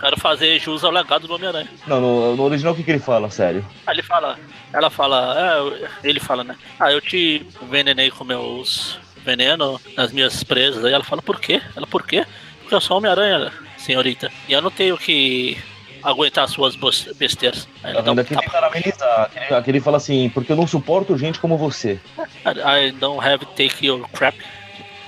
Quero 0.00 0.20
fazer 0.20 0.60
jus 0.60 0.84
ao 0.84 0.92
legado 0.92 1.26
do 1.26 1.34
Homem-Aranha. 1.34 1.68
Não, 1.86 2.00
no, 2.00 2.36
no 2.36 2.42
original 2.44 2.72
o 2.72 2.76
que, 2.76 2.84
que 2.84 2.90
ele 2.90 3.00
fala, 3.00 3.28
sério? 3.30 3.66
Aí 3.86 3.96
ele 3.96 4.02
fala, 4.02 4.38
ela 4.72 4.90
fala, 4.90 5.34
é, 5.36 6.08
ele 6.08 6.20
fala, 6.20 6.44
né? 6.44 6.56
Ah, 6.78 6.92
eu 6.92 7.00
te 7.00 7.44
envenenei 7.60 8.10
com 8.10 8.22
meus 8.22 8.98
veneno 9.24 9.80
nas 9.96 10.12
minhas 10.12 10.44
presas. 10.44 10.84
Aí 10.84 10.92
ela 10.92 11.02
fala, 11.02 11.20
por 11.20 11.40
quê? 11.40 11.60
Ela, 11.74 11.86
por 11.86 12.06
quê? 12.06 12.24
Porque 12.60 12.74
eu 12.74 12.80
sou 12.80 12.98
Homem-Aranha, 12.98 13.52
senhorita. 13.76 14.30
E 14.48 14.52
eu 14.52 14.62
não 14.62 14.70
tenho 14.70 14.96
que 14.96 15.58
aguentar 16.02 16.48
suas 16.48 16.76
besteiras. 17.16 17.68
Aí 17.82 17.92
ela 17.92 18.02
dá 18.02 18.12
um 18.12 18.14
ele 18.18 18.24
tapa. 18.24 18.50
carameliza. 18.50 19.04
Aquele, 19.22 19.54
aquele 19.54 19.80
fala 19.80 19.96
assim, 19.96 20.28
porque 20.30 20.52
eu 20.52 20.56
não 20.56 20.66
suporto 20.66 21.16
gente 21.18 21.38
como 21.38 21.56
você. 21.58 22.00
I 22.46 22.92
don't 22.92 23.24
have 23.26 23.44
to 23.44 23.50
take 23.52 23.86
your 23.86 24.08
crap. 24.10 24.36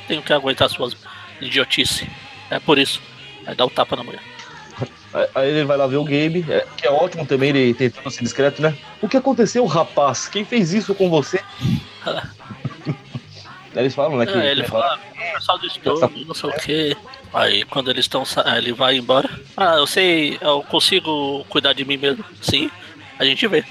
Tenho 0.09 0.23
que 0.23 0.33
aguentar 0.33 0.69
suas 0.69 0.97
idiotice. 1.41 2.09
É 2.51 2.59
por 2.59 2.79
isso. 2.79 3.01
Aí 3.47 3.55
dá 3.55 3.65
um 3.65 3.69
tapa 3.69 3.97
na 3.97 4.03
mulher. 4.05 4.21
Aí- 5.35 5.49
ele 5.51 5.65
vai 5.65 5.77
lá 5.77 5.87
ver 5.87 5.97
o 5.97 6.05
Gabe, 6.05 6.45
é, 6.49 6.65
que 6.77 6.87
é 6.87 6.91
ótimo 6.91 7.27
também, 7.27 7.49
ele 7.51 7.75
tentando 7.75 8.09
ser 8.11 8.23
discreto, 8.23 8.63
né? 8.63 8.77
O 9.03 9.09
que 9.09 9.17
aconteceu, 9.17 9.67
rapaz? 9.67 10.29
Quem 10.29 10.45
fez 10.45 10.73
isso 10.73 10.95
com 10.95 11.11
você? 11.11 11.41
Aí 13.75 13.83
eles 13.85 13.95
falam, 13.95 14.19
né? 14.19 14.27
Que, 14.27 14.33
É, 14.33 14.51
ele 14.51 14.63
que- 14.65 14.69
fala, 14.71 14.95
"Ah, 14.95 15.35
pessoal 15.35 15.59
do 15.59 15.67
estúdio, 15.67 16.27
não 16.27 16.35
sei 16.35 16.51
o 16.51 16.53
que. 16.55 16.97
Aí 17.33 17.65
quando 17.65 17.91
eles 17.91 18.05
estão 18.05 18.25
ele 18.57 18.73
vai 18.73 18.97
embora. 18.97 19.29
Ah, 19.57 19.77
eu 19.77 19.87
sei, 19.87 20.39
eu 20.41 20.63
consigo 20.65 21.45
cuidar 21.49 21.73
de 21.73 21.85
mim 21.85 21.97
mesmo. 21.97 22.25
Sim, 22.41 22.71
a 23.19 23.25
gente 23.25 23.47
vê. 23.47 23.65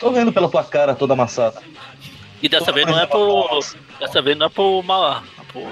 Tô 0.00 0.10
vendo 0.10 0.32
pela 0.32 0.48
tua 0.48 0.64
cara 0.64 0.94
toda 0.94 1.12
amassada. 1.12 1.62
E 2.42 2.48
dessa 2.48 2.72
vez 2.72 2.86
não 2.86 2.98
é 2.98 3.06
por. 3.06 3.60
Dessa 3.98 4.20
vez 4.20 4.36
não 4.36 4.46
é 4.46 4.48
por 4.50 4.82
mal. 4.82 5.22
por 5.52 5.66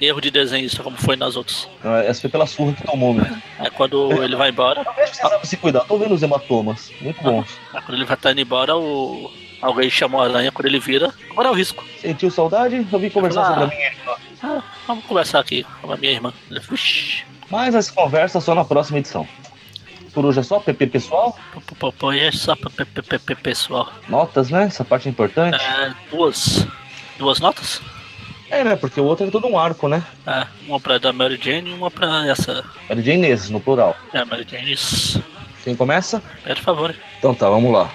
erro 0.00 0.20
de 0.20 0.30
desenho, 0.30 0.64
isso 0.64 0.82
como 0.82 0.96
foi 0.96 1.16
nas 1.16 1.36
outras. 1.36 1.68
Não, 1.84 1.94
Essa 1.96 2.22
foi 2.22 2.30
pela 2.30 2.46
surra 2.46 2.72
que 2.72 2.84
tomou, 2.84 3.12
mesmo. 3.14 3.40
Aí 3.58 3.70
quando 3.70 4.22
ele 4.22 4.34
vai 4.34 4.50
embora, 4.50 4.82
você 4.82 5.14
sabe 5.14 5.46
se 5.46 5.56
cuidar. 5.56 5.80
Tô 5.80 5.98
vendo 5.98 6.14
os 6.14 6.22
hematomas. 6.22 6.90
Muito 7.00 7.22
bons. 7.22 7.46
aí 7.72 7.82
quando 7.82 7.96
ele 7.96 8.04
vai 8.04 8.16
estar 8.16 8.32
indo 8.32 8.40
embora, 8.40 8.76
o. 8.76 9.30
Alguém 9.60 9.90
chamou 9.90 10.22
a 10.22 10.24
aranha, 10.24 10.50
quando 10.50 10.66
ele 10.66 10.78
vira, 10.80 11.12
agora 11.30 11.48
é 11.48 11.50
o 11.50 11.54
risco. 11.54 11.84
Sentiu 12.00 12.30
saudade? 12.30 12.86
Eu 12.90 12.98
vim 12.98 13.10
conversar 13.10 13.42
Ah. 13.42 13.46
sobre 13.48 13.64
a 13.64 13.66
minha 13.68 13.86
irmã. 13.88 14.14
Ah, 14.42 14.62
vamos 14.86 15.04
conversar 15.04 15.40
aqui 15.40 15.66
com 15.82 15.92
a 15.92 15.96
minha 15.96 16.12
irmã. 16.12 16.32
Uxi, 16.70 17.24
Mas 17.50 17.74
essa 17.74 17.92
conversa 17.92 18.40
só 18.40 18.54
na 18.54 18.64
próxima 18.64 18.98
edição. 18.98 19.26
Por 20.14 20.24
hoje 20.24 20.40
é 20.40 20.42
só, 20.42 20.58
PP 20.58 20.86
pessoal. 20.86 21.38
e 22.14 22.18
é 22.20 22.32
só 22.32 22.56
pe- 22.56 23.34
pessoal. 23.36 23.92
Notas, 24.08 24.50
né? 24.50 24.64
Essa 24.64 24.84
parte 24.84 25.08
é 25.08 25.10
importante. 25.10 25.62
É, 25.62 25.92
duas. 26.10 26.66
Duas 27.18 27.38
notas? 27.38 27.80
É, 28.50 28.64
né? 28.64 28.74
Porque 28.76 29.00
o 29.00 29.04
outro 29.04 29.26
é 29.26 29.30
todo 29.30 29.46
um 29.46 29.58
arco, 29.58 29.86
né? 29.88 30.02
É, 30.26 30.46
uma 30.66 30.80
pra 30.80 30.98
da 30.98 31.12
Mary 31.12 31.38
Jane 31.40 31.70
e 31.70 31.72
uma 31.74 31.90
pra 31.90 32.26
essa. 32.26 32.64
De 32.96 33.10
Inês, 33.12 33.50
no 33.50 33.60
plural. 33.60 33.96
É, 34.12 34.24
Mary 34.24 34.44
Jane. 34.48 34.74
Quem 35.62 35.76
começa? 35.76 36.20
Por 36.42 36.56
favor. 36.56 36.94
Então 37.18 37.34
tá, 37.34 37.48
vamos 37.48 37.70
lá. 37.72 37.90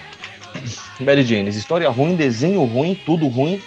Mary 0.99 1.23
Jane, 1.23 1.49
história 1.49 1.89
ruim, 1.89 2.15
desenho 2.15 2.63
ruim, 2.63 2.99
tudo 3.05 3.27
ruim. 3.27 3.61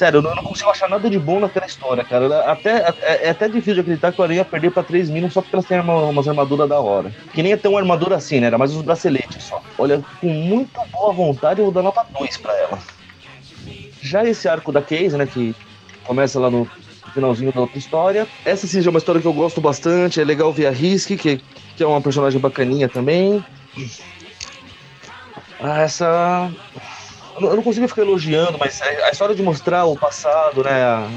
Sério, 0.00 0.18
eu 0.18 0.22
não, 0.22 0.42
consigo 0.42 0.70
achar 0.70 0.88
nada 0.88 1.10
de 1.10 1.18
bom 1.18 1.40
naquela 1.40 1.66
história, 1.66 2.02
cara. 2.02 2.50
Até, 2.50 2.88
é, 3.02 3.26
é 3.26 3.30
até 3.30 3.46
difícil 3.48 3.74
de 3.74 3.80
acreditar 3.80 4.10
que 4.10 4.18
o 4.18 4.24
Aranha 4.24 4.38
ia 4.38 4.44
perder 4.46 4.70
pra 4.70 4.82
3 4.82 5.10
mil 5.10 5.30
só 5.30 5.42
porque 5.42 5.54
elas 5.54 5.66
têm 5.66 5.78
uma, 5.78 5.94
umas 6.04 6.26
armaduras 6.26 6.66
da 6.66 6.80
hora. 6.80 7.14
Que 7.34 7.42
nem 7.42 7.52
é 7.52 7.56
tão 7.58 7.76
armadura 7.76 8.16
assim, 8.16 8.40
né? 8.40 8.46
Era 8.46 8.56
mais 8.56 8.74
os 8.74 8.80
braceletes 8.80 9.44
só. 9.44 9.62
Olha, 9.76 10.02
com 10.18 10.28
muito 10.28 10.80
boa 10.90 11.12
vontade, 11.12 11.60
eu 11.60 11.66
vou 11.66 11.74
dar 11.74 11.82
nota 11.82 12.02
2 12.18 12.36
pra 12.38 12.56
ela. 12.56 12.78
Já 14.00 14.24
esse 14.24 14.48
arco 14.48 14.72
da 14.72 14.80
Case, 14.80 15.18
né? 15.18 15.26
Que 15.26 15.54
começa 16.04 16.40
lá 16.40 16.50
no 16.50 16.66
finalzinho 17.12 17.52
da 17.52 17.60
outra 17.60 17.78
história. 17.78 18.26
Essa 18.42 18.66
sim 18.66 18.80
já 18.80 18.88
é 18.88 18.90
uma 18.90 18.98
história 18.98 19.20
que 19.20 19.26
eu 19.26 19.34
gosto 19.34 19.60
bastante. 19.60 20.18
É 20.18 20.24
legal 20.24 20.50
ver 20.50 20.66
a 20.66 20.70
Risk, 20.70 21.10
que, 21.10 21.42
que 21.76 21.82
é 21.82 21.86
uma 21.86 22.00
personagem 22.00 22.40
bacaninha 22.40 22.88
também. 22.88 23.44
Ah, 25.62 25.80
essa. 25.82 26.50
Eu 27.40 27.56
não- 27.56 27.62
consigo 27.62 27.86
ficar 27.88 28.02
elogiando, 28.02 28.58
mas 28.58 28.80
é- 28.80 29.04
a 29.04 29.10
história 29.10 29.34
de 29.34 29.42
mostrar 29.42 29.84
o 29.86 29.96
passado, 29.96 30.62
né? 30.64 30.82
a- 30.84 31.08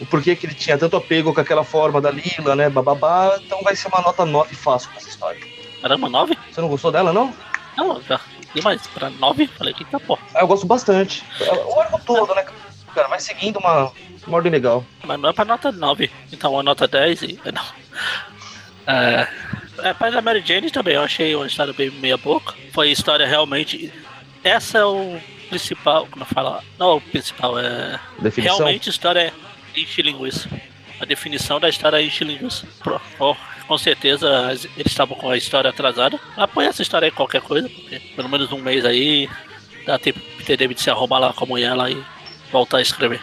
O 0.00 0.06
porquê 0.06 0.34
que 0.34 0.46
ele 0.46 0.54
tinha 0.54 0.76
tanto 0.76 0.96
apego 0.96 1.32
com 1.32 1.40
aquela 1.40 1.62
forma 1.62 2.00
da 2.00 2.10
Lila, 2.10 2.56
né? 2.56 2.68
Bababá. 2.68 3.38
Então 3.44 3.60
vai 3.62 3.76
ser 3.76 3.86
uma 3.88 4.00
nota 4.00 4.24
9 4.24 4.52
fácil 4.56 4.88
pra 4.90 4.98
essa 4.98 5.08
história. 5.08 5.40
Caramba, 5.80 6.08
nove? 6.08 6.36
Você 6.50 6.60
não 6.60 6.68
gostou 6.68 6.90
dela, 6.90 7.12
não? 7.12 7.32
Não, 7.76 8.02
já. 8.02 8.20
E 8.54 8.60
mais? 8.62 8.84
Pra 8.88 9.10
nove? 9.10 9.46
Falei 9.46 9.72
que 9.72 9.84
tá 9.84 10.00
pô. 10.00 10.18
Ah, 10.34 10.40
eu 10.40 10.46
gosto 10.48 10.66
bastante. 10.66 11.24
O 11.68 11.80
arco 11.80 12.00
todo, 12.04 12.34
né? 12.34 12.44
Cara, 12.94 13.06
vai 13.06 13.20
seguindo 13.20 13.58
uma, 13.60 13.92
uma 14.26 14.36
ordem 14.36 14.50
legal. 14.50 14.84
Mas 15.04 15.20
não 15.20 15.28
é 15.28 15.32
pra 15.32 15.44
nota 15.44 15.70
9. 15.70 16.10
Então 16.32 16.52
uma 16.54 16.62
nota 16.64 16.88
10 16.88 17.22
e. 17.22 17.40
Não. 17.52 17.64
É. 18.92 19.28
É, 19.82 19.92
pra 19.92 20.10
da 20.10 20.22
Mary 20.22 20.42
Jane 20.44 20.70
também, 20.70 20.94
eu 20.94 21.02
achei 21.02 21.34
uma 21.34 21.46
história 21.46 21.72
bem 21.72 21.90
meia 21.90 22.16
boca. 22.16 22.54
Foi 22.72 22.90
história 22.90 23.26
realmente. 23.26 23.92
Essa 24.44 24.78
é 24.78 24.84
o 24.84 25.18
principal. 25.48 26.06
Como 26.10 26.22
eu 26.22 26.26
falo? 26.26 26.62
Não 26.78 26.90
é 26.90 26.94
o 26.94 27.00
principal, 27.00 27.58
é. 27.58 27.98
Definição. 28.18 28.56
Realmente 28.58 28.88
a 28.88 28.90
história 28.90 29.20
é 29.20 29.32
enche 29.80 30.02
linguiça. 30.02 30.48
A 31.00 31.04
definição 31.04 31.58
da 31.58 31.68
história 31.68 31.96
é 31.96 32.02
enche 32.02 32.24
linguiça. 32.24 32.66
Ó, 33.18 33.34
com 33.66 33.78
certeza 33.78 34.28
eles 34.76 34.92
estavam 34.92 35.16
com 35.16 35.30
a 35.30 35.36
história 35.36 35.70
atrasada. 35.70 36.18
Apoia 36.36 36.68
essa 36.68 36.82
história 36.82 37.06
aí 37.06 37.12
qualquer 37.12 37.42
coisa, 37.42 37.68
porque 37.68 37.98
pelo 38.14 38.28
menos 38.28 38.52
um 38.52 38.58
mês 38.58 38.84
aí 38.84 39.28
dá 39.84 39.98
tempo 39.98 40.20
pro 40.20 40.36
Peter 40.38 40.56
David 40.56 40.80
se 40.80 40.90
arrumar 40.90 41.18
lá 41.18 41.32
com 41.32 41.44
a 41.44 41.48
mulher 41.48 41.74
lá 41.74 41.90
e 41.90 42.02
voltar 42.50 42.78
a 42.78 42.82
escrever. 42.82 43.20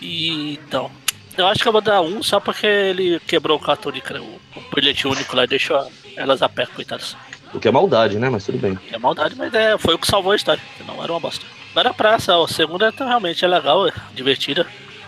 E, 0.00 0.54
então, 0.54 0.90
eu 1.40 1.46
acho 1.46 1.62
que 1.62 1.68
eu 1.68 1.72
vou 1.72 1.80
dar 1.80 2.00
um 2.00 2.22
só 2.22 2.38
porque 2.38 2.66
ele 2.66 3.20
quebrou 3.20 3.56
o 3.56 3.60
cartão 3.60 3.90
de 3.90 4.00
crédito, 4.00 4.40
o 4.54 4.74
bilhete 4.74 5.08
único 5.08 5.34
lá 5.34 5.44
e 5.44 5.48
deixou 5.48 5.90
elas 6.16 6.42
a 6.42 6.48
pé, 6.48 6.66
coitadas. 6.66 7.16
O 7.52 7.58
que 7.58 7.66
é 7.66 7.70
maldade, 7.70 8.18
né? 8.18 8.28
Mas 8.30 8.44
tudo 8.44 8.58
bem. 8.58 8.78
É 8.92 8.98
maldade, 8.98 9.34
mas 9.36 9.52
é, 9.52 9.76
foi 9.76 9.94
o 9.94 9.98
que 9.98 10.06
salvou 10.06 10.32
a 10.32 10.36
história, 10.36 10.62
senão 10.78 11.02
era 11.02 11.12
uma 11.12 11.18
bosta. 11.18 11.44
Agora 11.72 11.90
a 11.90 11.94
praça, 11.94 12.36
a 12.36 12.48
segunda 12.48 12.88
então, 12.88 13.08
realmente 13.08 13.44
é 13.44 13.48
legal, 13.48 13.88
é 13.88 13.92
divertida. 14.14 14.66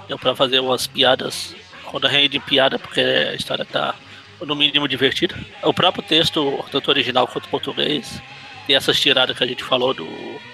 Deu 0.09 0.18
pra 0.18 0.35
fazer 0.35 0.61
umas 0.61 0.87
piadas, 0.87 1.55
quando 1.85 2.07
rende 2.09 2.41
piada, 2.41 2.78
porque 2.78 3.01
a 3.01 3.35
história 3.35 3.64
tá 3.64 3.95
no 4.41 4.57
mínimo 4.57 4.89
divertida. 4.89 5.37
O 5.62 5.72
próprio 5.72 6.03
texto, 6.03 6.64
tanto 6.70 6.89
original 6.89 7.28
quanto 7.28 7.49
português, 7.49 8.20
tem 8.66 8.76
essas 8.76 8.99
tiradas 8.99 9.37
que 9.37 9.45
a 9.45 9.47
gente 9.47 9.62
falou 9.62 9.95
do 9.95 10.07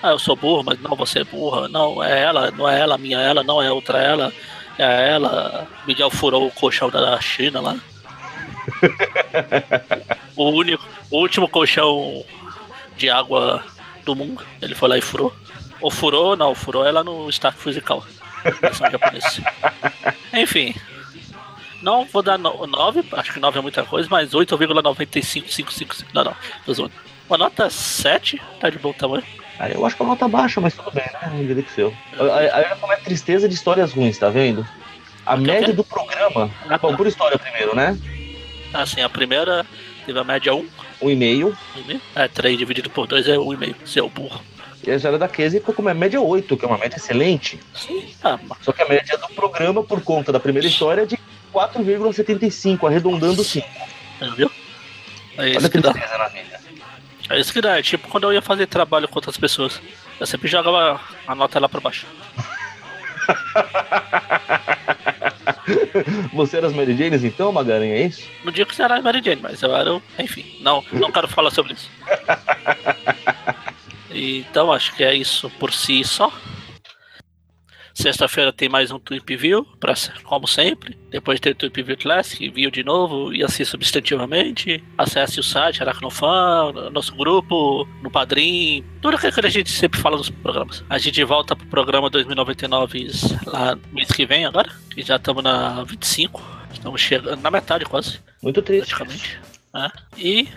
Ah, 0.02 0.10
eu 0.10 0.18
sou 0.18 0.36
burro, 0.36 0.62
mas 0.64 0.80
não, 0.80 0.94
você 0.94 1.20
é 1.20 1.24
burra, 1.24 1.68
não, 1.68 2.02
é 2.02 2.22
ela, 2.22 2.50
não 2.50 2.68
é 2.68 2.78
ela, 2.78 2.98
minha 2.98 3.18
ela, 3.18 3.42
não 3.42 3.62
é 3.62 3.70
outra 3.70 3.98
ela, 3.98 4.32
é 4.78 5.10
ela. 5.10 5.66
Miguel 5.86 6.10
furou 6.10 6.46
o 6.46 6.52
colchão 6.52 6.88
da 6.88 7.20
China 7.20 7.60
lá. 7.60 7.76
o 10.36 10.50
único, 10.50 10.84
o 11.10 11.18
último 11.18 11.48
colchão 11.48 12.24
de 12.96 13.10
água 13.10 13.64
do 14.04 14.14
mundo. 14.14 14.44
Ele 14.62 14.74
foi 14.74 14.88
lá 14.88 14.98
e 14.98 15.02
furou. 15.02 15.34
Ou 15.80 15.90
furou, 15.90 16.36
não, 16.36 16.54
furou 16.54 16.86
ela 16.86 17.04
no 17.04 17.28
Stark 17.30 17.58
Physical. 17.58 18.04
Enfim. 20.32 20.74
Não 21.82 22.04
vou 22.06 22.22
dar 22.22 22.38
9, 22.38 23.04
acho 23.12 23.32
que 23.32 23.38
9 23.38 23.58
é 23.58 23.62
muita 23.62 23.84
coisa, 23.84 24.08
mas 24.10 24.32
8,95555. 24.32 26.06
Não, 26.12 26.24
não, 26.24 26.36
tô 26.66 26.74
zoando. 26.74 26.92
Uma 27.28 27.38
nota 27.38 27.70
7, 27.70 28.40
tá 28.58 28.68
de 28.68 28.78
bom 28.78 28.92
tamanho. 28.92 29.24
Aí 29.58 29.72
eu 29.74 29.84
acho 29.84 29.96
que 29.96 30.02
é 30.02 30.04
uma 30.04 30.12
nota 30.12 30.28
baixa, 30.28 30.60
mas 30.60 30.74
tudo 30.74 30.90
bem, 30.92 31.04
né? 31.12 31.30
Um 31.34 31.46
direito 31.46 31.70
seu. 31.72 31.92
Aí 32.32 32.48
aí 32.50 32.64
como 32.80 32.92
é 32.92 32.96
tristeza 32.96 33.48
de 33.48 33.54
histórias 33.54 33.92
ruins, 33.92 34.16
tá 34.18 34.28
vendo? 34.28 34.66
A 35.26 35.34
Ok. 35.34 35.44
média 35.46 35.74
do 35.74 35.84
programa. 35.84 36.50
Ah, 36.68 36.78
Bom, 36.78 36.90
tá. 36.92 36.96
por 36.96 37.06
história 37.06 37.38
primeiro, 37.38 37.74
né? 37.74 37.98
Assim, 38.72 39.00
a 39.02 39.08
primeira 39.08 39.66
teve 40.06 40.18
a 40.18 40.24
média 40.24 40.54
1, 40.54 40.66
Um 41.02 41.10
e-mail. 41.10 41.56
1,5. 41.76 42.00
É, 42.14 42.28
3 42.28 42.56
dividido 42.58 42.88
por 42.90 43.06
2 43.06 43.28
é 43.28 43.36
1,5. 43.36 43.74
Seu 43.84 44.08
burro. 44.08 44.40
E 44.86 44.90
a 44.90 44.94
história 44.94 45.18
da 45.18 45.26
Casey 45.28 45.58
ficou 45.60 45.74
com 45.74 45.82
uma 45.82 45.92
média 45.92 46.20
8, 46.20 46.56
que 46.56 46.64
é 46.64 46.68
uma 46.68 46.78
média 46.78 46.96
excelente. 46.96 47.58
Sim, 47.74 48.08
ah, 48.22 48.38
Só 48.62 48.72
que 48.72 48.80
a 48.80 48.88
média 48.88 49.18
do 49.18 49.28
programa, 49.34 49.82
por 49.82 50.00
conta 50.02 50.30
da 50.32 50.38
primeira 50.38 50.68
história, 50.68 51.02
é 51.02 51.06
de 51.06 51.18
4,75, 51.52 52.86
arredondando 52.86 53.42
5. 53.42 53.66
viu? 54.36 54.50
É 55.36 55.40
Olha 55.42 55.48
isso 55.50 55.66
a 55.66 55.70
que 55.70 55.80
tristeza 55.82 56.18
na 56.18 56.28
vida. 56.28 56.60
É 57.30 57.38
isso 57.38 57.52
que 57.52 57.60
dá. 57.60 57.78
É 57.78 57.82
tipo 57.82 58.08
quando 58.08 58.24
eu 58.24 58.32
ia 58.32 58.42
fazer 58.42 58.66
trabalho 58.66 59.06
com 59.08 59.16
outras 59.16 59.36
pessoas. 59.36 59.80
Eu 60.18 60.26
sempre 60.26 60.48
jogava 60.48 61.00
a 61.26 61.34
nota 61.34 61.58
lá 61.60 61.68
pra 61.68 61.80
baixo. 61.80 62.06
Você 66.32 66.56
era 66.56 66.66
as 66.66 66.72
Mary 66.72 66.96
Janes 66.96 67.24
então, 67.24 67.52
Magaranha, 67.52 67.94
é 67.94 68.06
isso? 68.06 68.26
No 68.44 68.50
dia 68.50 68.64
que 68.64 68.74
você 68.74 68.82
era 68.82 69.00
Mary 69.02 69.20
Jane, 69.22 69.40
mas 69.42 69.60
eu 69.62 69.74
era. 69.76 69.94
o- 69.94 70.02
Enfim, 70.18 70.56
não, 70.60 70.82
não 70.92 71.12
quero 71.12 71.28
falar 71.28 71.50
sobre 71.50 71.74
isso. 71.74 71.90
Então 74.10 74.72
acho 74.72 74.96
que 74.96 75.04
é 75.04 75.14
isso 75.14 75.50
por 75.60 75.70
si 75.72 76.02
só. 76.02 76.32
Sexta-feira 77.98 78.52
tem 78.52 78.68
mais 78.68 78.92
um 78.92 78.98
Tweep 79.00 79.36
View, 79.36 79.66
pra, 79.80 79.92
como 80.22 80.46
sempre. 80.46 80.96
Depois 81.10 81.40
tem 81.40 81.50
o 81.50 81.54
Tweep 81.56 81.82
View 81.82 81.96
Classic, 81.96 82.48
View 82.48 82.70
de 82.70 82.84
novo 82.84 83.34
e 83.34 83.42
assim 83.42 83.64
substantivamente. 83.64 84.84
Acesse 84.96 85.40
o 85.40 85.42
site 85.42 85.82
Aracnofan, 85.82 86.90
nosso 86.92 87.12
grupo, 87.16 87.88
no 88.00 88.08
Padrim, 88.08 88.84
tudo 89.02 89.16
aquilo 89.16 89.32
que 89.32 89.46
a 89.46 89.48
gente 89.48 89.68
sempre 89.70 89.98
fala 90.00 90.16
nos 90.16 90.30
programas. 90.30 90.84
A 90.88 90.96
gente 90.96 91.24
volta 91.24 91.56
pro 91.56 91.66
programa 91.66 92.08
2099 92.08 93.08
lá 93.46 93.74
no 93.74 93.82
mês 93.92 94.12
que 94.12 94.24
vem 94.24 94.44
agora, 94.44 94.70
que 94.94 95.02
já 95.02 95.16
estamos 95.16 95.42
na 95.42 95.82
25. 95.82 96.40
Estamos 96.72 97.00
chegando 97.00 97.42
na 97.42 97.50
metade 97.50 97.84
quase. 97.84 98.20
Muito 98.40 98.62
triste. 98.62 98.94
Praticamente. 98.94 99.40
É. 99.74 99.90
E 100.16 100.48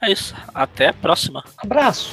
é 0.00 0.10
isso. 0.10 0.34
Até 0.54 0.88
a 0.88 0.94
próxima. 0.94 1.44
Abraço. 1.58 2.10